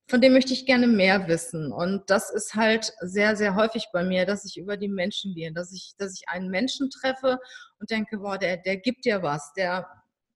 von 0.08 0.20
dem 0.20 0.32
möchte 0.32 0.52
ich 0.52 0.66
gerne 0.66 0.86
mehr 0.86 1.28
wissen. 1.28 1.72
Und 1.72 2.08
das 2.10 2.30
ist 2.30 2.54
halt 2.54 2.92
sehr, 3.00 3.36
sehr 3.36 3.54
häufig 3.54 3.86
bei 3.92 4.04
mir, 4.04 4.26
dass 4.26 4.44
ich 4.44 4.58
über 4.58 4.76
die 4.76 4.88
Menschen 4.88 5.34
gehe, 5.34 5.52
dass 5.52 5.72
ich, 5.72 5.94
dass 5.98 6.14
ich 6.14 6.28
einen 6.28 6.50
Menschen 6.50 6.90
treffe 6.90 7.38
und 7.78 7.90
denke, 7.90 8.18
boah, 8.18 8.36
der, 8.36 8.56
der 8.58 8.76
gibt 8.76 9.04
dir 9.04 9.22
was, 9.22 9.52
der, 9.54 9.88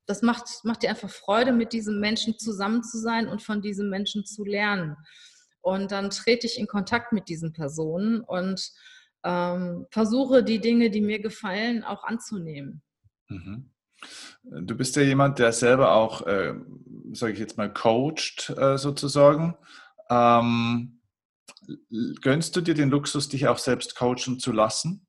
das 0.07 0.23
macht, 0.23 0.45
macht 0.65 0.83
dir 0.83 0.91
einfach 0.91 1.11
Freude, 1.11 1.53
mit 1.53 1.73
diesem 1.73 2.01
Menschen 2.01 2.39
zusammen 2.39 2.83
zu 2.83 2.99
sein 2.99 3.29
und 3.29 3.43
von 3.43 3.61
diesem 3.63 3.91
Menschen 3.91 4.25
zu 4.25 4.45
lernen. 4.45 4.97
Und 5.61 5.93
dann 5.93 6.11
trete 6.11 6.47
ich 6.47 6.59
in 6.59 6.67
Kontakt 6.67 7.13
mit 7.13 7.29
diesen 7.29 7.53
Personen 7.53 8.21
und 8.21 8.71
ähm, 9.25 9.87
versuche 9.91 10.45
die 10.45 10.61
Dinge, 10.61 10.91
die 10.91 11.01
mir 11.01 11.21
gefallen, 11.21 11.83
auch 11.83 12.05
anzunehmen. 12.05 12.83
Mhm. 13.29 13.74
Du 14.43 14.77
bist 14.77 14.97
ja 14.97 15.03
jemand, 15.03 15.39
der 15.39 15.53
selber 15.53 15.95
auch, 15.95 16.27
äh, 16.27 16.55
sage 17.13 17.33
ich 17.33 17.39
jetzt 17.39 17.57
mal, 17.57 17.73
coacht 17.73 18.51
äh, 18.57 18.77
sozusagen. 18.77 19.57
Ähm, 20.11 21.01
gönnst 22.21 22.57
du 22.57 22.61
dir 22.61 22.75
den 22.75 22.91
Luxus, 22.91 23.29
dich 23.29 23.49
auch 23.49 23.59
selbst 23.59 23.97
coachen 23.97 24.39
zu 24.39 24.53
lassen? 24.53 25.07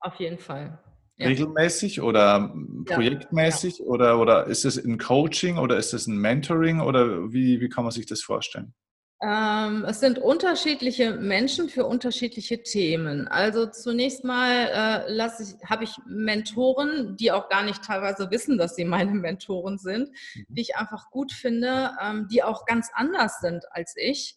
Auf 0.00 0.14
jeden 0.16 0.38
Fall. 0.38 0.78
Ja. 1.16 1.26
Regelmäßig 1.26 2.00
oder 2.00 2.54
projektmäßig? 2.86 3.78
Ja. 3.78 3.84
Oder, 3.86 4.20
oder 4.20 4.46
ist 4.46 4.64
es 4.64 4.76
ein 4.82 4.98
Coaching 4.98 5.58
oder 5.58 5.76
ist 5.76 5.92
es 5.92 6.06
ein 6.06 6.16
Mentoring 6.16 6.80
oder 6.80 7.32
wie, 7.32 7.60
wie 7.60 7.68
kann 7.68 7.84
man 7.84 7.90
sich 7.90 8.06
das 8.06 8.22
vorstellen? 8.22 8.72
Ähm, 9.20 9.84
es 9.84 9.98
sind 9.98 10.20
unterschiedliche 10.20 11.14
Menschen 11.14 11.68
für 11.68 11.86
unterschiedliche 11.86 12.62
Themen. 12.62 13.26
Also 13.26 13.66
zunächst 13.66 14.22
mal 14.22 15.06
äh, 15.08 15.42
ich, 15.42 15.56
habe 15.68 15.84
ich 15.84 15.96
Mentoren, 16.06 17.16
die 17.16 17.32
auch 17.32 17.48
gar 17.48 17.64
nicht 17.64 17.82
teilweise 17.82 18.30
wissen, 18.30 18.58
dass 18.58 18.76
sie 18.76 18.84
meine 18.84 19.10
Mentoren 19.14 19.78
sind, 19.78 20.10
mhm. 20.10 20.46
die 20.48 20.60
ich 20.60 20.76
einfach 20.76 21.10
gut 21.10 21.32
finde, 21.32 21.96
ähm, 22.00 22.28
die 22.30 22.44
auch 22.44 22.64
ganz 22.64 22.90
anders 22.94 23.40
sind 23.40 23.64
als 23.72 23.94
ich, 23.96 24.36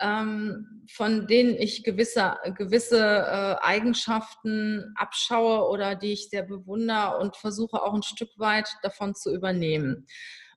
ähm, 0.00 0.86
von 0.90 1.26
denen 1.26 1.54
ich 1.54 1.84
gewisse, 1.84 2.38
gewisse 2.56 2.98
äh, 2.98 3.56
Eigenschaften 3.62 4.94
abschaue 4.96 5.68
oder 5.68 5.94
die 5.94 6.14
ich 6.14 6.30
sehr 6.30 6.42
bewundere 6.42 7.18
und 7.18 7.36
versuche 7.36 7.82
auch 7.82 7.92
ein 7.92 8.02
Stück 8.02 8.30
weit 8.38 8.68
davon 8.82 9.14
zu 9.14 9.30
übernehmen. 9.34 10.06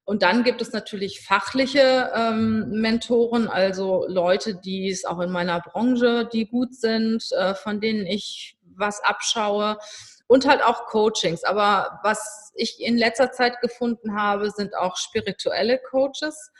Und 0.09 0.23
dann 0.23 0.43
gibt 0.43 0.59
es 0.59 0.71
natürlich 0.71 1.21
fachliche 1.21 2.11
ähm, 2.15 2.67
Mentoren, 2.71 3.47
also 3.47 4.07
Leute, 4.07 4.55
die 4.55 4.89
es 4.89 5.05
auch 5.05 5.19
in 5.19 5.29
meiner 5.29 5.59
Branche, 5.59 6.27
die 6.33 6.47
gut 6.47 6.73
sind, 6.73 7.31
äh, 7.33 7.53
von 7.53 7.79
denen 7.79 8.07
ich 8.07 8.57
was 8.75 9.03
abschaue. 9.03 9.77
Und 10.25 10.47
halt 10.47 10.63
auch 10.63 10.87
Coachings. 10.87 11.43
Aber 11.43 11.99
was 12.01 12.51
ich 12.55 12.79
in 12.79 12.97
letzter 12.97 13.31
Zeit 13.31 13.61
gefunden 13.61 14.15
habe, 14.19 14.49
sind 14.49 14.75
auch 14.75 14.97
spirituelle 14.97 15.77
Coaches. 15.77 16.51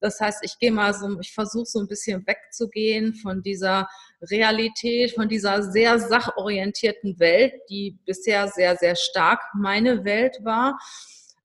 Das 0.00 0.20
heißt, 0.20 0.40
ich 0.42 0.58
gehe 0.58 0.70
mal 0.70 0.92
so, 0.92 1.18
ich 1.18 1.32
versuche 1.32 1.64
so 1.64 1.80
ein 1.80 1.88
bisschen 1.88 2.26
wegzugehen 2.26 3.14
von 3.14 3.42
dieser 3.42 3.88
Realität, 4.20 5.14
von 5.14 5.30
dieser 5.30 5.62
sehr 5.62 5.98
sachorientierten 5.98 7.18
Welt, 7.18 7.54
die 7.70 7.98
bisher 8.04 8.48
sehr, 8.48 8.76
sehr 8.76 8.96
stark 8.96 9.40
meine 9.54 10.04
Welt 10.04 10.36
war. 10.42 10.78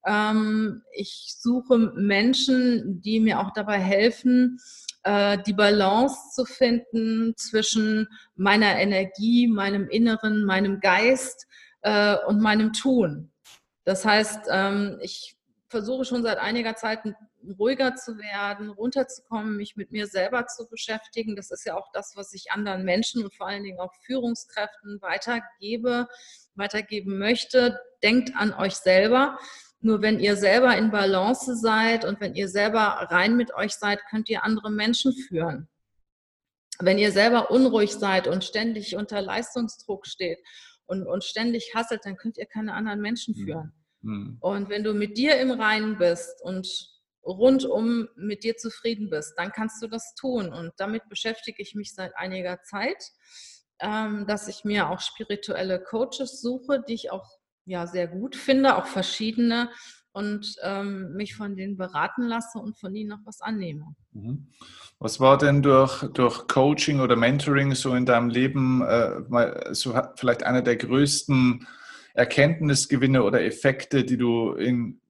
Ähm, 0.05 0.83
ich 0.91 1.35
suche 1.37 1.77
Menschen, 1.77 3.01
die 3.01 3.19
mir 3.19 3.39
auch 3.39 3.51
dabei 3.53 3.79
helfen, 3.79 4.59
äh, 5.03 5.37
die 5.45 5.53
Balance 5.53 6.31
zu 6.33 6.45
finden 6.45 7.35
zwischen 7.37 8.07
meiner 8.35 8.77
Energie, 8.77 9.47
meinem 9.47 9.87
Inneren, 9.89 10.43
meinem 10.45 10.79
Geist 10.79 11.47
äh, 11.81 12.15
und 12.27 12.41
meinem 12.41 12.73
Tun. 12.73 13.31
Das 13.85 14.05
heißt, 14.05 14.47
ähm, 14.49 14.97
ich 15.01 15.35
versuche 15.67 16.05
schon 16.05 16.23
seit 16.23 16.37
einiger 16.37 16.75
Zeit 16.75 16.99
ruhiger 17.59 17.95
zu 17.95 18.17
werden, 18.17 18.69
runterzukommen, 18.69 19.57
mich 19.57 19.75
mit 19.75 19.91
mir 19.91 20.07
selber 20.07 20.45
zu 20.45 20.69
beschäftigen. 20.69 21.35
Das 21.35 21.51
ist 21.51 21.65
ja 21.65 21.75
auch 21.75 21.89
das, 21.91 22.13
was 22.15 22.33
ich 22.33 22.51
anderen 22.51 22.85
Menschen 22.85 23.23
und 23.23 23.33
vor 23.33 23.47
allen 23.47 23.63
Dingen 23.63 23.79
auch 23.79 23.93
Führungskräften 24.05 25.01
weitergebe, 25.01 26.07
weitergeben 26.55 27.17
möchte. 27.17 27.79
Denkt 28.03 28.35
an 28.35 28.53
euch 28.53 28.75
selber. 28.75 29.37
Nur 29.83 30.01
wenn 30.01 30.21
ihr 30.21 30.37
selber 30.37 30.77
in 30.77 30.91
Balance 30.91 31.57
seid 31.57 32.05
und 32.05 32.21
wenn 32.21 32.35
ihr 32.35 32.47
selber 32.47 32.79
rein 32.79 33.35
mit 33.35 33.53
euch 33.53 33.73
seid, 33.73 33.99
könnt 34.09 34.29
ihr 34.29 34.45
andere 34.45 34.71
Menschen 34.71 35.11
führen. 35.11 35.67
Wenn 36.79 36.97
ihr 36.97 37.11
selber 37.11 37.51
unruhig 37.51 37.91
seid 37.91 38.29
und 38.29 38.45
ständig 38.45 38.95
unter 38.95 39.21
Leistungsdruck 39.21 40.07
steht 40.07 40.39
und, 40.85 41.05
und 41.05 41.25
ständig 41.25 41.73
hasselt, 41.75 42.05
dann 42.05 42.15
könnt 42.15 42.37
ihr 42.37 42.45
keine 42.45 42.73
anderen 42.73 43.01
Menschen 43.01 43.35
hm. 43.35 43.43
führen. 43.43 43.73
Mhm. 44.01 44.37
Und 44.39 44.69
wenn 44.69 44.85
du 44.85 44.93
mit 44.93 45.17
dir 45.17 45.37
im 45.37 45.51
Reinen 45.51 45.97
bist 45.97 46.41
und 46.43 46.65
rundum 47.21 48.07
mit 48.15 48.45
dir 48.45 48.55
zufrieden 48.55 49.09
bist, 49.09 49.33
dann 49.35 49.51
kannst 49.51 49.83
du 49.83 49.87
das 49.87 50.15
tun. 50.15 50.53
Und 50.53 50.71
damit 50.77 51.09
beschäftige 51.09 51.61
ich 51.61 51.75
mich 51.75 51.93
seit 51.93 52.15
einiger 52.15 52.61
Zeit, 52.63 53.11
ähm, 53.79 54.25
dass 54.27 54.47
ich 54.47 54.63
mir 54.63 54.89
auch 54.89 55.01
spirituelle 55.01 55.83
Coaches 55.83 56.39
suche, 56.41 56.81
die 56.87 56.93
ich 56.93 57.11
auch 57.11 57.29
ja, 57.65 57.87
sehr 57.87 58.07
gut 58.07 58.35
finde, 58.35 58.77
auch 58.77 58.85
verschiedene, 58.85 59.69
und 60.13 60.55
ähm, 60.61 61.13
mich 61.15 61.35
von 61.35 61.55
denen 61.55 61.75
beraten 61.75 62.23
lasse 62.23 62.59
und 62.59 62.77
von 62.77 62.95
ihnen 62.95 63.09
noch 63.09 63.25
was 63.25 63.41
annehme. 63.41 63.95
Mhm. 64.11 64.47
Was 64.99 65.19
war 65.19 65.37
denn 65.37 65.63
durch, 65.63 66.03
durch 66.13 66.47
Coaching 66.47 66.99
oder 66.99 67.15
Mentoring 67.15 67.73
so 67.73 67.95
in 67.95 68.05
deinem 68.05 68.29
Leben 68.29 68.81
äh, 68.83 69.19
mal 69.27 69.69
so 69.71 69.99
vielleicht 70.15 70.43
einer 70.43 70.61
der 70.61 70.77
größten 70.77 71.67
Erkenntnisgewinne 72.13 73.23
oder 73.23 73.43
Effekte, 73.43 74.05
die 74.05 74.17
du 74.17 74.53
in 74.53 75.01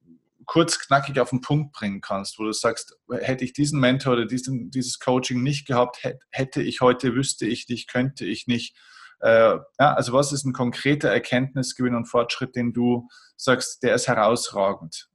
kurz 0.46 0.80
knackig 0.80 1.20
auf 1.20 1.30
den 1.30 1.42
Punkt 1.42 1.74
bringen 1.74 2.02
kannst, 2.02 2.40
wo 2.40 2.44
du 2.44 2.54
sagst, 2.54 2.98
hätte 3.12 3.44
ich 3.44 3.54
diesen 3.54 3.80
Mentor 3.80 4.14
oder 4.14 4.26
diesen, 4.26 4.72
dieses 4.72 5.00
Coaching 5.00 5.44
nicht 5.44 5.68
gehabt, 5.68 6.00
hätte 6.32 6.62
ich 6.62 6.82
heute, 6.82 7.14
wüsste 7.14 7.46
ich 7.46 7.68
nicht, 7.68 7.90
könnte 7.90 8.26
ich 8.26 8.48
nicht. 8.48 8.76
Äh, 9.24 9.58
ja, 9.80 9.94
also 9.94 10.14
was 10.14 10.34
ist 10.34 10.46
ein 10.46 10.54
konkreter 10.54 11.10
Erkenntnisgewinn 11.10 11.96
und 11.96 12.06
Fortschritt, 12.06 12.56
den 12.56 12.74
du 12.74 13.08
sagst, 13.38 13.82
der 13.82 13.96
ist 13.96 14.08
herausragend? 14.08 15.10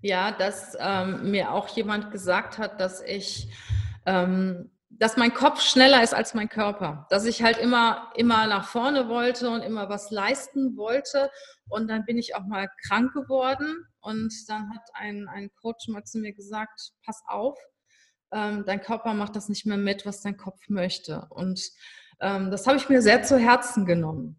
Ja, 0.00 0.32
dass 0.32 0.76
ähm, 0.78 1.30
mir 1.30 1.52
auch 1.52 1.68
jemand 1.68 2.10
gesagt 2.10 2.58
hat, 2.58 2.80
dass 2.80 3.00
ich 3.00 3.48
ähm, 4.06 4.70
dass 4.90 5.16
mein 5.16 5.32
Kopf 5.32 5.60
schneller 5.60 6.02
ist 6.02 6.14
als 6.14 6.34
mein 6.34 6.48
Körper, 6.48 7.06
dass 7.10 7.24
ich 7.24 7.42
halt 7.42 7.58
immer, 7.58 8.10
immer 8.16 8.46
nach 8.46 8.66
vorne 8.66 9.08
wollte 9.08 9.50
und 9.50 9.62
immer 9.62 9.88
was 9.88 10.10
leisten 10.10 10.76
wollte. 10.76 11.30
Und 11.68 11.88
dann 11.88 12.04
bin 12.04 12.18
ich 12.18 12.34
auch 12.34 12.46
mal 12.46 12.68
krank 12.86 13.12
geworden. 13.12 13.84
Und 14.00 14.32
dann 14.48 14.70
hat 14.74 14.88
ein, 14.94 15.28
ein 15.28 15.50
Coach 15.60 15.88
mal 15.88 16.04
zu 16.04 16.18
mir 16.18 16.32
gesagt, 16.32 16.92
pass 17.04 17.22
auf, 17.28 17.58
ähm, 18.32 18.64
dein 18.66 18.80
Körper 18.80 19.14
macht 19.14 19.36
das 19.36 19.48
nicht 19.48 19.66
mehr 19.66 19.76
mit, 19.76 20.04
was 20.06 20.22
dein 20.22 20.36
Kopf 20.36 20.60
möchte. 20.68 21.26
Und 21.30 21.60
ähm, 22.20 22.50
das 22.50 22.66
habe 22.66 22.76
ich 22.76 22.88
mir 22.88 23.02
sehr 23.02 23.22
zu 23.22 23.38
Herzen 23.38 23.86
genommen. 23.86 24.36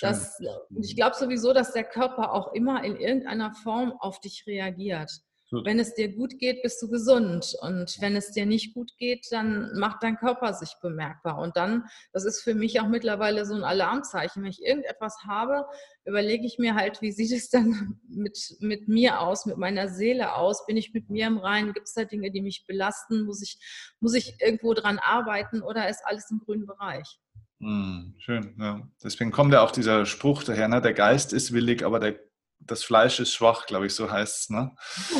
Das, 0.00 0.40
ich 0.82 0.96
glaube 0.96 1.14
sowieso, 1.14 1.52
dass 1.52 1.72
der 1.72 1.84
Körper 1.84 2.32
auch 2.32 2.52
immer 2.54 2.82
in 2.82 2.96
irgendeiner 2.96 3.54
Form 3.54 3.92
auf 4.00 4.20
dich 4.20 4.44
reagiert. 4.46 5.20
Wenn 5.52 5.78
es 5.78 5.94
dir 5.94 6.12
gut 6.12 6.38
geht, 6.38 6.62
bist 6.62 6.82
du 6.82 6.88
gesund. 6.88 7.54
Und 7.60 7.96
wenn 8.00 8.16
es 8.16 8.32
dir 8.32 8.46
nicht 8.46 8.74
gut 8.74 8.90
geht, 8.98 9.26
dann 9.30 9.78
macht 9.78 10.02
dein 10.02 10.16
Körper 10.16 10.52
sich 10.52 10.74
bemerkbar. 10.82 11.38
Und 11.38 11.56
dann, 11.56 11.84
das 12.12 12.24
ist 12.24 12.42
für 12.42 12.54
mich 12.54 12.80
auch 12.80 12.88
mittlerweile 12.88 13.46
so 13.46 13.54
ein 13.54 13.62
Alarmzeichen. 13.62 14.42
Wenn 14.42 14.50
ich 14.50 14.62
irgendetwas 14.62 15.18
habe, 15.26 15.66
überlege 16.04 16.44
ich 16.46 16.58
mir 16.58 16.74
halt, 16.74 17.00
wie 17.00 17.12
sieht 17.12 17.30
es 17.30 17.48
dann 17.48 18.00
mit, 18.08 18.56
mit 18.58 18.88
mir 18.88 19.20
aus, 19.20 19.46
mit 19.46 19.56
meiner 19.56 19.88
Seele 19.88 20.34
aus? 20.34 20.66
Bin 20.66 20.76
ich 20.76 20.92
mit 20.92 21.10
mir 21.10 21.28
im 21.28 21.38
Reinen? 21.38 21.72
Gibt 21.72 21.86
es 21.86 21.94
da 21.94 22.04
Dinge, 22.04 22.32
die 22.32 22.42
mich 22.42 22.64
belasten? 22.66 23.24
Muss 23.24 23.40
ich, 23.40 23.58
muss 24.00 24.14
ich 24.14 24.40
irgendwo 24.40 24.74
dran 24.74 24.98
arbeiten 24.98 25.62
oder 25.62 25.88
ist 25.88 26.02
alles 26.04 26.28
im 26.30 26.40
grünen 26.40 26.66
Bereich? 26.66 27.20
Hm, 27.60 28.14
schön, 28.18 28.54
ja. 28.58 28.86
Deswegen 29.02 29.30
kommt 29.30 29.52
ja 29.52 29.62
auch 29.62 29.70
dieser 29.70 30.04
Spruch 30.06 30.42
daher, 30.42 30.68
ne? 30.68 30.82
der 30.82 30.92
Geist 30.92 31.32
ist 31.32 31.52
willig, 31.52 31.84
aber 31.84 32.00
der 32.00 32.18
das 32.60 32.84
Fleisch 32.84 33.20
ist 33.20 33.32
schwach, 33.32 33.66
glaube 33.66 33.86
ich, 33.86 33.94
so 33.94 34.10
heißt 34.10 34.40
es. 34.40 34.50
Ne? 34.50 34.74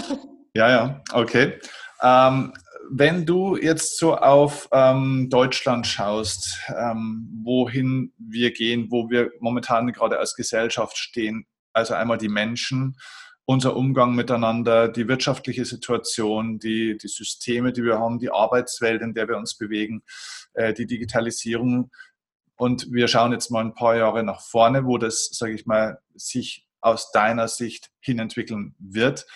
ja, 0.54 0.70
ja, 0.70 1.02
okay. 1.12 1.58
Ähm, 2.02 2.52
wenn 2.90 3.26
du 3.26 3.56
jetzt 3.56 3.98
so 3.98 4.16
auf 4.16 4.68
ähm, 4.72 5.28
Deutschland 5.30 5.86
schaust, 5.86 6.58
ähm, 6.68 7.28
wohin 7.42 8.12
wir 8.18 8.52
gehen, 8.52 8.90
wo 8.90 9.10
wir 9.10 9.30
momentan 9.40 9.92
gerade 9.92 10.18
als 10.18 10.34
Gesellschaft 10.36 10.96
stehen, 10.96 11.46
also 11.72 11.94
einmal 11.94 12.18
die 12.18 12.28
Menschen, 12.28 12.96
unser 13.44 13.76
Umgang 13.76 14.14
miteinander, 14.14 14.88
die 14.88 15.08
wirtschaftliche 15.08 15.64
Situation, 15.64 16.58
die, 16.58 16.98
die 16.98 17.08
Systeme, 17.08 17.72
die 17.72 17.84
wir 17.84 17.98
haben, 17.98 18.18
die 18.18 18.30
Arbeitswelt, 18.30 19.02
in 19.02 19.14
der 19.14 19.28
wir 19.28 19.36
uns 19.36 19.56
bewegen, 19.56 20.02
äh, 20.54 20.74
die 20.74 20.86
Digitalisierung. 20.86 21.90
Und 22.56 22.90
wir 22.90 23.06
schauen 23.06 23.32
jetzt 23.32 23.50
mal 23.50 23.64
ein 23.64 23.74
paar 23.74 23.96
Jahre 23.96 24.24
nach 24.24 24.40
vorne, 24.40 24.84
wo 24.84 24.98
das, 24.98 25.28
sage 25.32 25.54
ich 25.54 25.66
mal, 25.66 25.98
sich 26.14 26.65
aus 26.86 27.10
deiner 27.10 27.48
Sicht 27.48 27.90
hinentwickeln 28.00 28.74
wird. 28.78 29.26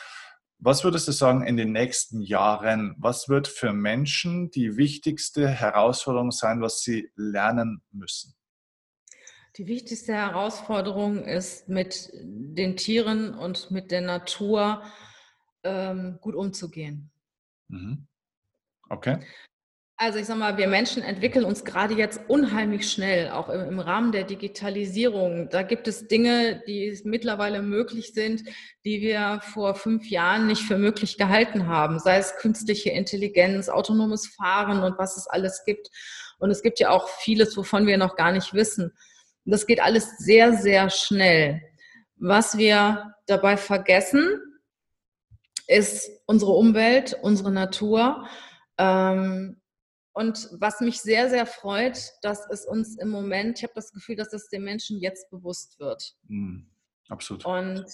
Was 0.59 0.85
würdest 0.85 1.09
du 1.09 1.13
sagen 1.13 1.43
in 1.43 1.57
den 1.57 1.73
nächsten 1.73 2.21
Jahren? 2.21 2.95
Was 2.99 3.29
wird 3.29 3.49
für 3.49 3.73
Menschen 3.73 4.51
die 4.51 4.77
wichtigste 4.77 5.49
Herausforderung 5.49 6.31
sein, 6.31 6.61
was 6.61 6.83
sie 6.83 7.11
lernen 7.17 7.83
müssen? 7.93 8.35
Die 9.57 9.67
wichtigste 9.67 10.13
Herausforderung 10.13 11.25
ist, 11.25 11.69
mit 11.69 12.11
den 12.13 12.77
Tieren 12.77 13.35
und 13.35 13.71
mit 13.71 13.91
der 13.91 14.03
Natur 14.03 14.83
ähm, 15.65 16.19
gut 16.21 16.37
umzugehen. 16.37 17.11
Mhm. 17.69 18.07
Okay. 18.89 19.19
Also 20.03 20.19
ich 20.19 20.25
sage 20.25 20.39
mal, 20.39 20.57
wir 20.57 20.67
Menschen 20.67 21.03
entwickeln 21.03 21.45
uns 21.45 21.63
gerade 21.63 21.93
jetzt 21.93 22.23
unheimlich 22.27 22.91
schnell, 22.91 23.29
auch 23.33 23.51
im, 23.51 23.61
im, 23.61 23.81
Rahmen 23.81 24.13
der 24.13 24.25
Digitalisierung. 24.25 25.51
Da 25.51 25.61
gibt 25.61 25.87
es 25.89 26.09
Dinge, 26.09 26.63
die 26.67 26.99
mittlerweile 27.05 27.61
möglich 27.61 28.15
sind, 28.15 28.43
die 28.87 29.03
wir 29.03 29.43
vor 29.43 29.75
fünf 29.75 30.09
Jahren 30.09 30.47
nicht 30.47 30.63
für 30.63 30.79
möglich 30.79 31.19
gehalten 31.19 31.67
haben, 31.67 31.99
sei 31.99 32.17
es 32.17 32.35
künstliche 32.37 32.89
Intelligenz, 32.89 33.69
autonomes 33.69 34.27
Fahren 34.29 34.83
und 34.83 34.97
was 34.97 35.19
es 35.19 35.27
alles 35.27 35.65
gibt. 35.67 35.91
Und 36.39 36.51
es 36.51 36.63
gibt 36.63 36.81
ja 36.81 36.89
auch 36.89 37.07
vieles, 37.07 37.55
wovon 37.59 37.87
wir 37.87 37.99
noch 37.99 38.17
gar 38.17 38.33
nicht 38.33 38.55
wissen. 38.55 38.95
Das 39.45 39.67
geht 39.67 39.83
alles 39.83 40.17
sehr, 40.17 40.55
sehr 40.55 40.89
schnell. 40.89 41.61
Was 42.17 42.57
wir 42.57 43.17
dabei 43.27 43.59
vergessen, 43.59 44.41
ist 45.67 46.11
unsere 46.25 46.53
Umwelt, 46.53 47.19
unsere 47.21 47.53
Natur. 47.53 48.27
Ähm, 48.79 49.60
und 50.21 50.49
was 50.53 50.81
mich 50.81 51.01
sehr, 51.01 51.31
sehr 51.31 51.47
freut, 51.47 51.99
dass 52.21 52.47
es 52.51 52.67
uns 52.67 52.99
im 52.99 53.09
Moment, 53.09 53.59
ich 53.59 53.63
habe 53.65 53.73
das 53.75 53.91
Gefühl, 53.91 54.17
dass 54.17 54.35
es 54.35 54.49
den 54.49 54.63
Menschen 54.63 55.01
jetzt 55.01 55.31
bewusst 55.31 55.81
wird. 55.81 56.15
Mm, 56.29 56.59
absolut. 57.09 57.47
Und 57.47 57.87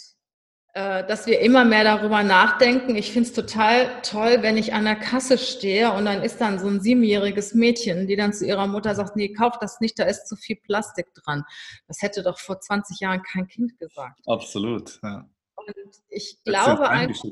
äh, 0.75 1.07
dass 1.07 1.27
wir 1.27 1.41
immer 1.41 1.65
mehr 1.65 1.85
darüber 1.85 2.25
nachdenken. 2.25 2.97
Ich 2.97 3.13
finde 3.13 3.29
es 3.29 3.35
total 3.35 4.03
toll, 4.03 4.43
wenn 4.43 4.57
ich 4.57 4.75
an 4.75 4.85
der 4.85 4.97
Kasse 4.97 5.39
stehe 5.39 5.93
und 5.93 6.05
dann 6.05 6.23
ist 6.23 6.41
dann 6.41 6.59
so 6.59 6.67
ein 6.67 6.81
siebenjähriges 6.81 7.55
Mädchen, 7.55 8.09
die 8.09 8.17
dann 8.17 8.33
zu 8.33 8.45
ihrer 8.45 8.67
Mutter 8.67 8.95
sagt, 8.97 9.15
nee, 9.15 9.33
kauf 9.33 9.59
das 9.61 9.81
nicht, 9.81 9.97
da 9.99 10.05
ist 10.05 10.27
zu 10.27 10.35
viel 10.35 10.57
Plastik 10.57 11.15
dran. 11.15 11.45
Das 11.87 12.03
hätte 12.03 12.25
doch 12.25 12.39
vor 12.41 12.61
20 12.61 12.99
Jahren 12.99 13.23
kein 13.23 13.47
Kind 13.47 13.79
gesagt. 13.79 14.21
Absolut, 14.27 14.99
ja. 15.03 15.29
Und 15.55 15.75
ich 16.09 16.39
glaube 16.45 16.91
einfach, 16.91 17.25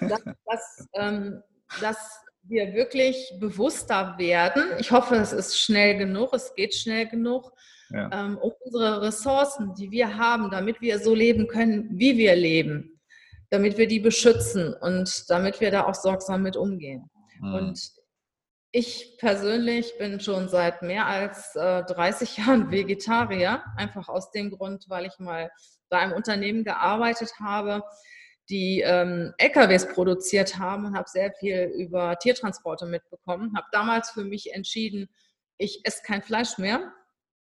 dass, 0.00 0.24
dass, 0.44 0.88
ähm, 0.94 1.42
dass 1.80 2.25
wir 2.48 2.74
wirklich 2.74 3.32
bewusster 3.38 4.14
werden. 4.18 4.62
Ich 4.78 4.90
hoffe, 4.90 5.16
es 5.16 5.32
ist 5.32 5.58
schnell 5.58 5.96
genug, 5.96 6.32
es 6.32 6.54
geht 6.54 6.74
schnell 6.74 7.06
genug, 7.06 7.52
ja. 7.90 8.10
ähm, 8.12 8.38
um 8.38 8.52
unsere 8.60 9.02
Ressourcen, 9.02 9.74
die 9.74 9.90
wir 9.90 10.16
haben, 10.16 10.50
damit 10.50 10.80
wir 10.80 10.98
so 10.98 11.14
leben 11.14 11.46
können, 11.48 11.88
wie 11.92 12.16
wir 12.16 12.34
leben, 12.36 13.00
damit 13.50 13.78
wir 13.78 13.86
die 13.86 14.00
beschützen 14.00 14.74
und 14.74 15.28
damit 15.28 15.60
wir 15.60 15.70
da 15.70 15.84
auch 15.84 15.94
sorgsam 15.94 16.42
mit 16.42 16.56
umgehen. 16.56 17.10
Mhm. 17.40 17.54
Und 17.54 17.80
ich 18.72 19.16
persönlich 19.18 19.96
bin 19.98 20.20
schon 20.20 20.48
seit 20.48 20.82
mehr 20.82 21.06
als 21.06 21.54
äh, 21.56 21.82
30 21.84 22.36
Jahren 22.36 22.70
Vegetarier, 22.70 23.62
einfach 23.76 24.08
aus 24.08 24.30
dem 24.30 24.50
Grund, 24.50 24.84
weil 24.88 25.06
ich 25.06 25.18
mal 25.18 25.50
bei 25.88 25.98
einem 25.98 26.12
Unternehmen 26.12 26.64
gearbeitet 26.64 27.32
habe, 27.40 27.82
die 28.48 28.80
ähm, 28.80 29.32
LKWs 29.38 29.88
produziert 29.88 30.58
haben 30.58 30.86
und 30.86 30.96
habe 30.96 31.08
sehr 31.08 31.32
viel 31.32 31.72
über 31.76 32.16
Tiertransporte 32.18 32.86
mitbekommen. 32.86 33.52
Habe 33.56 33.66
damals 33.72 34.10
für 34.10 34.24
mich 34.24 34.54
entschieden, 34.54 35.08
ich 35.58 35.80
esse 35.84 36.02
kein 36.04 36.22
Fleisch 36.22 36.58
mehr. 36.58 36.92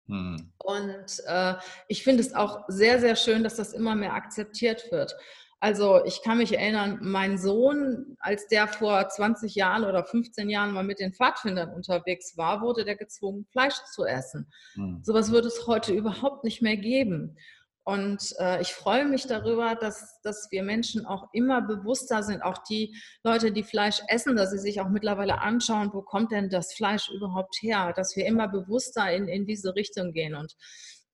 Mhm. 0.08 0.52
Und 0.58 1.24
äh, 1.28 1.56
ich 1.88 2.04
finde 2.04 2.22
es 2.22 2.34
auch 2.34 2.64
sehr, 2.68 3.00
sehr 3.00 3.16
schön, 3.16 3.43
dass 3.43 3.56
das 3.56 3.74
immer 3.74 3.95
mehr 3.95 4.14
akzeptiert 4.14 4.91
wird. 4.91 5.16
Also 5.62 6.04
ich 6.06 6.22
kann 6.24 6.38
mich 6.38 6.58
erinnern, 6.58 7.00
mein 7.02 7.38
Sohn, 7.38 8.16
als 8.20 8.47
der 8.47 8.68
vor 8.68 9.10
20 9.10 9.56
Jahren 9.56 9.84
oder 9.84 10.06
15 10.06 10.50
Jahren 10.50 10.72
mal 10.72 10.86
mit 10.86 11.00
den 11.00 11.14
Pfadfindern 11.14 11.74
unterwegs 11.74 12.38
war, 12.38 12.62
wurde 12.62 12.86
der 12.86 12.95
gezwungen, 12.95 13.45
Fleisch 13.52 13.76
zu 13.93 14.06
essen. 14.06 14.50
Mhm. 14.76 15.02
Sowas 15.04 15.32
würde 15.32 15.50
es 15.50 15.68
heute 15.68 15.93
überhaupt 15.93 16.45
nicht 16.45 16.62
mehr 16.62 16.78
geben. 16.78 17.38
Und 17.84 18.36
äh, 18.40 18.62
ich 18.62 18.74
freue 18.74 19.06
mich 19.06 19.26
darüber, 19.26 19.76
dass, 19.76 20.22
dass 20.22 20.48
wir 20.52 20.64
Menschen 20.64 21.06
auch 21.06 21.28
immer 21.34 21.62
bewusster 21.62 22.22
sind, 22.22 22.44
auch 22.44 22.60
die 22.70 22.96
Leute, 23.24 23.52
die 23.52 23.64
Fleisch 23.64 24.02
essen, 24.08 24.36
dass 24.36 24.52
sie 24.52 24.60
sich 24.60 24.80
auch 24.80 24.90
mittlerweile 24.90 25.42
anschauen, 25.42 25.90
wo 25.94 26.02
kommt 26.02 26.32
denn 26.32 26.50
das 26.50 26.74
Fleisch 26.74 27.10
überhaupt 27.10 27.58
her, 27.62 27.94
dass 27.96 28.16
wir 28.16 28.26
immer 28.26 28.48
bewusster 28.48 29.12
in, 29.12 29.28
in 29.28 29.46
diese 29.46 29.76
Richtung 29.76 30.12
gehen. 30.14 30.36
Und 30.36 30.56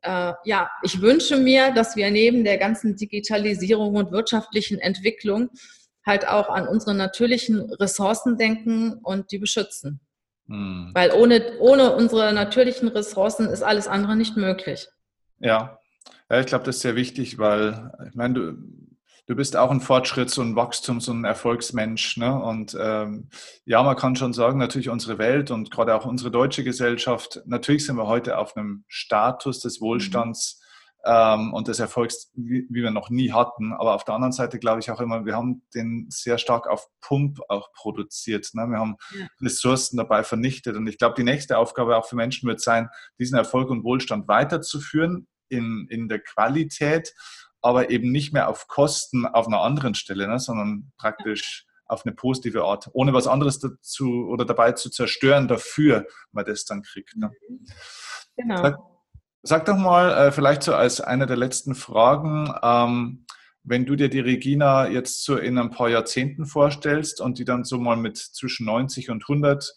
äh, 0.02 0.34
ja, 0.44 0.70
ich 0.84 1.02
wünsche 1.02 1.38
mir, 1.38 1.72
dass 1.72 1.96
wir 1.96 2.12
neben 2.12 2.44
der 2.44 2.58
ganzen 2.58 2.96
Digitalisierung 2.96 3.96
und 3.96 4.12
wirtschaftlichen 4.12 4.80
Entwicklung 4.80 5.52
halt 6.06 6.28
auch 6.28 6.50
an 6.50 6.68
unsere 6.68 6.94
natürlichen 6.94 7.74
Ressourcen 7.74 8.38
denken 8.38 9.00
und 9.02 9.32
die 9.32 9.40
beschützen. 9.40 10.02
Hm. 10.48 10.92
Weil 10.94 11.12
ohne, 11.12 11.58
ohne 11.60 11.96
unsere 11.96 12.34
natürlichen 12.34 12.90
Ressourcen 12.90 13.48
ist 13.48 13.64
alles 13.64 13.88
andere 13.88 14.16
nicht 14.16 14.36
möglich. 14.36 14.88
Ja, 15.40 15.80
ja, 16.30 16.40
ich 16.40 16.48
glaube, 16.48 16.64
das 16.64 16.78
ist 16.78 16.82
sehr 16.82 16.96
wichtig, 16.96 17.38
weil 17.38 17.92
ich 18.08 18.16
meine, 18.16 18.34
du, 18.34 18.58
du 19.28 19.36
bist 19.36 19.56
auch 19.58 19.72
ein 19.72 19.82
Fortschritts- 19.82 20.40
und 20.40 20.56
Wachstums- 20.56 21.10
und 21.10 21.26
Erfolgsmensch. 21.26 22.18
Ne? 22.18 22.34
Und 22.40 22.76
ähm, 22.80 23.30
ja, 23.66 23.82
man 23.84 23.96
kann 23.96 24.16
schon 24.16 24.34
sagen, 24.34 24.58
natürlich 24.58 24.90
unsere 24.90 25.18
Welt 25.18 25.52
und 25.52 25.72
gerade 25.72 25.96
auch 25.96 26.06
unsere 26.06 26.32
deutsche 26.32 26.64
Gesellschaft, 26.64 27.42
natürlich 27.46 27.86
sind 27.86 27.98
wir 27.98 28.08
heute 28.08 28.38
auf 28.38 28.56
einem 28.56 28.86
Status 28.88 29.60
des 29.60 29.82
Wohlstands 29.82 30.62
mhm. 31.06 31.12
ähm, 31.12 31.54
und 31.54 31.68
des 31.68 31.80
Erfolgs, 31.80 32.32
wie, 32.36 32.68
wie, 32.70 32.84
wir 32.84 32.92
noch 32.92 33.10
nie 33.10 33.32
hatten. 33.32 33.74
Aber 33.74 33.96
auf 33.96 34.04
der 34.04 34.16
anderen 34.16 34.34
Seite 34.34 34.60
glaube 34.60 34.80
ich 34.80 34.92
auch 34.92 35.02
immer, 35.02 35.26
wir 35.26 35.36
haben 35.36 35.64
den 35.74 36.08
sehr 36.10 36.38
stark 36.38 36.68
auf 36.68 36.88
Pump 37.02 37.40
auch 37.50 37.72
produziert. 37.74 38.50
Ne? 38.54 38.68
Wir 38.68 38.80
haben 38.80 38.96
ja. 39.18 39.26
Ressourcen 39.42 39.98
dabei 39.98 40.24
vernichtet. 40.24 40.76
Und 40.76 40.88
ich 40.88 40.98
glaube, 40.98 41.16
die 41.18 41.24
nächste 41.24 41.58
Aufgabe 41.58 41.98
auch 41.98 42.08
für 42.08 42.16
Menschen 42.16 42.48
wird 42.48 42.62
sein, 42.62 42.90
diesen 43.20 43.38
Erfolg 43.38 43.70
und 43.70 43.84
Wohlstand 43.84 44.28
weiterzuführen 44.28 45.28
in, 45.50 45.88
in 45.90 46.08
der 46.08 46.20
Qualität, 46.20 47.14
aber 47.62 47.90
eben 47.90 48.12
nicht 48.12 48.34
mehr 48.34 48.50
auf 48.50 48.68
Kosten 48.68 49.26
auf 49.26 49.48
einer 49.48 49.62
anderen 49.62 49.96
Stelle, 49.96 50.28
ne, 50.28 50.40
sondern 50.40 50.92
praktisch 50.98 51.66
auf 51.88 52.06
eine 52.06 52.16
positive 52.16 52.64
Art, 52.64 52.90
ohne 52.94 53.14
was 53.14 53.28
anderes 53.28 53.60
dazu 53.60 54.28
oder 54.28 54.46
dabei 54.46 54.72
zu 54.72 54.90
zerstören, 54.90 55.48
dafür 55.48 56.08
man 56.32 56.46
das 56.46 56.66
dann 56.66 56.82
kriegt. 56.82 57.16
Ne? 57.16 57.32
Genau. 58.38 58.58
Sag, 58.58 58.78
sag, 59.44 59.66
doch 59.66 59.78
mal, 59.78 60.28
äh, 60.28 60.32
vielleicht 60.32 60.64
so 60.64 60.74
als 60.74 61.02
eine 61.02 61.26
der 61.28 61.38
letzten 61.38 61.76
Fragen, 61.76 62.54
ähm, 62.64 63.26
wenn 63.64 63.86
du 63.86 63.96
dir 63.96 64.10
die 64.10 64.20
Regina 64.20 64.88
jetzt 64.88 65.24
so 65.24 65.38
in 65.38 65.58
ein 65.58 65.72
paar 65.72 65.90
Jahrzehnten 65.90 66.46
vorstellst 66.46 67.20
und 67.20 67.40
die 67.40 67.46
dann 67.46 67.64
so 67.64 67.80
mal 67.80 67.98
mit 67.98 68.18
zwischen 68.18 68.66
90 68.66 69.10
und 69.10 69.24
100 69.24 69.74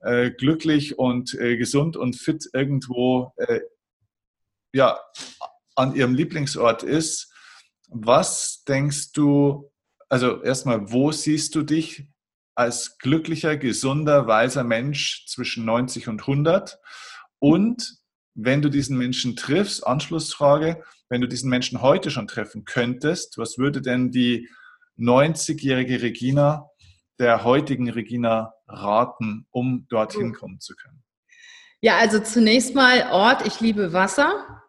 äh, 0.00 0.30
glücklich 0.30 0.98
und 0.98 1.34
äh, 1.34 1.56
gesund 1.56 1.96
und 1.96 2.16
fit 2.16 2.48
irgendwo 2.52 3.32
äh, 3.36 3.60
ja, 4.74 4.98
an 5.76 5.94
ihrem 5.94 6.14
Lieblingsort 6.14 6.82
ist. 6.82 7.32
Was 7.88 8.64
denkst 8.64 9.12
du, 9.12 9.70
also 10.08 10.42
erstmal, 10.42 10.90
wo 10.90 11.12
siehst 11.12 11.54
du 11.54 11.62
dich 11.62 12.08
als 12.56 12.98
glücklicher, 12.98 13.56
gesunder, 13.56 14.26
weiser 14.26 14.64
Mensch 14.64 15.26
zwischen 15.26 15.64
90 15.64 16.08
und 16.08 16.22
100? 16.22 16.78
Und 17.38 17.98
wenn 18.34 18.62
du 18.62 18.68
diesen 18.68 18.98
Menschen 18.98 19.36
triffst, 19.36 19.86
Anschlussfrage, 19.86 20.82
wenn 21.08 21.20
du 21.20 21.28
diesen 21.28 21.50
Menschen 21.50 21.80
heute 21.80 22.10
schon 22.10 22.26
treffen 22.26 22.64
könntest, 22.64 23.38
was 23.38 23.58
würde 23.58 23.80
denn 23.80 24.10
die 24.10 24.48
90-jährige 24.98 26.02
Regina 26.02 26.68
der 27.20 27.44
heutigen 27.44 27.88
Regina 27.90 28.54
raten, 28.66 29.46
um 29.50 29.86
dorthin 29.88 30.32
kommen 30.32 30.58
zu 30.58 30.74
können? 30.74 31.04
Ja, 31.80 31.98
also 31.98 32.18
zunächst 32.18 32.74
mal 32.74 33.08
Ort, 33.12 33.46
ich 33.46 33.60
liebe 33.60 33.92
Wasser. 33.92 34.63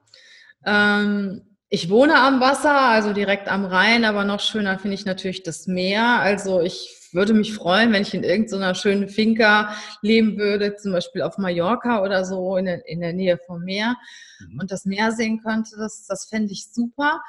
Ähm, 0.65 1.41
ich 1.69 1.89
wohne 1.89 2.15
am 2.15 2.39
Wasser, 2.39 2.79
also 2.79 3.11
direkt 3.11 3.47
am 3.47 3.65
Rhein, 3.65 4.05
aber 4.05 4.23
noch 4.23 4.39
schöner 4.39 4.77
finde 4.79 4.95
ich 4.95 5.05
natürlich 5.05 5.43
das 5.43 5.67
Meer. 5.67 6.19
Also 6.19 6.61
ich 6.61 7.09
würde 7.11 7.33
mich 7.33 7.53
freuen, 7.53 7.91
wenn 7.91 8.03
ich 8.03 8.13
in 8.13 8.23
irgendeiner 8.23 8.75
schönen 8.75 9.09
Finca 9.09 9.75
leben 10.01 10.37
würde, 10.37 10.75
zum 10.75 10.91
Beispiel 10.91 11.21
auf 11.21 11.37
Mallorca 11.37 12.01
oder 12.03 12.23
so 12.23 12.57
in 12.57 12.65
der, 12.65 12.87
in 12.87 13.01
der 13.01 13.13
Nähe 13.13 13.39
vom 13.47 13.63
Meer 13.63 13.95
mhm. 14.39 14.59
und 14.59 14.71
das 14.71 14.85
Meer 14.85 15.11
sehen 15.11 15.41
könnte. 15.41 15.75
Das, 15.77 16.05
das 16.07 16.25
fände 16.25 16.53
ich 16.53 16.71
super. 16.71 17.21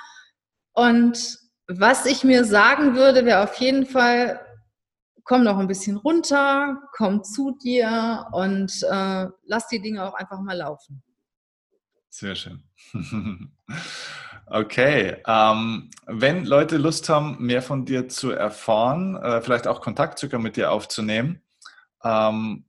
Und 0.74 1.38
was 1.68 2.04
ich 2.06 2.22
mir 2.22 2.44
sagen 2.44 2.94
würde, 2.94 3.24
wäre 3.24 3.42
auf 3.42 3.54
jeden 3.56 3.86
Fall, 3.86 4.40
komm 5.24 5.42
noch 5.42 5.58
ein 5.58 5.66
bisschen 5.66 5.96
runter, 5.96 6.82
komm 6.92 7.24
zu 7.24 7.56
dir 7.62 8.26
und 8.32 8.70
äh, 8.82 9.26
lass 9.44 9.68
die 9.68 9.80
Dinge 9.80 10.06
auch 10.06 10.14
einfach 10.14 10.40
mal 10.40 10.56
laufen. 10.56 11.02
Sehr 12.16 12.34
schön. 12.34 12.62
Okay, 14.48 15.16
ähm, 15.26 15.90
wenn 16.06 16.44
Leute 16.44 16.76
Lust 16.76 17.08
haben, 17.08 17.44
mehr 17.44 17.62
von 17.62 17.84
dir 17.84 18.08
zu 18.08 18.30
erfahren, 18.30 19.16
äh, 19.16 19.42
vielleicht 19.42 19.66
auch 19.66 19.80
Kontakt 19.80 20.20
sogar 20.20 20.40
mit 20.40 20.56
dir 20.56 20.70
aufzunehmen, 20.70 21.42
ähm, 22.04 22.64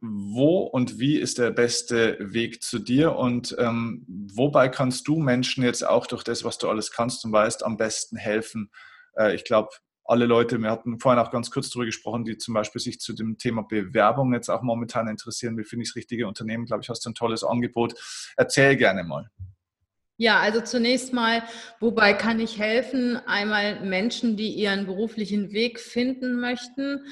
wo 0.00 0.60
und 0.60 1.00
wie 1.00 1.16
ist 1.18 1.38
der 1.38 1.50
beste 1.50 2.16
Weg 2.20 2.62
zu 2.62 2.78
dir 2.78 3.16
und 3.16 3.56
ähm, 3.58 4.06
wobei 4.32 4.68
kannst 4.68 5.08
du 5.08 5.16
Menschen 5.18 5.64
jetzt 5.64 5.84
auch 5.84 6.06
durch 6.06 6.22
das, 6.22 6.44
was 6.44 6.56
du 6.58 6.68
alles 6.70 6.92
kannst 6.92 7.24
und 7.24 7.32
weißt, 7.32 7.64
am 7.64 7.76
besten 7.76 8.16
helfen? 8.16 8.70
Äh, 9.16 9.34
ich 9.34 9.42
glaube, 9.42 9.70
alle 10.08 10.26
Leute, 10.26 10.58
wir 10.58 10.70
hatten 10.70 10.98
vorhin 10.98 11.20
auch 11.20 11.30
ganz 11.30 11.50
kurz 11.50 11.70
darüber 11.70 11.86
gesprochen, 11.86 12.24
die 12.24 12.38
zum 12.38 12.54
Beispiel 12.54 12.80
sich 12.80 13.00
zu 13.00 13.12
dem 13.12 13.38
Thema 13.38 13.62
Bewerbung 13.62 14.32
jetzt 14.32 14.48
auch 14.48 14.62
momentan 14.62 15.08
interessieren. 15.08 15.58
Wie 15.58 15.64
finde 15.64 15.82
ich 15.84 15.90
das 15.90 15.96
richtige 15.96 16.26
Unternehmen? 16.26 16.66
Glaube 16.66 16.82
ich, 16.82 16.88
hast 16.88 17.04
du 17.04 17.10
ein 17.10 17.14
tolles 17.14 17.44
Angebot. 17.44 17.94
Erzähl 18.36 18.76
gerne 18.76 19.04
mal. 19.04 19.30
Ja, 20.18 20.40
also 20.40 20.62
zunächst 20.62 21.12
mal, 21.12 21.42
wobei 21.78 22.14
kann 22.14 22.40
ich 22.40 22.58
helfen? 22.58 23.16
Einmal 23.26 23.84
Menschen, 23.84 24.38
die 24.38 24.48
ihren 24.48 24.86
beruflichen 24.86 25.52
Weg 25.52 25.78
finden 25.78 26.40
möchten 26.40 27.04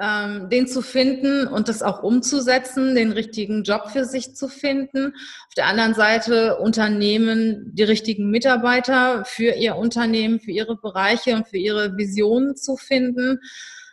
ähm, 0.00 0.48
den 0.48 0.66
zu 0.66 0.82
finden 0.82 1.46
und 1.46 1.68
das 1.68 1.82
auch 1.82 2.02
umzusetzen, 2.02 2.94
den 2.94 3.12
richtigen 3.12 3.62
Job 3.62 3.90
für 3.90 4.04
sich 4.04 4.34
zu 4.34 4.48
finden. 4.48 5.14
Auf 5.48 5.54
der 5.56 5.66
anderen 5.66 5.94
Seite 5.94 6.58
Unternehmen, 6.58 7.70
die 7.74 7.82
richtigen 7.82 8.30
Mitarbeiter 8.30 9.24
für 9.24 9.54
ihr 9.54 9.76
Unternehmen, 9.76 10.40
für 10.40 10.50
ihre 10.50 10.76
Bereiche 10.76 11.36
und 11.36 11.46
für 11.46 11.58
ihre 11.58 11.96
Visionen 11.96 12.56
zu 12.56 12.76
finden. 12.76 13.38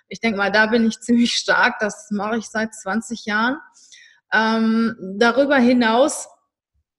Ich 0.07 0.19
denke 0.19 0.37
mal, 0.37 0.51
da 0.51 0.67
bin 0.67 0.87
ich 0.87 0.99
ziemlich 1.01 1.33
stark. 1.33 1.79
Das 1.79 2.09
mache 2.11 2.37
ich 2.37 2.47
seit 2.47 2.73
20 2.73 3.25
Jahren. 3.25 3.57
Ähm, 4.33 4.95
darüber 5.17 5.57
hinaus 5.57 6.27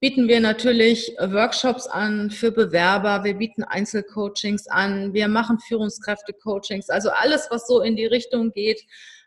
bieten 0.01 0.29
wir 0.29 0.41
natürlich 0.41 1.15
Workshops 1.19 1.87
an 1.87 2.31
für 2.31 2.51
Bewerber, 2.51 3.23
wir 3.23 3.35
bieten 3.35 3.63
Einzelcoachings 3.63 4.67
an, 4.67 5.13
wir 5.13 5.29
machen 5.29 5.59
Führungskräfte-Coachings, 5.59 6.89
also 6.89 7.11
alles, 7.11 7.49
was 7.51 7.67
so 7.67 7.83
in 7.83 7.97
die 7.97 8.07
Richtung 8.07 8.51
geht, 8.53 8.81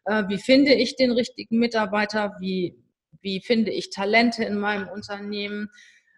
äh, 0.06 0.24
wie 0.28 0.40
finde 0.40 0.74
ich 0.74 0.96
den 0.96 1.12
richtigen 1.12 1.60
Mitarbeiter, 1.60 2.36
wie, 2.40 2.76
wie 3.22 3.40
finde 3.40 3.72
ich 3.72 3.92
Talente 3.92 4.44
in 4.44 4.58
meinem 4.58 4.88
Unternehmen, 4.88 5.70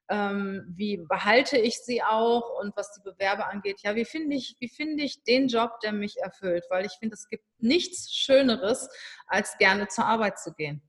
ähm, 0.07 0.63
wie 0.73 0.97
behalte 0.97 1.57
ich 1.57 1.79
sie 1.79 2.01
auch? 2.01 2.59
Und 2.61 2.77
was 2.77 2.93
die 2.93 3.01
Bewerber 3.01 3.51
angeht, 3.51 3.81
ja, 3.83 3.95
wie 3.95 4.05
finde 4.05 4.37
ich, 4.37 4.55
wie 4.59 4.69
finde 4.69 5.03
ich 5.03 5.23
den 5.23 5.47
Job, 5.47 5.79
der 5.83 5.91
mich 5.91 6.17
erfüllt, 6.17 6.63
weil 6.69 6.85
ich 6.85 6.93
finde, 6.93 7.15
es 7.15 7.27
gibt 7.27 7.43
nichts 7.57 8.13
Schöneres, 8.13 8.87
als 9.27 9.57
gerne 9.57 9.87
zur 9.89 10.05
Arbeit 10.05 10.39
zu 10.39 10.53
gehen 10.53 10.81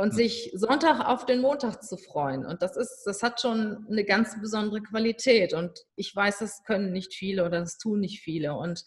und 0.00 0.14
sich 0.14 0.50
Sonntag 0.54 1.06
auf 1.06 1.26
den 1.26 1.42
Montag 1.42 1.82
zu 1.82 1.98
freuen. 1.98 2.46
Und 2.46 2.62
das 2.62 2.74
ist, 2.74 3.02
das 3.04 3.22
hat 3.22 3.42
schon 3.42 3.86
eine 3.90 4.02
ganz 4.02 4.40
besondere 4.40 4.80
Qualität. 4.80 5.52
Und 5.52 5.78
ich 5.94 6.16
weiß, 6.16 6.38
das 6.38 6.62
können 6.64 6.90
nicht 6.90 7.12
viele 7.12 7.44
oder 7.44 7.60
das 7.60 7.76
tun 7.76 8.00
nicht 8.00 8.22
viele. 8.22 8.54
Und 8.54 8.82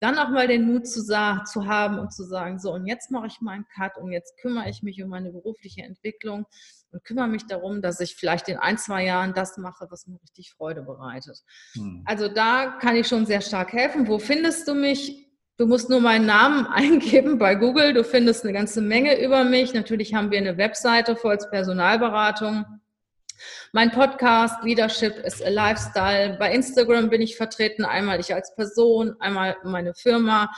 dann 0.00 0.18
auch 0.18 0.28
mal 0.28 0.48
den 0.48 0.66
Mut 0.66 0.88
zu, 0.88 1.04
zu 1.04 1.66
haben 1.66 2.00
und 2.00 2.12
zu 2.12 2.24
sagen, 2.24 2.58
so, 2.58 2.72
und 2.72 2.86
jetzt 2.86 3.12
mache 3.12 3.28
ich 3.28 3.40
meinen 3.40 3.64
Cut 3.76 3.96
und 3.96 4.10
jetzt 4.10 4.36
kümmere 4.38 4.68
ich 4.68 4.82
mich 4.82 5.00
um 5.00 5.08
meine 5.08 5.30
berufliche 5.30 5.82
Entwicklung 5.82 6.46
und 6.90 7.04
kümmere 7.04 7.28
mich 7.28 7.46
darum, 7.46 7.80
dass 7.80 8.00
ich 8.00 8.16
vielleicht 8.16 8.48
in 8.48 8.58
ein, 8.58 8.76
zwei 8.76 9.04
Jahren 9.04 9.34
das 9.34 9.58
mache, 9.58 9.86
was 9.88 10.08
mir 10.08 10.20
richtig 10.20 10.52
Freude 10.52 10.82
bereitet. 10.82 11.44
Hm. 11.74 12.02
Also 12.06 12.26
da 12.26 12.76
kann 12.80 12.96
ich 12.96 13.06
schon 13.06 13.24
sehr 13.24 13.40
stark 13.40 13.72
helfen. 13.72 14.08
Wo 14.08 14.18
findest 14.18 14.66
du 14.66 14.74
mich? 14.74 15.25
Du 15.58 15.66
musst 15.66 15.88
nur 15.88 16.00
meinen 16.00 16.26
Namen 16.26 16.66
eingeben 16.70 17.38
bei 17.38 17.54
Google. 17.54 17.94
Du 17.94 18.04
findest 18.04 18.44
eine 18.44 18.52
ganze 18.52 18.82
Menge 18.82 19.18
über 19.22 19.44
mich. 19.44 19.72
Natürlich 19.72 20.14
haben 20.14 20.30
wir 20.30 20.38
eine 20.38 20.58
Webseite 20.58 21.16
Volz 21.16 21.48
Personalberatung. 21.48 22.64
Mein 23.72 23.90
Podcast 23.90 24.62
Leadership 24.62 25.14
is 25.24 25.42
a 25.42 25.48
Lifestyle. 25.48 26.36
Bei 26.38 26.52
Instagram 26.52 27.08
bin 27.08 27.22
ich 27.22 27.36
vertreten, 27.36 27.84
einmal 27.84 28.20
ich 28.20 28.34
als 28.34 28.54
Person, 28.54 29.14
einmal 29.20 29.56
meine 29.64 29.94
Firma. 29.94 30.50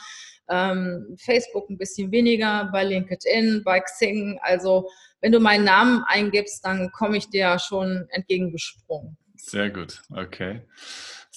Ähm, 0.49 1.17
Facebook 1.19 1.69
ein 1.71 1.79
bisschen 1.79 2.11
weniger, 2.11 2.69
bei 2.73 2.83
LinkedIn, 2.85 3.63
bei 3.65 3.81
Xing. 3.81 4.39
Also 4.43 4.89
wenn 5.21 5.33
du 5.33 5.41
meinen 5.41 5.65
Namen 5.65 6.05
eingibst, 6.07 6.65
dann 6.65 6.91
komme 6.91 7.19
ich 7.19 7.29
dir 7.29 7.59
schon 7.59 8.07
entgegengesprungen. 8.11 9.17
Sehr 9.37 9.71
gut, 9.71 10.03
okay. 10.15 10.63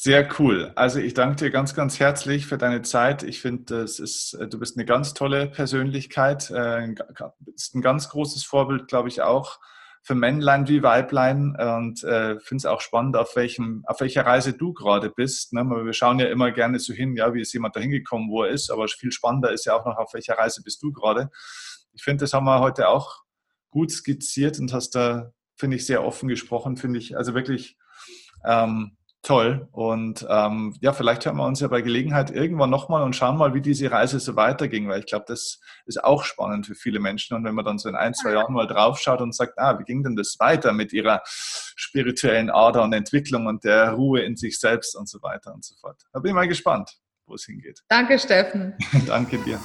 Sehr 0.04 0.28
cool. 0.40 0.72
Also 0.74 0.98
ich 0.98 1.14
danke 1.14 1.36
dir 1.36 1.52
ganz, 1.52 1.76
ganz 1.76 2.00
herzlich 2.00 2.48
für 2.48 2.58
deine 2.58 2.82
Zeit. 2.82 3.22
Ich 3.22 3.40
finde, 3.40 3.82
das 3.82 4.00
ist, 4.00 4.36
du 4.50 4.58
bist 4.58 4.76
eine 4.76 4.88
ganz 4.88 5.14
tolle 5.14 5.46
Persönlichkeit, 5.46 6.50
äh, 6.50 6.96
bist 7.42 7.76
ein 7.76 7.84
ganz 7.84 8.10
großes 8.10 8.44
Vorbild, 8.44 8.88
glaube 8.88 9.10
ich, 9.10 9.22
auch 9.22 9.60
für 10.02 10.16
Männlein 10.16 10.68
wie 10.68 10.82
Weiblein 10.82 11.56
und 11.56 12.04
äh, 12.04 12.40
finde 12.40 12.62
es 12.62 12.66
auch 12.66 12.82
spannend, 12.82 13.16
auf, 13.16 13.36
welchem, 13.36 13.84
auf 13.86 14.02
welcher 14.02 14.26
Reise 14.26 14.54
du 14.54 14.74
gerade 14.74 15.12
bist. 15.12 15.54
Ne? 15.54 15.62
Wir 15.70 15.94
schauen 15.94 16.18
ja 16.18 16.26
immer 16.30 16.50
gerne 16.50 16.80
so 16.80 16.96
hin, 16.96 17.16
ja, 17.16 17.36
wie 17.36 17.42
ist 17.42 17.54
jemand 17.54 17.76
da 17.76 17.80
hingekommen, 17.80 18.28
wo 18.32 18.42
er 18.42 18.50
ist, 18.50 18.72
aber 18.72 18.88
viel 18.88 19.12
spannender 19.12 19.52
ist 19.52 19.66
ja 19.66 19.80
auch 19.80 19.86
noch, 19.86 19.98
auf 19.98 20.16
welcher 20.16 20.36
Reise 20.36 20.64
bist 20.64 20.82
du 20.82 20.92
gerade. 20.92 21.30
Ich 21.94 22.02
finde, 22.02 22.24
das 22.24 22.34
haben 22.34 22.46
wir 22.46 22.60
heute 22.60 22.88
auch 22.88 23.22
gut 23.70 23.92
skizziert 23.92 24.58
und 24.58 24.74
hast 24.74 24.96
da, 24.96 25.32
finde 25.56 25.78
ich, 25.78 25.86
sehr 25.86 26.04
offen 26.04 26.28
gesprochen, 26.28 26.76
finde 26.76 26.98
ich, 26.98 27.16
also 27.16 27.36
wirklich 27.36 27.78
ähm, 28.44 28.98
toll. 29.22 29.68
Und 29.72 30.26
ähm, 30.30 30.76
ja, 30.82 30.94
vielleicht 30.94 31.26
hören 31.26 31.38
wir 31.38 31.46
uns 31.46 31.60
ja 31.60 31.68
bei 31.68 31.82
Gelegenheit 31.82 32.32
irgendwann 32.32 32.70
nochmal 32.70 33.04
und 33.04 33.16
schauen 33.16 33.38
mal, 33.38 33.54
wie 33.54 33.62
diese 33.62 33.92
Reise 33.92 34.20
so 34.20 34.36
weiterging, 34.36 34.88
weil 34.88 35.00
ich 35.00 35.06
glaube, 35.06 35.26
das 35.28 35.60
ist 35.86 36.04
auch 36.04 36.24
spannend 36.24 36.66
für 36.66 36.76
viele 36.76 37.00
Menschen. 37.00 37.36
Und 37.36 37.44
wenn 37.44 37.56
man 37.56 37.66
dann 37.66 37.78
so 37.78 37.90
in 37.90 37.96
ein, 37.96 38.14
zwei 38.14 38.34
Jahren 38.34 38.54
mal 38.54 38.68
draufschaut 38.68 39.22
und 39.22 39.36
sagt, 39.36 39.60
ah, 39.60 39.78
wie 39.80 39.84
ging 39.84 40.04
denn 40.04 40.16
das 40.16 40.38
weiter 40.40 40.74
mit 40.74 40.94
ihrer 40.94 41.22
spirituellen 41.26 42.50
Ader 42.50 42.84
und 42.84 42.94
Entwicklung 42.94 43.48
und 43.48 43.64
der 43.64 43.92
Ruhe 43.92 44.22
in 44.22 44.36
sich 44.36 44.60
selbst 44.60 44.96
und 44.96 45.08
so 45.08 45.22
weiter 45.22 45.54
und 45.54 45.64
so 45.64 45.76
fort. 45.80 46.02
Da 46.14 46.20
bin 46.20 46.30
ich 46.30 46.36
mal 46.36 46.48
gespannt, 46.48 46.92
wo 47.26 47.36
es 47.36 47.46
hingeht. 47.46 47.82
Danke, 47.90 48.18
Steffen. 48.18 48.76
Danke 49.08 49.38
dir. 49.40 49.60